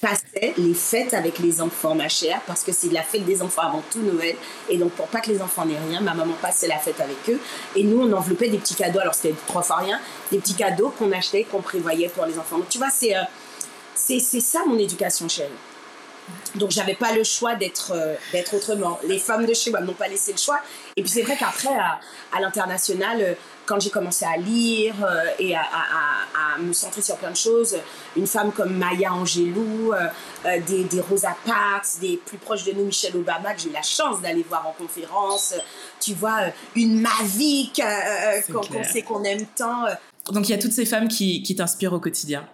[0.01, 3.61] passait les fêtes avec les enfants, ma chère, parce que c'est la fête des enfants
[3.61, 4.35] avant tout Noël.
[4.69, 7.17] Et donc, pour pas que les enfants n'aient rien, ma maman passait la fête avec
[7.29, 7.39] eux.
[7.75, 8.99] Et nous, on enveloppait des petits cadeaux.
[8.99, 9.99] Alors, c'était trois fois rien.
[10.31, 12.57] Des petits cadeaux qu'on achetait, qu'on prévoyait pour les enfants.
[12.57, 13.21] Donc, tu vois, c'est euh,
[13.93, 15.49] c'est ça mon éducation chérie.
[16.55, 18.99] Donc j'avais pas le choix d'être euh, d'être autrement.
[19.07, 20.59] Les femmes de chez moi m'ont pas laissé le choix.
[20.97, 21.99] Et puis c'est vrai qu'après à,
[22.35, 23.33] à l'international, euh,
[23.65, 27.31] quand j'ai commencé à lire euh, et à, à- à- à me centrer sur plein
[27.31, 27.77] de choses,
[28.17, 30.07] une femme comme Maya Angelou, euh,
[30.45, 33.73] euh, des, des Rosa Parks, des plus proches de nous Michelle Obama que j'ai eu
[33.73, 35.53] la chance d'aller voir en conférence.
[36.01, 36.39] Tu vois,
[36.75, 37.81] une Mavic
[38.47, 39.85] qu'on qu'on sait qu'on aime tant.
[40.29, 42.45] Donc il y a toutes ces femmes qui, qui t'inspirent au quotidien.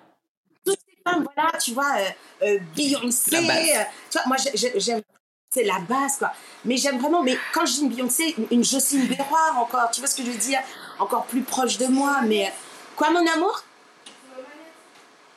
[1.35, 2.09] Voilà, tu vois, euh,
[2.43, 5.01] euh, Beyoncé, euh, tu vois, moi j'ai- j'ai- j'aime,
[5.49, 6.31] c'est la base, quoi.
[6.65, 10.07] Mais j'aime vraiment, mais quand je dis une Beyoncé, une- Jocelyne Béroir encore, tu vois
[10.09, 10.59] ce que je veux dire?
[10.99, 12.51] Encore plus proche de moi, mais.
[12.95, 13.63] Quoi, mon amour?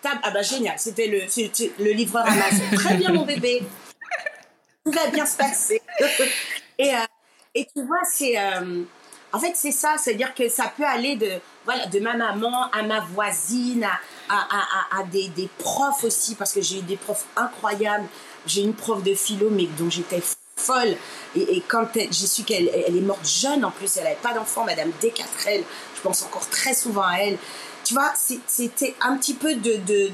[0.02, 1.20] Ah bah génial, c'était le,
[1.84, 2.64] le livreur Amazon.
[2.74, 3.62] Très bien, mon bébé.
[4.84, 5.82] Tout va bien se passer.
[6.78, 6.98] et, euh,
[7.54, 8.38] et tu vois, c'est.
[8.38, 8.82] euh,
[9.32, 11.32] en fait, c'est ça, c'est-à-dire que ça peut aller de,
[11.64, 14.00] voilà, de ma maman à ma voisine, à,
[14.30, 18.06] à, des, profs aussi, parce que j'ai eu des profs incroyables.
[18.46, 20.22] J'ai une prof de philo, mais dont j'étais
[20.56, 20.96] folle.
[21.36, 24.64] Et, quand j'ai su qu'elle elle est morte jeune, en plus, elle n'avait pas d'enfant,
[24.64, 25.64] Madame Descatrel,
[25.96, 27.38] je pense encore très souvent à elle.
[27.84, 30.10] Tu vois, c'était un petit peu de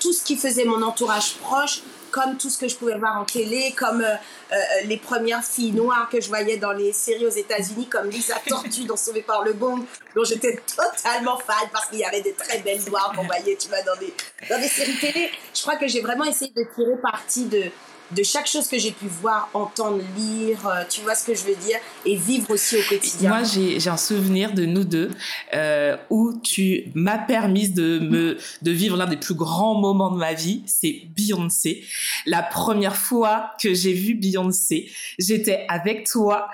[0.00, 3.24] tout ce qui faisait mon entourage proche, comme tout ce que je pouvais voir en
[3.24, 4.14] télé, comme euh,
[4.52, 8.36] euh, les premières filles noires que je voyais dans les séries aux États-Unis, comme Lisa
[8.46, 9.78] Tortue dans Sauvée par le Bon,
[10.14, 13.68] dont j'étais totalement fan parce qu'il y avait des très belles noires qu'on voyait, tu
[13.68, 14.12] vois, dans des,
[14.48, 15.30] dans des séries télé.
[15.54, 17.64] Je crois que j'ai vraiment essayé de tirer parti de,
[18.10, 21.44] de chaque chose que j'ai pu voir, entendre, lire, euh, tu vois ce que je
[21.44, 23.28] veux dire, et vivre aussi au quotidien.
[23.28, 25.10] Moi, j'ai un souvenir de nous deux
[25.54, 30.18] euh, où tu m'as permis de me de vivre l'un des plus grands moments de
[30.18, 30.62] ma vie.
[30.66, 31.84] C'est Beyoncé.
[32.26, 36.48] La première fois que j'ai vu Beyoncé, j'étais avec toi.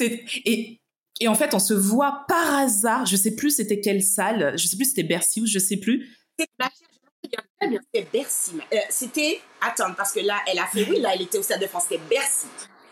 [0.00, 0.78] Et
[1.20, 3.04] et en fait, on se voit par hasard.
[3.04, 4.54] Je sais plus c'était quelle salle.
[4.56, 6.16] Je sais plus c'était Bercy ou je sais plus.
[6.38, 8.60] C'est- chère, je me souviens très c'était Bercy.
[8.72, 11.60] euh, c'était, attends, parce que là, elle a fait, oui, là, elle était au Stade
[11.60, 12.46] de France, c'était Bercy.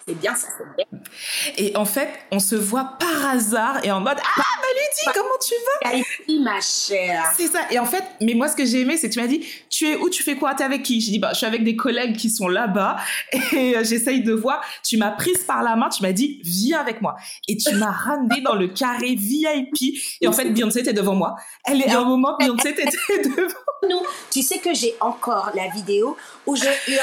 [0.09, 1.53] C'est bien ça, c'est Bercy.
[1.57, 5.55] Et en fait, on se voit par hasard et en mode ah Maludi, comment tu
[5.55, 5.91] vas?
[5.91, 7.33] Tahiti, ma chère.
[7.37, 7.63] C'est ça.
[7.73, 9.89] Et en fait, mais moi, ce que j'ai aimé, c'est que tu m'as dit, tu
[9.89, 11.01] es où, tu fais quoi, t'es avec qui?
[11.01, 12.99] Je dis, bah, je suis avec des collègues qui sont là-bas
[13.53, 14.63] et euh, j'essaye de voir.
[14.85, 17.17] Tu m'as prise par la main, tu m'as dit, viens avec moi.
[17.49, 19.99] Et tu m'as ramené dans le carré VIP.
[20.21, 21.35] Et en fait, Beyoncé était devant moi.
[21.65, 22.85] Elle est à un moment, Beyoncé était
[23.25, 23.55] devant.
[23.91, 24.01] Nous,
[24.31, 27.01] tu sais que j'ai encore la vidéo où je hurle,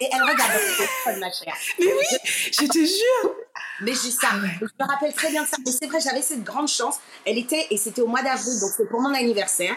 [0.00, 1.54] et elle regarde dans le téléphone, ma chère.
[1.78, 2.18] Mais oui,
[2.52, 3.34] je te jure.
[3.80, 4.28] Mais j'ai ça.
[4.60, 5.56] Je me rappelle très bien de ça.
[5.64, 6.96] Mais c'est vrai, j'avais cette grande chance.
[7.24, 9.74] Elle était, et c'était au mois d'avril, donc c'était pour mon anniversaire.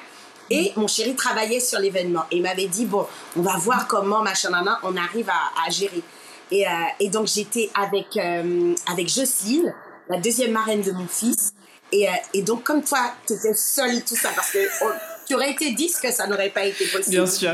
[0.49, 2.25] Et mon chéri travaillait sur l'événement.
[2.29, 3.07] Et il m'avait dit, bon,
[3.37, 6.01] on va voir comment, machin, maman, on arrive à, à gérer.
[6.51, 9.73] Et, euh, et donc, j'étais avec, euh, avec Jocelyne,
[10.09, 11.53] la deuxième marraine de mon fils.
[11.93, 14.91] Et, euh, et donc, comme toi, tu étais seule, tout ça, parce que on-
[15.31, 17.09] tu aurais été disque, ça n'aurait pas été possible.
[17.15, 17.53] Bien sûr.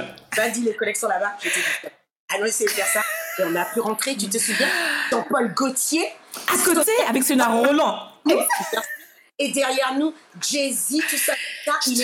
[0.51, 1.91] Dit les collections là-bas, j'étais disque.
[2.33, 3.01] Allons essayer de faire ça.
[3.39, 4.67] Et on a pu rentrer, tu te souviens,
[5.11, 6.03] Jean-Paul Gaultier,
[6.47, 7.99] À côté, avec ce nard Roland.
[9.37, 10.11] et derrière nous,
[10.41, 11.33] Jay-Z, tout ça,
[11.65, 11.79] tout ça.
[11.85, 12.01] Je Il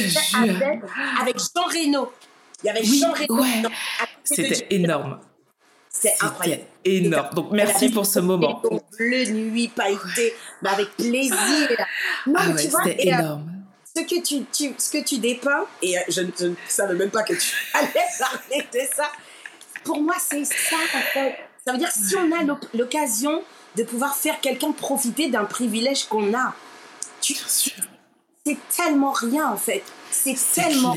[0.51, 0.81] était avec,
[1.21, 2.13] avec Jean Reno.
[2.63, 3.41] Il y avait Oui, Jean Reno.
[3.41, 3.63] ouais.
[4.23, 5.19] C'était énorme.
[5.89, 6.63] C'était incroyable.
[6.85, 7.29] C'était énorme.
[7.33, 8.61] Donc, merci pour ce moment.
[8.99, 11.67] Bleu, nuit, pailleté, mais avec plaisir.
[12.27, 13.62] Non, Ah mais ouais, tu vois, c'était euh, énorme.
[13.95, 16.95] Ce que tu, tu- ce que tu dépeins, et euh, je, ne- je ne savais
[16.95, 17.89] même pas que tu allais
[18.19, 19.11] parler de ça,
[19.83, 21.35] pour moi, c'est ça, en fait.
[21.65, 23.43] Ça veut dire si on a l'oc- l'occasion
[23.75, 26.53] de pouvoir faire quelqu'un profiter d'un privilège qu'on a,
[27.21, 29.83] c'est tellement rien, en fait.
[30.11, 30.95] C'est tellement.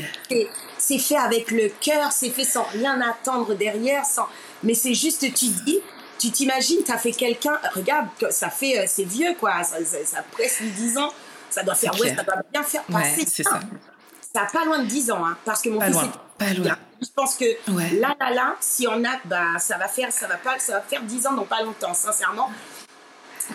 [0.77, 4.27] C'est fait avec le cœur, c'est fait sans rien attendre derrière, sans...
[4.63, 5.79] mais c'est juste, tu dis,
[6.19, 9.97] tu t'imagines, tu as fait quelqu'un, regarde, ça fait, euh, c'est vieux, quoi, ça, ça,
[10.05, 11.11] ça a presque 10 ans,
[11.49, 13.51] ça doit faire, ouais, ça doit bien faire Ouais, passer c'est ça.
[13.51, 13.59] ça.
[14.33, 16.03] Ça a pas loin de 10 ans, hein, parce que mon Pas fils loin.
[16.05, 16.77] est Pas loin.
[17.01, 17.89] je pense que Ouais.
[17.99, 20.81] là, là, là, si on a, bah, ça va faire, ça va pas, ça va
[20.81, 22.51] faire 10 ans, donc pas longtemps, sincèrement.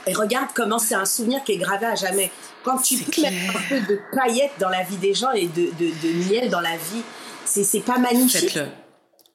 [0.07, 2.33] Et regarde comment c'est un souvenir qui est gravé à jamais.
[2.65, 3.31] Quand tu peux clair.
[3.31, 6.49] mettre un peu de paillettes dans la vie des gens et de, de, de miel
[6.51, 7.03] dans la vie,
[7.45, 8.51] C'est pas magnifique.
[8.53, 8.69] Faites-le.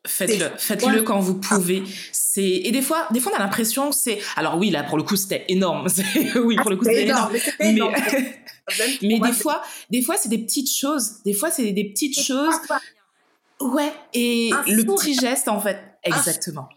[0.07, 1.83] Faites-le, faites-le quand vous pouvez.
[2.11, 4.19] C'est et des fois, des fois on a l'impression c'est.
[4.35, 5.87] Alors oui, là pour le coup c'était énorme.
[6.35, 7.93] oui, pour le coup c'était énorme.
[9.01, 11.21] Mais, des fois, des fois c'est des petites choses.
[11.25, 12.55] Des fois c'est des petites choses.
[13.59, 13.91] Ouais.
[14.13, 16.69] Et le petit geste en fait, exactement.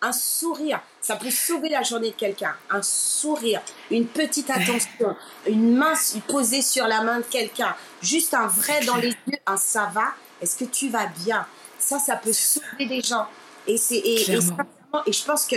[0.00, 2.54] Un sourire, ça peut sauver la journée de quelqu'un.
[2.70, 3.60] Un sourire,
[3.90, 5.16] une petite attention,
[5.48, 5.94] une main
[6.28, 10.14] posée sur la main de quelqu'un, juste un vrai dans les yeux, un ça va.
[10.40, 11.44] Est-ce que tu vas bien?
[11.88, 13.26] Ça, ça peut sauver des gens.
[13.66, 15.56] Et, c'est, et, et, je pense que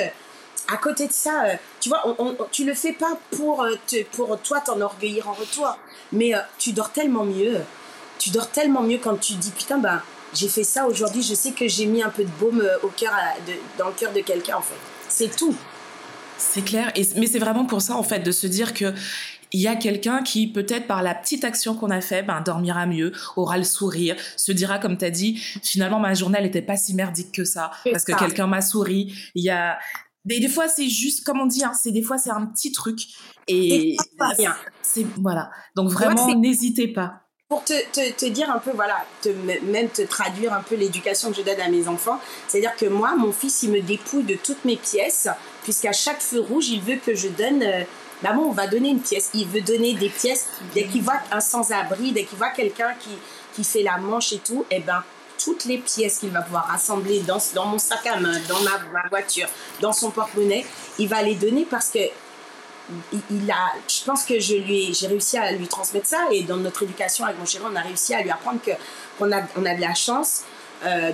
[0.68, 4.04] à côté de ça, euh, tu vois, on, tu le fais pas pour, euh, te,
[4.16, 5.78] pour toi t'enorgueillir en retour,
[6.14, 7.60] mais euh, tu dors tellement mieux.
[8.18, 10.02] Tu dors tellement mieux quand tu dis putain, ben,
[10.34, 13.12] j'ai fait ça aujourd'hui, je sais que j'ai mis un peu de baume au cœur,
[13.48, 14.76] de, dans le cœur de quelqu'un en fait.
[15.10, 15.56] C'est tout.
[16.38, 18.94] C'est clair, et, mais c'est vraiment pour ça en fait de se dire que
[19.52, 22.86] il y a quelqu'un qui peut-être par la petite action qu'on a fait, ben, dormira
[22.86, 26.78] mieux, aura le sourire, se dira comme tu as dit, finalement ma journée n'était pas
[26.78, 29.14] si merdique que ça parce que quelqu'un m'a souri.
[29.36, 29.78] Il y a
[30.26, 32.72] des, des fois c'est juste comme on dit, hein, c'est des fois c'est un petit
[32.72, 33.00] truc
[33.48, 33.98] et
[34.82, 35.52] c'est voilà.
[35.76, 37.22] Donc vraiment n'hésitez pas
[37.52, 39.28] pour te, te, te, dire un peu, voilà, te,
[39.66, 43.14] même te traduire un peu l'éducation que je donne à mes enfants, c'est-à-dire que moi,
[43.18, 45.28] mon fils, il me dépouille de toutes mes pièces,
[45.64, 47.84] puisqu'à chaque feu rouge, il veut que je donne euh,
[48.24, 49.30] Maman, on va donner une pièce.
[49.34, 50.48] Il veut donner des pièces.
[50.74, 53.12] Dès qu'il voit un sans-abri, dès qu'il voit quelqu'un qui,
[53.54, 55.04] qui fait la manche et tout, eh ben,
[55.44, 59.08] toutes les pièces qu'il va pouvoir rassembler dans, dans mon sac à main, dans ma,
[59.10, 59.48] voiture,
[59.80, 60.66] dans son porte-monnaie,
[61.00, 62.00] il va les donner parce que
[63.30, 66.58] il, a, je pense que je lui, j'ai réussi à lui transmettre ça et dans
[66.58, 68.60] notre éducation avec mon chéri, on a réussi à lui apprendre
[69.18, 70.42] qu'on a, on a de la chance
[70.86, 71.12] euh,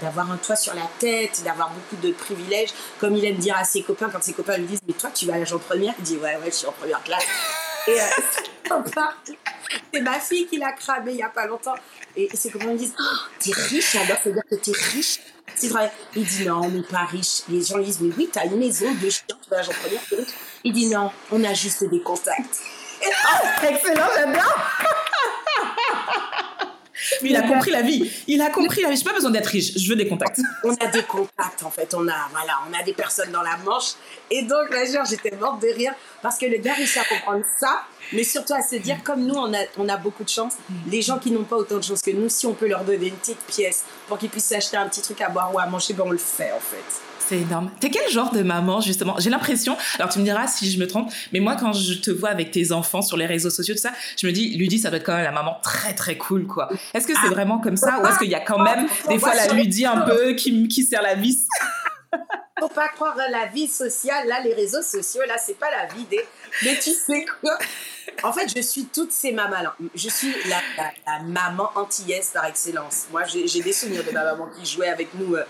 [0.00, 2.70] d'avoir un toit sur la tête, d'avoir beaucoup de privilèges.
[2.98, 5.26] Comme il aime dire à ses copains, quand ses copains lui disent Mais toi, tu
[5.26, 5.94] vas à l'âge en première?
[5.98, 7.24] Il dit Ouais, ouais, je suis en première classe.
[7.86, 8.04] Et euh,
[9.94, 11.74] c'est ma fille qui l'a cramé il n'y a pas longtemps.
[12.16, 15.20] Et ses copains me disent oh, T'es riche alors, ça veut dire que t'es riche
[15.54, 15.92] C'est vrai.
[16.14, 17.42] Il dit Non, on pas riche.
[17.48, 19.68] Les gens lui disent Mais oui, t'as une maison, deux chiens, tu vas à l'âge
[19.68, 20.00] en première,
[20.64, 22.62] Il dit Non, on a juste des contacts.
[23.62, 24.44] excellent, j'aime bien
[27.22, 28.10] mais il a compris la vie.
[28.26, 28.96] Il a compris la vie.
[28.96, 29.76] J'ai pas besoin d'être riche.
[29.76, 30.40] Je veux des contacts.
[30.64, 31.94] On a des contacts, en fait.
[31.94, 33.94] On a, voilà, on a des personnes dans la manche.
[34.30, 35.92] Et donc, là, genre, j'étais morte de rire
[36.22, 39.34] parce que le gars réussit à comprendre ça, mais surtout à se dire, comme nous,
[39.34, 40.54] on a, on a beaucoup de chance,
[40.90, 43.08] les gens qui n'ont pas autant de chance que nous, si on peut leur donner
[43.08, 45.94] une petite pièce pour qu'ils puissent s'acheter un petit truc à boire ou à manger,
[45.94, 47.15] ben on le fait, en fait.
[47.28, 47.70] C'est énorme.
[47.80, 49.16] T'es quel genre de maman, justement?
[49.18, 52.10] J'ai l'impression, alors tu me diras si je me trompe, mais moi, quand je te
[52.10, 54.90] vois avec tes enfants sur les réseaux sociaux, tout ça, je me dis, Ludie, ça
[54.90, 56.68] doit être quand même la maman très, très cool, quoi.
[56.94, 59.34] Est-ce que c'est vraiment comme ça ou est-ce qu'il y a quand même des fois
[59.34, 61.46] la Ludie un peu qui, qui sert la vis?
[62.58, 64.26] Faut pas croire à la vie sociale.
[64.28, 66.24] Là, les réseaux sociaux, là, c'est pas la vie des.
[66.64, 67.58] Mais tu sais quoi?
[68.22, 69.74] En fait, je suis toutes ces mamans-là.
[69.94, 73.08] Je suis la, la, maman antillaise par excellence.
[73.10, 75.34] Moi, j'ai des souvenirs de ma maman qui jouait avec nous.
[75.34, 75.44] Euh,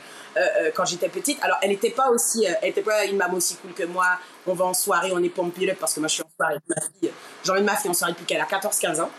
[0.74, 1.42] quand j'étais petite.
[1.42, 4.18] Alors, elle n'était pas aussi, euh, elle était pas une maman aussi cool que moi.
[4.46, 6.64] On va en soirée, on est pompier parce que moi je suis en soirée avec
[6.68, 7.12] ma fille.
[7.44, 9.10] J'ai ma fille en soirée depuis qu'elle a 14-15 ans.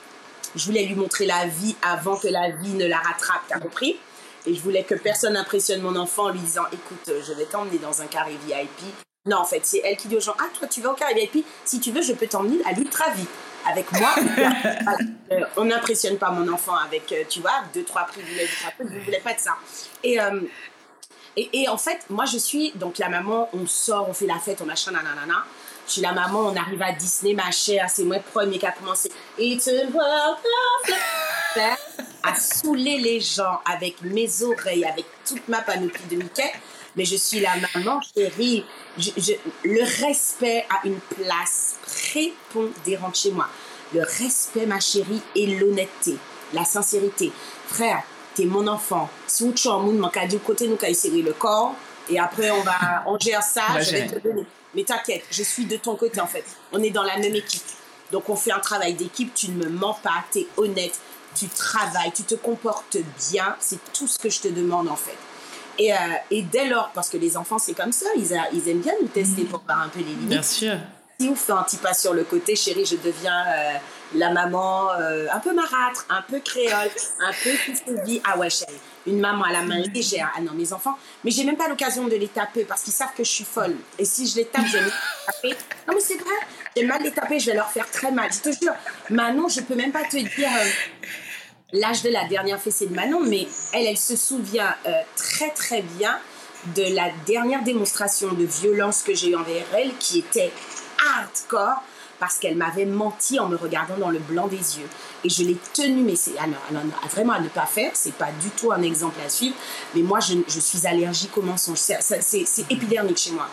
[0.55, 3.99] Je voulais lui montrer la vie avant que la vie ne la rattrape, t'as compris?
[4.45, 7.77] Et je voulais que personne n'impressionne mon enfant en lui disant écoute, je vais t'emmener
[7.79, 8.93] dans un carré VIP.
[9.25, 11.13] Non, en fait, c'est elle qui dit aux gens ah, toi tu vas au carré
[11.15, 13.27] VIP Si tu veux, je peux t'emmener à l'ultra vie
[13.69, 14.15] avec moi.
[15.57, 19.33] on n'impressionne pas mon enfant avec, tu vois, deux, trois privilèges, je ne voulais pas
[19.33, 19.57] de ça.
[20.03, 20.17] Et,
[21.37, 24.59] et, en fait, moi, je suis donc la maman, on sort, on fait la fête,
[24.61, 25.45] on machin, nanana.
[25.85, 28.71] Je suis la maman, on arrive à Disney, ma chère, c'est moi premier qui a
[28.71, 29.11] commencé.
[29.37, 31.77] It's a world of
[32.23, 36.51] à saouler les gens avec mes oreilles, avec toute ma panoplie de Mickey.
[36.95, 38.65] Mais je suis la maman chérie.
[39.63, 43.47] le respect a une place prépondérante chez moi.
[43.93, 46.17] Le respect, ma chérie, et l'honnêteté,
[46.53, 47.31] la sincérité.
[47.67, 48.03] Frère,
[48.37, 49.09] t'es mon enfant.
[49.25, 51.73] Si vous monde m'a dit côté nous serrer le corps
[52.09, 54.45] et après on va on gère ça, je vais te donner.
[54.75, 56.45] Mais t'inquiète, je suis de ton côté en fait.
[56.71, 57.63] On est dans la même équipe.
[58.11, 60.97] Donc on fait un travail d'équipe, tu ne me mens pas, tu es honnête,
[61.35, 62.97] tu travailles, tu te comportes
[63.31, 65.17] bien, c'est tout ce que je te demande en fait.
[65.79, 65.97] Et, euh,
[66.31, 69.07] et dès lors, parce que les enfants c'est comme ça, ils, ils aiment bien nous
[69.07, 70.29] tester pour voir un peu les limites.
[70.29, 70.77] Bien sûr.
[71.19, 73.73] Si vous faites un petit pas sur le côté, chérie, je deviens euh,
[74.15, 76.89] la maman euh, un peu marâtre, un peu créole,
[77.19, 77.49] un peu
[78.23, 80.31] ah ouais chérie, une maman à la main légère.
[80.35, 83.13] Ah non mes enfants, mais j'ai même pas l'occasion de les taper parce qu'ils savent
[83.15, 83.75] que je suis folle.
[83.97, 84.91] Et si je les tape, je vais les
[85.25, 85.57] taper.
[85.87, 86.35] Non mais c'est vrai,
[86.75, 88.29] j'ai mal les taper, je vais leur faire très mal.
[88.31, 88.73] Je te jure,
[89.09, 90.69] Manon, je peux même pas te dire euh,
[91.73, 95.81] l'âge de la dernière fessée de Manon, mais elle, elle se souvient euh, très très
[95.81, 96.17] bien
[96.75, 100.51] de la dernière démonstration de violence que j'ai eue envers elle, qui était
[101.15, 101.83] hardcore
[102.19, 104.87] parce qu'elle m'avait menti en me regardant dans le blanc des yeux.
[105.23, 106.33] Et je l'ai tenue, mais c'est
[107.11, 109.55] vraiment à ne pas faire, c'est pas du tout un exemple à suivre.
[109.95, 111.77] Mais moi, je, je suis allergique au mensonge.
[111.77, 113.47] C'est épidermique chez moi.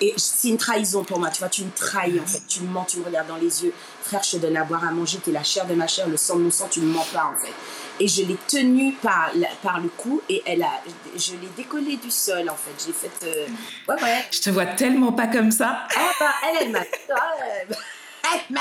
[0.00, 2.68] Et c'est une trahison pour moi, tu vois, tu me trahis en fait, tu me
[2.68, 3.72] mens, tu me regardes dans les yeux.
[4.02, 6.06] Frère, je te donne à boire, à manger, tu es la chair de ma chair,
[6.06, 7.52] le sang de mon sang, tu ne mens pas en fait.
[8.00, 10.70] Et je l'ai tenue par, par le cou et elle a,
[11.16, 12.86] je l'ai décollée du sol en fait.
[12.86, 13.26] J'ai fait.
[13.26, 13.46] Euh,
[13.88, 14.24] ouais, ouais.
[14.30, 15.86] Je te vois tellement pas comme ça.
[15.96, 16.80] Ah bah, elle, elle m'a.
[16.80, 18.60] elle m'a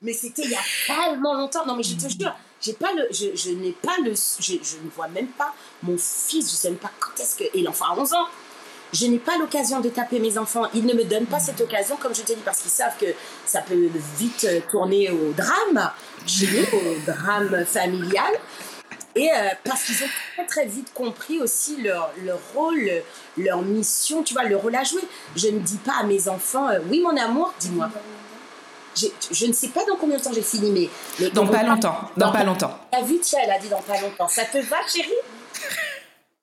[0.00, 1.66] Mais c'était il y a tellement longtemps.
[1.66, 4.12] Non, mais je te jure, j'ai pas le, je, je n'ai pas le.
[4.12, 7.44] Je, je, ne vois même pas mon fils, je sais même pas quand est-ce que.
[7.52, 8.26] Et l'enfant a 11 ans
[8.92, 10.66] je n'ai pas l'occasion de taper mes enfants.
[10.74, 13.06] Ils ne me donnent pas cette occasion, comme je te dis, parce qu'ils savent que
[13.44, 15.90] ça peut vite euh, tourner au drame,
[16.72, 18.32] au drame familial.
[19.16, 22.90] Et euh, parce qu'ils ont très très vite compris aussi leur, leur rôle,
[23.38, 25.00] leur mission, tu vois, le rôle à jouer.
[25.34, 27.88] Je ne dis pas à mes enfants, euh, oui mon amour, dis-moi.
[28.94, 31.30] Je ne sais pas dans combien de temps j'ai fini, mais...
[31.30, 32.78] dans pas longtemps, dans, pas longtemps.
[32.90, 34.28] T'as vu, tiens, elle a dit dans pas longtemps.
[34.28, 35.10] Ça te va, chérie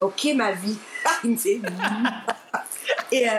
[0.02, 0.78] Ok, ma vie.
[1.24, 1.62] Il me fait...
[3.12, 3.34] Et euh,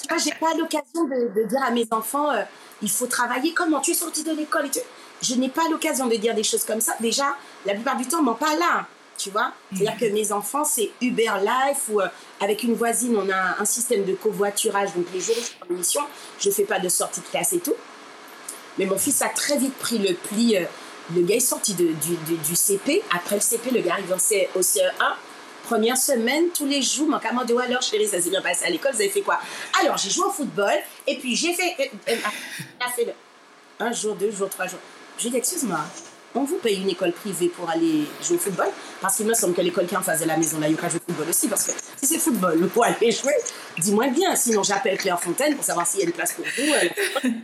[0.00, 2.30] tu vois, j'ai pas l'occasion de, dire à mes enfants,
[2.80, 3.52] il faut travailler.
[3.52, 3.80] Comment?
[3.80, 4.70] Tu es sorti de l'école et
[5.22, 6.94] Je n'ai pas l'occasion de dire des choses comme ça.
[7.00, 7.36] Déjà,
[7.66, 8.86] la plupart du temps, on m'en parle là.
[9.16, 12.06] Tu vois C'est-à-dire que mes enfants, c'est Uber Life ou euh,
[12.40, 14.94] avec une voisine, on a un, système de covoiturage.
[14.94, 16.02] Donc les jours où je suis en mission,
[16.38, 17.74] je fais pas de sortie de classe et tout.
[18.78, 20.56] Mais mon fils a très vite pris le pli.
[21.16, 23.02] le gars est sorti de, du, du, CP.
[23.10, 25.14] Après le CP, le gars arrive au CE1
[25.68, 28.70] première semaine, tous les jours, mon camarade dit alors chérie, ça s'est bien passé à
[28.70, 29.38] l'école, vous avez fait quoi?
[29.82, 32.16] Alors j'ai joué au football et puis j'ai fait, euh, euh,
[32.80, 33.12] a fait le,
[33.78, 34.78] un jour, deux jours, trois jours.
[35.18, 35.80] Je dit excuse-moi,
[36.34, 38.68] on vous paye une école privée pour aller jouer au football?
[39.00, 40.76] Parce qu'il me semble que l'école qui est en face de la maison, là, il
[40.76, 41.48] y a jouer au football aussi.
[41.48, 43.34] Parce que si c'est football, pour aller jouer,
[43.78, 44.36] dis-moi bien.
[44.36, 47.30] Sinon, j'appelle Claire Fontaine pour savoir s'il y a une place pour vous.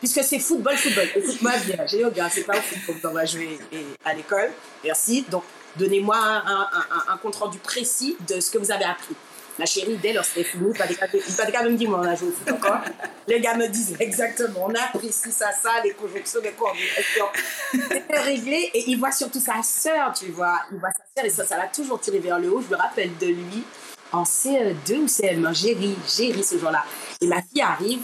[0.00, 1.08] Puisque c'est football, football.
[1.14, 3.58] Écoute-moi bien, j'ai dit, oh, c'est pas au football qu'on va jouer
[4.04, 4.50] à l'école.
[4.82, 5.24] Merci.
[5.30, 5.44] Donc,
[5.76, 9.14] Donnez-moi un, compte rendu précis de ce que vous avez appris.
[9.58, 12.28] Ma chérie, dès lors c'était fini, pas des cas me dit, moi, on a joué
[12.28, 12.80] au foot encore.
[13.28, 17.26] Les gars me disent exactement, on a ci, ça, ça, les conjonctions, les coordinations.
[17.70, 20.60] C'était réglé et il voit surtout sa sœur, tu vois.
[20.72, 22.62] Il voit sa sœur et ça, ça l'a toujours tiré vers le haut.
[22.62, 23.64] Je me rappelle de lui
[24.10, 25.54] en CE2 ou CM1.
[25.54, 26.84] J'ai ri, j'ai ri ce jour-là.
[27.20, 28.00] Et ma fille arrive,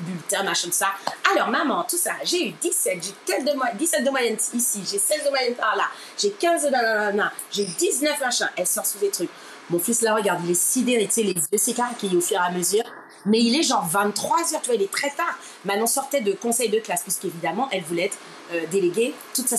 [0.00, 0.88] bulletin, machin, ça.
[1.32, 2.98] Alors, maman, tout ça, j'ai eu 17,
[3.28, 5.84] j'ai de, 17 de moyenne ici, j'ai 16 de moyenne par là,
[6.18, 8.48] j'ai 15 de nanana, j'ai 19 machin.
[8.56, 9.30] Elle sort sous des trucs.
[9.70, 12.44] Mon fils la regarde, il est sidéré, tu sais, les yeux s'écarquillent au fur et
[12.44, 12.82] à mesure.
[13.26, 15.38] Mais il est genre 23 heures, tu vois, il est très tard.
[15.64, 18.18] Manon sortait de conseil de classe, puisqu'évidemment, elle voulait être
[18.52, 19.56] euh, déléguée toute sa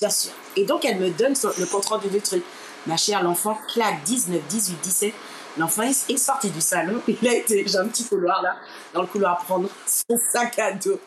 [0.00, 0.32] Bien sûr.
[0.56, 2.42] Et donc, elle me donne le compte rendu du truc.
[2.86, 5.14] Ma chère, l'enfant claque 19, 18, 17.
[5.58, 7.00] L'enfant est sorti du salon.
[7.06, 8.56] Il a été, j'ai un petit couloir là,
[8.94, 10.98] dans le couloir, prendre son sac à dos,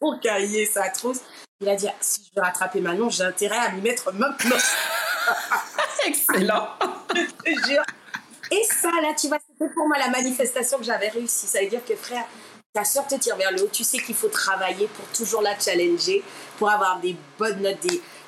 [0.00, 1.20] son cahier, sa trousse.
[1.60, 4.56] Il a dit si je veux rattraper Manon, j'ai intérêt à m'y mettre maintenant.
[6.06, 6.68] Excellent.
[7.14, 7.82] je te jure.
[8.50, 11.46] Et ça, là, tu vois, c'était pour moi la manifestation que j'avais réussi.
[11.46, 12.24] Ça veut dire que, frère,
[12.72, 13.70] ta soeur te tire vers le haut.
[13.72, 16.22] Tu sais qu'il faut travailler pour toujours la challenger,
[16.58, 17.78] pour avoir des bonnes notes.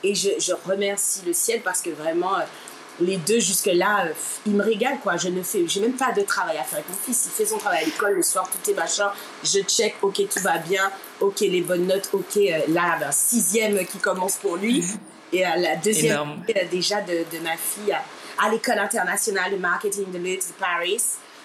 [0.02, 2.44] Et je, je remercie le ciel parce que vraiment, euh,
[3.00, 4.12] les deux jusque-là, euh,
[4.46, 5.16] ils me régalent, quoi.
[5.16, 7.26] Je ne fais, j'ai même pas de travail à faire avec mon fils.
[7.26, 9.10] Il fait son travail à l'école le soir, tout est machin.
[9.44, 10.90] Je check, ok, tout va bien.
[11.20, 14.84] Ok, les bonnes notes, ok, euh, là, ben, sixième qui commence pour lui.
[15.32, 17.92] Et euh, la deuxième, déjà de, de, ma fille
[18.38, 21.02] à, l'école internationale de marketing de Leeds de Paris.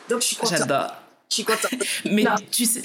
[0.10, 0.58] Donc, je suis contente.
[0.58, 0.92] J'adore.
[1.30, 1.74] Je suis contente.
[2.06, 2.82] Mais tu sais,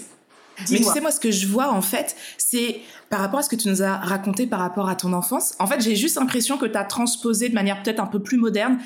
[0.70, 2.80] mais tu sais, moi, ce que je vois, en fait, c'est
[3.10, 5.54] par rapport à ce que tu nous as raconté par rapport à ton enfance.
[5.58, 8.38] En fait, j'ai juste l'impression que tu as transposé de manière peut-être un peu plus
[8.38, 8.78] moderne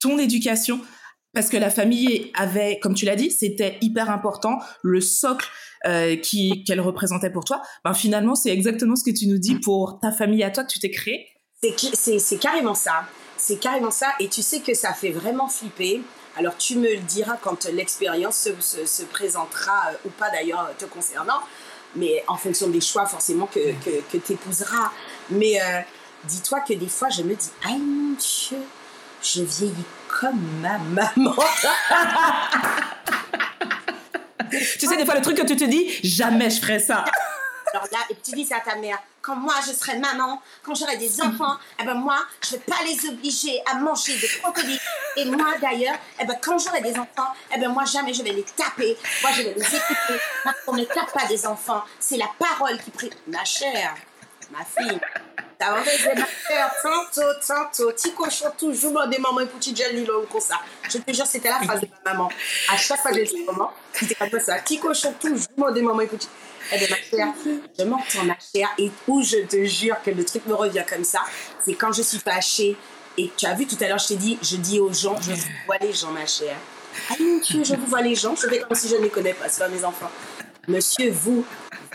[0.00, 0.80] ton éducation.
[1.34, 5.48] Parce que la famille avait, comme tu l'as dit, c'était hyper important, le socle
[5.86, 7.62] euh, qui qu'elle représentait pour toi.
[7.84, 10.72] Ben finalement, c'est exactement ce que tu nous dis pour ta famille à toi que
[10.72, 11.26] tu t'es créé.
[11.60, 13.04] C'est carrément ça.
[13.36, 14.12] C'est carrément ça.
[14.20, 16.02] Et tu sais que ça fait vraiment flipper
[16.38, 21.40] alors tu me le diras quand l'expérience se, présentera, euh, ou pas d'ailleurs te concernant,
[21.96, 24.92] mais en fonction des choix forcément que, que, tu épouseras.
[25.30, 25.80] Mais euh,
[26.24, 28.58] dis-toi que des fois je me dis, ah mon Dieu,
[29.20, 29.74] je vieillis
[30.06, 31.34] comme ma maman.
[34.78, 37.04] tu sais, des fois le truc que tu te dis, jamais je ferai ça.
[37.72, 40.96] Alors là, et tu dis à ta mère, quand moi je serai maman, quand j'aurai
[40.96, 44.80] des enfants, eh ben moi, je vais pas les obliger à manger des crocodiles.
[45.16, 48.32] Et moi d'ailleurs, eh ben quand j'aurai des enfants, eh ben moi jamais je vais
[48.32, 48.96] les taper.
[49.22, 50.20] Moi je vais les écouter.
[50.64, 51.82] Qu'on ne tape pas des enfants.
[52.00, 53.10] C'est la parole qui prie.
[53.26, 53.94] Ma chère,
[54.50, 55.00] ma fille,
[55.58, 60.40] T'as envie ma chère, tantôt, tantôt, petit cochon toujours, des mamans et petit gel, comme
[60.40, 60.60] ça.
[60.88, 62.30] Je te jure, c'était la phrase de ma maman.
[62.68, 64.54] À chaque fois que je dis maman, c'était comme ça.
[64.58, 66.08] Petit cochon toujours, des mamans et.
[66.70, 71.04] Je m'entends, ma chère, et où je te jure que le truc me revient comme
[71.04, 71.20] ça,
[71.64, 72.76] c'est quand je suis fâchée,
[73.16, 75.32] et tu as vu tout à l'heure, je t'ai dit, je dis aux gens, je
[75.66, 76.56] vois les gens, ma chère.
[77.10, 79.34] Ah mon Dieu, je vous vois les gens, je comme si je ne les connais
[79.34, 80.10] pas, c'est pas mes enfants.
[80.66, 81.44] Monsieur, vous,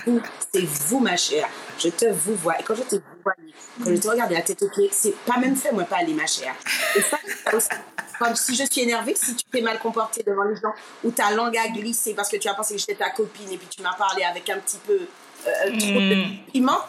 [0.05, 0.21] vous,
[0.53, 1.47] c'est vous, ma chère.
[1.79, 2.59] Je te vous vois.
[2.59, 3.33] Et quand je te vois,
[3.83, 6.13] quand je te regarde la tête aux pieds, c'est pas même fait, moi, pas aller,
[6.13, 6.55] ma chère.
[6.95, 7.17] Et ça,
[7.53, 7.69] aussi.
[8.19, 10.73] Comme si je suis énervée, si tu t'es mal comporté devant les gens,
[11.03, 13.57] ou ta langue a glissé parce que tu as pensé que j'étais ta copine et
[13.57, 14.93] puis tu m'as parlé avec un petit peu
[15.47, 16.37] euh, trop de hmm.
[16.51, 16.79] piment,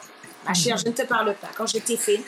[0.45, 1.51] ma chère, je ne te parle pas.
[1.57, 2.21] Quand je t'ai fait.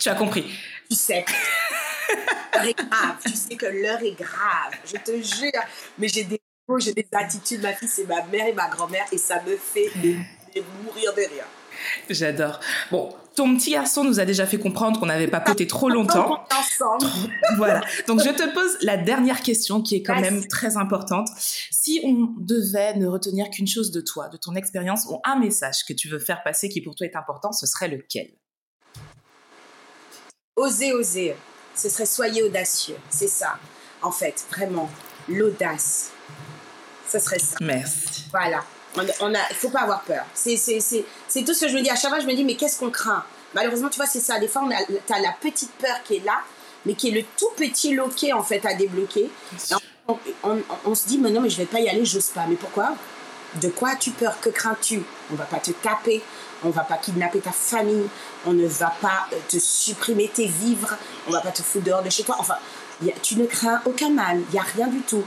[0.00, 0.50] Tu as compris.
[0.90, 1.24] Tu sais.
[2.54, 3.16] L'heure est grave.
[3.24, 4.72] Tu sais que l'heure est grave.
[4.86, 5.62] Je te jure.
[5.98, 6.40] Mais j'ai des
[6.76, 7.62] j'ai des attitudes.
[7.62, 9.90] Ma fille, c'est ma mère et ma grand-mère et ça me fait
[10.84, 11.46] mourir de rire.
[12.10, 12.60] J'adore.
[12.90, 16.44] Bon, ton petit garçon nous a déjà fait comprendre qu'on n'avait pas poté trop longtemps.
[16.52, 17.06] Ensemble.
[17.56, 17.80] voilà.
[18.06, 21.28] Donc je te pose la dernière question qui est quand même très importante.
[21.70, 25.84] Si on devait ne retenir qu'une chose de toi, de ton expérience ou un message
[25.86, 28.32] que tu veux faire passer qui pour toi est important, ce serait lequel?
[30.56, 31.36] Oser, oser.
[31.76, 32.96] Ce serait soyez audacieux.
[33.08, 33.58] C'est ça.
[34.02, 34.90] En fait, vraiment,
[35.28, 36.10] l'audace
[37.10, 37.56] ce serait ça.
[37.60, 38.24] Merci.
[38.30, 38.62] Voilà.
[39.20, 40.24] On, a, il faut pas avoir peur.
[40.34, 41.90] C'est tout ce que je me dis.
[41.90, 43.24] À chaque fois, je me dis, mais qu'est-ce qu'on craint?
[43.54, 44.38] Malheureusement, tu vois, c'est ça.
[44.38, 44.68] Des fois,
[45.06, 46.40] tu as la petite peur qui est là,
[46.84, 49.30] mais qui est le tout petit loquet, en fait, à débloquer.
[50.42, 52.46] On, se dit, mais non, mais je vais pas y aller, j'ose pas.
[52.48, 52.94] Mais pourquoi?
[53.56, 54.38] De quoi as-tu peur?
[54.40, 55.02] Que crains-tu?
[55.32, 56.22] On va pas te taper,
[56.64, 58.08] on va pas kidnapper ta famille,
[58.46, 62.02] on ne va pas euh, te supprimer tes vivres, on va pas te foutre dehors
[62.02, 62.36] de chez toi.
[62.38, 62.56] Enfin,
[63.22, 65.24] tu ne crains aucun mal, il n'y a rien du tout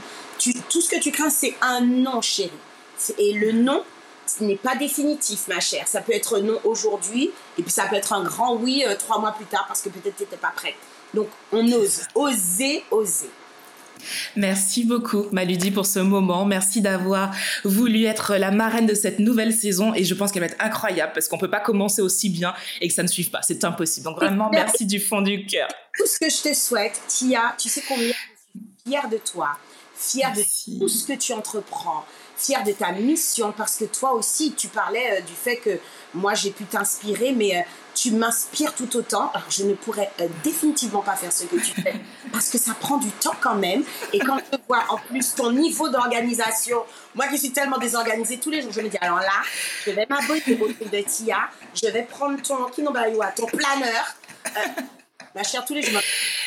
[0.68, 2.50] tout ce que tu crains, c'est un non, chérie.
[3.18, 3.82] Et le non,
[4.26, 5.86] ce n'est pas définitif, ma chère.
[5.88, 9.18] Ça peut être non aujourd'hui, et puis ça peut être un grand oui euh, trois
[9.18, 10.74] mois plus tard parce que peut-être tu n'étais pas prête.
[11.14, 12.02] Donc, on ose.
[12.14, 13.30] Oser, oser.
[14.34, 16.44] Merci beaucoup, Maludi, pour ce moment.
[16.44, 17.32] Merci d'avoir
[17.64, 19.94] voulu être la marraine de cette nouvelle saison.
[19.94, 22.54] Et je pense qu'elle va être incroyable parce qu'on ne peut pas commencer aussi bien
[22.80, 23.42] et que ça ne suive pas.
[23.42, 24.04] C'est impossible.
[24.04, 25.68] Donc vraiment, merci du fond du cœur.
[25.96, 29.50] Tout ce que je te souhaite, Tia, tu sais combien je suis fière de toi
[30.02, 30.42] fier de
[30.78, 32.04] tout ce que tu entreprends,
[32.36, 35.78] fier de ta mission, parce que toi aussi, tu parlais euh, du fait que
[36.14, 37.60] moi, j'ai pu t'inspirer, mais euh,
[37.94, 39.30] tu m'inspires tout autant.
[39.32, 41.94] Alors, je ne pourrais euh, définitivement pas faire ce que tu fais,
[42.32, 43.84] parce que ça prend du temps quand même.
[44.12, 46.78] Et quand je vois en plus ton niveau d'organisation,
[47.14, 49.42] moi qui suis tellement désorganisée tous les jours, je me dis, alors là,
[49.86, 54.16] je vais m'abonner au truc de Tia, je vais prendre ton ton planeur.
[55.34, 56.00] Ma chère, tous les jours,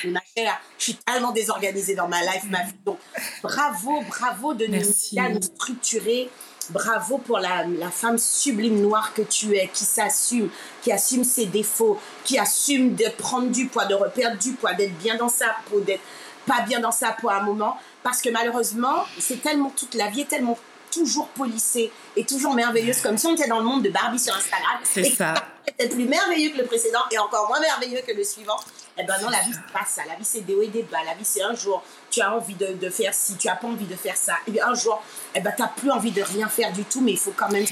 [0.05, 2.73] ma chère, je suis tellement désorganisée dans ma life, ma vie.
[2.85, 2.99] Donc,
[3.41, 6.29] bravo, bravo de nous, nous structurer.
[6.71, 10.49] Bravo pour la, la, femme sublime noire que tu es, qui s'assume,
[10.81, 14.97] qui assume ses défauts, qui assume de prendre du poids, de reperdre du poids, d'être
[14.97, 16.01] bien dans sa peau, d'être
[16.47, 17.77] pas bien dans sa peau à un moment.
[18.01, 20.57] Parce que malheureusement, c'est tellement toute la vie est tellement
[20.91, 24.35] toujours polissée et toujours merveilleuse, comme si on était dans le monde de Barbie sur
[24.35, 24.79] Instagram.
[24.83, 25.33] C'est ça.
[25.65, 28.57] Peut-être plus merveilleux que le précédent et encore moins merveilleux que le suivant.
[28.97, 30.03] Eh ben non, la vie, c'est pas ça.
[30.07, 31.03] La vie, c'est des hauts et des bas.
[31.05, 33.67] La vie, c'est un jour, tu as envie de, de faire ci, tu as pas
[33.67, 34.35] envie de faire ça.
[34.47, 35.01] Et un jour,
[35.33, 37.49] eh ben, tu n'as plus envie de rien faire du tout, mais il faut quand
[37.49, 37.65] même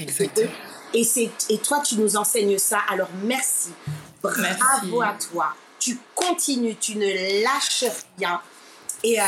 [0.94, 2.80] Et, c'est, et toi, tu nous enseignes ça.
[2.90, 3.72] Alors, merci.
[4.22, 5.54] Bravo à toi.
[5.80, 7.86] Tu continues, tu ne lâches
[8.18, 8.42] rien.
[9.04, 9.24] Et, euh,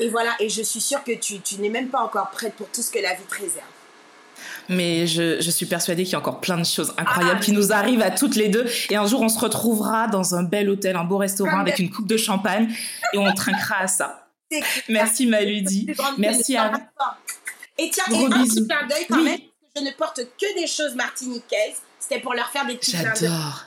[0.00, 2.68] et voilà, et je suis sûre que tu, tu n'es même pas encore prête pour
[2.68, 3.64] tout ce que la vie te réserve.
[4.68, 7.72] Mais je, je suis persuadée qu'il y a encore plein de choses incroyables qui nous
[7.72, 8.66] arrivent à toutes les deux.
[8.90, 11.90] Et un jour, on se retrouvera dans un bel hôtel, un beau restaurant avec une
[11.90, 12.68] coupe de champagne
[13.12, 14.28] et on trinquera à ça.
[14.88, 15.88] Merci Maludi.
[16.16, 16.78] Merci à vous.
[17.78, 19.38] Et tiens, et un petit clin d'œil quand même,
[19.76, 21.76] je ne porte que des choses martiniquaises.
[22.00, 23.64] C'était pour leur faire des petits clins J'adore.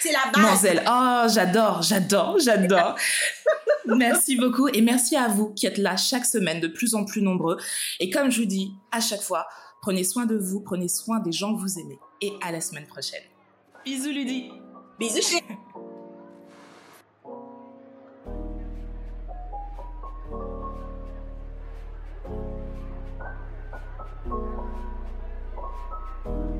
[0.00, 0.42] C'est la base.
[0.42, 0.82] Manzel.
[0.86, 2.96] Oh, j'adore, j'adore, j'adore.
[3.86, 7.22] merci beaucoup et merci à vous qui êtes là chaque semaine, de plus en plus
[7.22, 7.56] nombreux.
[8.00, 9.46] Et comme je vous dis à chaque fois,
[9.86, 12.00] Prenez soin de vous, prenez soin des gens que vous aimez.
[12.20, 13.22] Et à la semaine prochaine.
[13.84, 14.50] Bisous Ludie.
[14.98, 15.38] Bisous